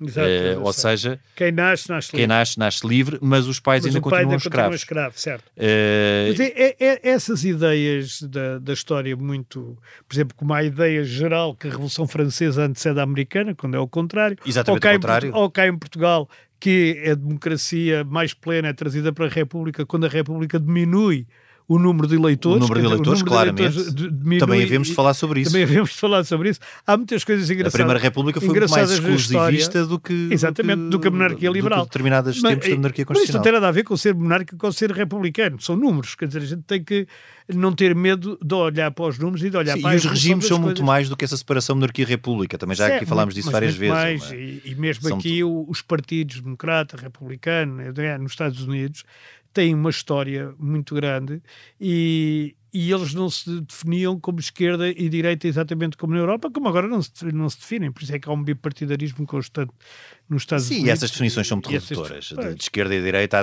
Exato, 0.00 0.28
Eh, 0.28 0.54
eu 0.54 0.62
ou 0.62 0.72
sei. 0.74 0.82
seja, 0.90 1.20
quem 1.34 1.50
nasce, 1.50 1.88
nasce 1.88 2.10
quem 2.10 2.18
livre. 2.20 2.28
nasce, 2.34 2.58
nasce 2.58 2.86
livre, 2.86 3.18
mas 3.22 3.46
os 3.46 3.58
pais 3.58 3.82
Mas 3.82 3.94
ainda 3.94 4.02
continuam 4.02 4.22
ainda 4.32 4.36
escravos. 4.36 4.76
escravo, 4.76 5.18
certo. 5.18 5.44
Eh, 5.56 6.26
Mas 6.30 6.40
é, 6.40 6.52
é- 6.54 6.76
é- 6.80 7.08
essas 7.10 7.44
ideias 7.44 8.20
da, 8.22 8.58
da 8.58 8.72
história 8.74 9.16
muito, 9.16 9.76
por 10.06 10.14
exemplo, 10.14 10.36
como 10.36 10.52
a 10.52 10.62
ideia 10.62 11.02
geral 11.02 11.54
que 11.54 11.66
a 11.66 11.70
Revolução 11.70 12.06
Francesa 12.06 12.64
antecede 12.64 13.00
a 13.00 13.02
americana, 13.02 13.54
quando 13.54 13.74
é 13.74 13.80
o 13.80 13.88
contrário, 13.88 14.36
Exatamente 14.44 14.76
ou 14.76 14.80
cá, 14.82 14.90
em 14.92 14.96
contrário. 14.96 15.30
Portu- 15.30 15.42
ou 15.42 15.50
cá 15.50 15.66
em 15.66 15.78
Portugal, 15.78 16.28
que 16.60 17.02
a 17.10 17.14
democracia 17.14 18.04
mais 18.04 18.34
plena 18.34 18.68
é 18.68 18.72
trazida 18.72 19.12
para 19.12 19.26
a 19.26 19.28
República 19.30 19.86
quando 19.86 20.04
a 20.06 20.08
República 20.10 20.58
diminui 20.60 21.26
o 21.68 21.78
número 21.78 22.06
de 22.06 22.14
eleitores. 22.14 22.56
O 22.58 22.60
número 22.60 22.80
de 22.80 22.86
eleitores, 22.86 23.20
número 23.20 23.26
claramente. 23.30 23.62
eleitores 23.62 23.92
d- 23.94 24.10
diminui 24.10 24.38
Também 24.38 24.62
havemos 24.62 24.86
e- 24.86 24.90
de 24.90 24.94
falar 24.96 25.14
sobre 25.14 25.40
isso. 25.40 25.50
Também 25.50 25.64
havemos 25.64 25.90
de 25.90 25.96
falar 25.96 26.24
sobre 26.24 26.50
isso. 26.50 26.60
Há 26.86 26.96
muitas 26.96 27.24
coisas 27.24 27.48
A 27.50 27.52
engraçadas. 27.52 27.72
Primeira 27.72 27.98
República 28.00 28.40
foi 28.40 28.48
muito 28.48 28.70
mais 28.70 28.90
exclusivista 28.90 29.84
do 29.86 29.98
que, 29.98 30.28
Exatamente, 30.30 30.88
do 30.90 31.00
que 31.00 31.08
a 31.08 31.10
monarquia 31.10 31.48
do 31.48 31.52
que 31.54 31.58
liberal. 31.60 31.84
determinados 31.84 32.40
Mas, 32.40 32.52
tempos 32.52 32.68
da 32.68 32.76
monarquia 32.76 33.04
mas 33.08 33.18
isto 33.18 33.32
não 33.34 33.40
constitucional. 33.40 33.42
tem 33.42 33.52
nada 33.52 33.68
a 33.68 33.72
ver 33.72 33.82
com 33.84 33.96
ser 33.96 34.14
monárquico 34.14 34.64
ou 34.66 34.72
ser 34.72 34.90
republicano, 34.92 35.60
são 35.60 35.76
números, 35.76 36.14
quer 36.14 36.28
dizer, 36.28 36.42
a 36.42 36.46
gente 36.46 36.62
tem 36.62 36.82
que 36.84 37.06
não 37.54 37.72
ter 37.72 37.94
medo 37.94 38.36
de 38.44 38.54
olhar 38.54 38.90
para 38.90 39.06
os 39.06 39.18
números 39.18 39.42
e 39.44 39.50
de 39.50 39.56
olhar 39.56 39.74
Sim, 39.76 39.82
para 39.82 39.90
a 39.90 39.94
e 39.94 39.98
os 39.98 40.04
regimes 40.04 40.46
são 40.46 40.58
muito 40.58 40.78
coisas. 40.78 40.86
mais 40.86 41.08
do 41.08 41.16
que 41.16 41.24
essa 41.24 41.36
separação 41.36 41.76
monarquia-república. 41.76 42.58
Também 42.58 42.76
já 42.76 42.86
aqui 42.86 42.94
Certo, 42.98 43.08
falámos 43.08 43.34
disso 43.34 43.50
várias 43.50 43.74
vezes. 43.76 43.94
mais, 43.94 44.32
é 44.32 44.36
e, 44.36 44.62
e 44.64 44.74
mesmo 44.74 45.08
são 45.08 45.16
aqui 45.18 45.42
os 45.44 45.80
partidos 45.82 46.40
democrata, 46.40 46.96
republicano, 46.96 47.80
eh, 47.80 48.18
nos 48.18 48.32
Estados 48.32 48.62
Unidos, 48.62 49.04
têm 49.56 49.74
uma 49.74 49.88
história 49.88 50.54
muito 50.58 50.94
grande 50.94 51.40
e, 51.80 52.54
e 52.74 52.92
eles 52.92 53.14
não 53.14 53.30
se 53.30 53.62
definiam 53.62 54.20
como 54.20 54.38
esquerda 54.38 54.86
e 54.86 55.08
direita 55.08 55.48
exatamente 55.48 55.96
como 55.96 56.12
na 56.12 56.20
Europa, 56.20 56.50
como 56.50 56.68
agora 56.68 56.86
não 56.86 57.00
se, 57.00 57.10
não 57.32 57.48
se 57.48 57.58
definem. 57.58 57.90
Por 57.90 58.02
isso 58.02 58.14
é 58.14 58.18
que 58.18 58.28
há 58.28 58.32
um 58.32 58.42
bipartidarismo 58.44 59.26
constante 59.26 59.72
nos 60.28 60.42
Estados 60.42 60.66
Sim, 60.66 60.74
Unidos. 60.74 60.88
e 60.88 60.92
essas 60.92 61.10
definições 61.10 61.46
são 61.46 61.56
muito 61.56 61.70
redutoras. 61.70 62.24
De, 62.26 62.54
de 62.54 62.62
esquerda 62.62 62.94
e 62.94 63.02
direita, 63.02 63.38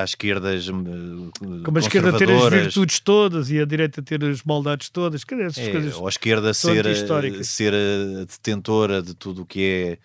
há, 0.00 0.04
esquerdas 0.04 0.68
hum, 0.68 1.30
Como 1.64 1.76
a 1.76 1.80
esquerda 1.80 2.16
ter 2.16 2.30
as 2.30 2.48
virtudes 2.50 2.98
todas 3.00 3.50
e 3.50 3.60
a 3.60 3.66
direita 3.66 4.00
ter 4.02 4.24
as 4.24 4.42
maldades 4.42 4.88
todas, 4.88 5.22
quer 5.22 5.34
dizer, 5.34 5.46
essas 5.48 5.64
É, 5.68 5.70
coisas. 5.72 5.94
ou 5.96 6.06
a 6.06 6.08
esquerda 6.08 6.54
ser, 6.54 6.78
antihistóricas. 6.86 7.46
ser 7.48 7.74
a 7.74 8.24
detentora 8.24 9.02
de 9.02 9.14
tudo 9.14 9.42
o 9.42 9.46
que 9.46 9.60
é 9.60 9.90
eh, 9.92 9.98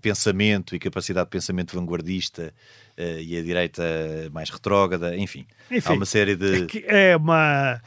pensamento 0.00 0.74
e 0.74 0.78
capacidade 0.78 1.26
de 1.26 1.30
pensamento 1.30 1.74
vanguardista 1.74 2.52
eh, 2.96 3.22
e 3.22 3.38
a 3.38 3.42
direita 3.42 3.82
mais 4.32 4.50
retrógrada, 4.50 5.16
enfim, 5.16 5.46
Enfim, 5.70 5.92
há 5.92 5.94
uma 5.94 6.04
série 6.04 6.36
de. 6.36 6.66
que 6.66 6.84
é 6.86 7.16
uma. 7.16 7.80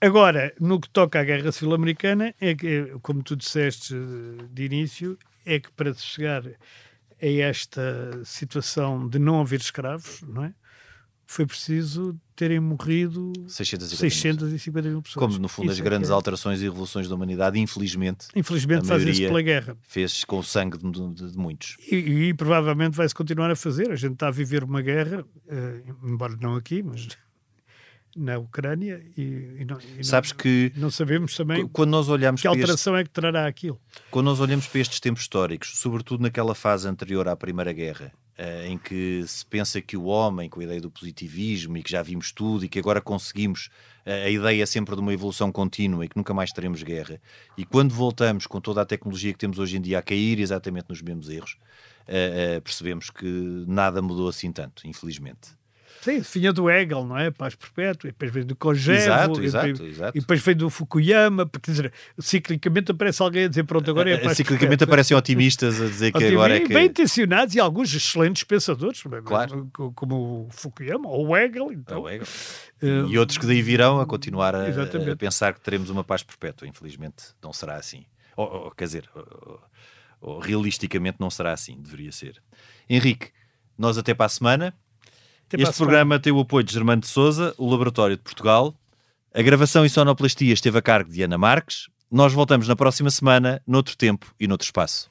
Agora, 0.00 0.52
no 0.60 0.80
que 0.80 0.88
toca 0.90 1.20
à 1.20 1.24
Guerra 1.24 1.52
Civil 1.52 1.74
Americana, 1.74 2.34
é 2.40 2.54
que, 2.54 2.92
como 3.00 3.22
tu 3.22 3.36
disseste 3.36 3.94
eh, 3.94 4.44
de 4.50 4.64
início, 4.64 5.18
é 5.46 5.60
que 5.60 5.70
para 5.72 5.94
se 5.94 6.02
chegar 6.02 6.44
a 6.46 7.26
esta 7.26 8.24
situação 8.24 9.08
de 9.08 9.18
não 9.18 9.40
haver 9.40 9.60
escravos, 9.60 10.22
não 10.22 10.44
é? 10.44 10.54
Foi 11.26 11.46
preciso 11.46 12.14
terem 12.36 12.60
morrido 12.60 13.32
650 13.48 13.98
650 14.46 14.88
mil 14.88 15.00
pessoas. 15.02 15.24
Como 15.26 15.38
no 15.38 15.48
fundo 15.48 15.68
as 15.70 15.76
Isso 15.76 15.82
é 15.82 15.84
grandes 15.84 16.10
é- 16.10 16.12
alterações 16.12 16.60
e 16.60 16.64
revoluções 16.64 17.08
da 17.08 17.14
humanidade, 17.14 17.58
infelizmente, 17.58 18.26
Infelizmente 18.36 18.82
a 18.82 18.84
fazem 18.84 19.08
isso 19.10 19.22
maioria- 19.22 19.28
pela 19.28 19.42
guerra. 19.42 19.78
fez 19.82 20.24
com 20.24 20.38
o 20.38 20.42
sangue 20.42 20.76
de, 20.78 20.90
de- 21.14 21.30
de 21.32 21.38
muitos. 21.38 21.76
E, 21.90 21.96
e 21.96 22.34
provavelmente 22.34 22.94
vai-se 22.94 23.14
continuar 23.14 23.50
a 23.50 23.56
fazer. 23.56 23.90
A 23.90 23.96
gente 23.96 24.14
está 24.14 24.28
a 24.28 24.30
viver 24.30 24.62
uma 24.64 24.82
guerra, 24.82 25.24
eh, 25.48 25.82
embora 26.04 26.36
não 26.40 26.56
aqui, 26.56 26.82
mas 26.82 27.08
na 28.16 28.38
Ucrânia, 28.38 29.02
e, 29.16 29.22
e 29.60 29.64
não, 29.64 29.78
e 29.80 29.96
não- 29.96 30.04
Sabes 30.04 30.30
que 30.32 30.72
não 30.76 30.90
sabemos 30.90 31.34
também 31.34 31.62
qu- 31.64 31.68
quando 31.70 31.90
nós 31.90 32.08
olhamos 32.08 32.40
que 32.40 32.46
para 32.48 32.52
este, 32.56 32.60
alteração 32.62 32.96
é 32.96 33.02
que 33.02 33.10
trará 33.10 33.46
aquilo. 33.46 33.80
quando 34.10 34.26
nós 34.26 34.38
olhamos 34.40 34.66
para 34.68 34.80
estes 34.80 35.00
tempos 35.00 35.22
históricos, 35.22 35.72
sobretudo 35.78 36.22
naquela 36.22 36.54
fase 36.54 36.86
anterior 36.86 37.26
à 37.26 37.34
Primeira 37.34 37.72
Guerra 37.72 38.12
uh, 38.38 38.66
em 38.66 38.78
que 38.78 39.24
se 39.26 39.44
pensa 39.46 39.80
que 39.80 39.96
o 39.96 40.04
homem, 40.04 40.48
com 40.48 40.60
a 40.60 40.64
ideia 40.64 40.80
do 40.80 40.90
positivismo 40.90 41.76
e 41.76 41.82
que 41.82 41.90
já 41.90 42.02
vimos 42.02 42.32
tudo 42.32 42.64
e 42.64 42.68
que 42.68 42.78
agora 42.78 43.00
conseguimos 43.00 43.70
uh, 44.06 44.26
a 44.26 44.30
ideia 44.30 44.66
sempre 44.66 44.94
de 44.94 45.00
uma 45.00 45.12
evolução 45.12 45.50
contínua 45.50 46.04
e 46.04 46.08
que 46.08 46.16
nunca 46.16 46.34
mais 46.34 46.52
teremos 46.52 46.82
guerra, 46.82 47.20
e 47.56 47.64
quando 47.64 47.94
voltamos 47.94 48.46
com 48.46 48.60
toda 48.60 48.82
a 48.82 48.86
tecnologia 48.86 49.32
que 49.32 49.38
temos 49.38 49.58
hoje 49.58 49.76
em 49.76 49.80
dia 49.80 49.98
a 49.98 50.02
cair 50.02 50.40
exatamente 50.40 50.86
nos 50.88 51.02
mesmos 51.02 51.28
erros, 51.28 51.56
uh, 52.08 52.60
percebemos 52.60 53.10
que 53.10 53.64
nada 53.66 54.00
mudou 54.02 54.28
assim 54.28 54.52
tanto, 54.52 54.86
infelizmente. 54.86 55.63
Sim, 56.04 56.20
vinha 56.20 56.52
do 56.52 56.68
Hegel, 56.70 57.04
não 57.06 57.16
é? 57.18 57.30
Paz 57.30 57.54
perpétua, 57.54 58.08
e 58.08 58.12
depois 58.12 58.30
veio 58.30 58.44
do 58.44 58.54
Kojève, 58.54 58.98
exato, 58.98 59.40
e, 59.40 59.44
exato, 59.46 59.66
depois, 59.72 59.90
exato. 59.90 60.18
e 60.18 60.20
depois 60.20 60.42
veio 60.42 60.56
do 60.58 60.68
Fukuyama, 60.70 61.46
porque 61.46 61.70
dizer, 61.70 61.92
ciclicamente 62.18 62.92
aparece 62.92 63.22
alguém 63.22 63.44
a 63.44 63.48
dizer 63.48 63.64
pronto, 63.64 63.90
agora 63.90 64.10
é 64.10 64.14
a 64.14 64.18
paz 64.20 64.36
Ciclicamente 64.36 64.68
perpétua. 64.68 64.84
aparecem 64.94 65.16
otimistas 65.16 65.80
a 65.80 65.86
dizer 65.86 66.12
que 66.12 66.24
agora 66.24 66.56
é 66.56 66.60
que... 66.60 66.74
Bem 66.74 66.86
intencionados 66.86 67.54
e 67.54 67.60
alguns 67.60 67.94
excelentes 67.94 68.44
pensadores, 68.44 69.02
Claro. 69.24 69.70
como 69.94 70.46
o 70.46 70.48
Fukuyama 70.50 71.08
ou 71.08 71.28
o 71.28 71.36
Hegel. 71.36 71.72
Então, 71.72 72.02
o 72.02 72.08
Hegel. 72.10 72.26
eh, 72.82 73.06
E 73.08 73.18
outros 73.18 73.38
que 73.38 73.46
daí 73.46 73.62
virão 73.62 73.98
a 73.98 74.06
continuar 74.06 74.54
a, 74.54 74.66
a 74.68 75.16
pensar 75.16 75.54
que 75.54 75.60
teremos 75.62 75.88
uma 75.88 76.04
paz 76.04 76.22
perpétua. 76.22 76.68
Infelizmente, 76.68 77.24
não 77.42 77.52
será 77.52 77.76
assim. 77.76 78.04
Ou, 78.36 78.64
ou, 78.66 78.70
quer 78.72 78.84
dizer, 78.84 79.08
ou- 79.14 79.60
ou 80.20 80.38
realisticamente 80.38 81.16
não 81.20 81.30
será 81.30 81.52
assim, 81.52 81.80
deveria 81.80 82.10
ser. 82.12 82.42
Henrique, 82.90 83.30
nós 83.78 83.96
até 83.98 84.12
para 84.14 84.26
a 84.26 84.28
semana. 84.28 84.74
Até 85.46 85.62
este 85.62 85.76
programa 85.76 86.18
tem 86.18 86.32
o 86.32 86.40
apoio 86.40 86.64
de 86.64 86.72
Germano 86.72 87.02
de 87.02 87.08
Souza, 87.08 87.54
o 87.58 87.68
Laboratório 87.70 88.16
de 88.16 88.22
Portugal. 88.22 88.74
A 89.32 89.42
gravação 89.42 89.84
e 89.84 89.90
sonoplastia 89.90 90.52
esteve 90.52 90.78
a 90.78 90.82
cargo 90.82 91.10
de 91.10 91.22
Ana 91.22 91.36
Marques. 91.36 91.88
Nós 92.10 92.32
voltamos 92.32 92.68
na 92.68 92.76
próxima 92.76 93.10
semana, 93.10 93.60
noutro 93.66 93.96
tempo 93.96 94.32
e 94.38 94.46
noutro 94.46 94.64
espaço. 94.64 95.10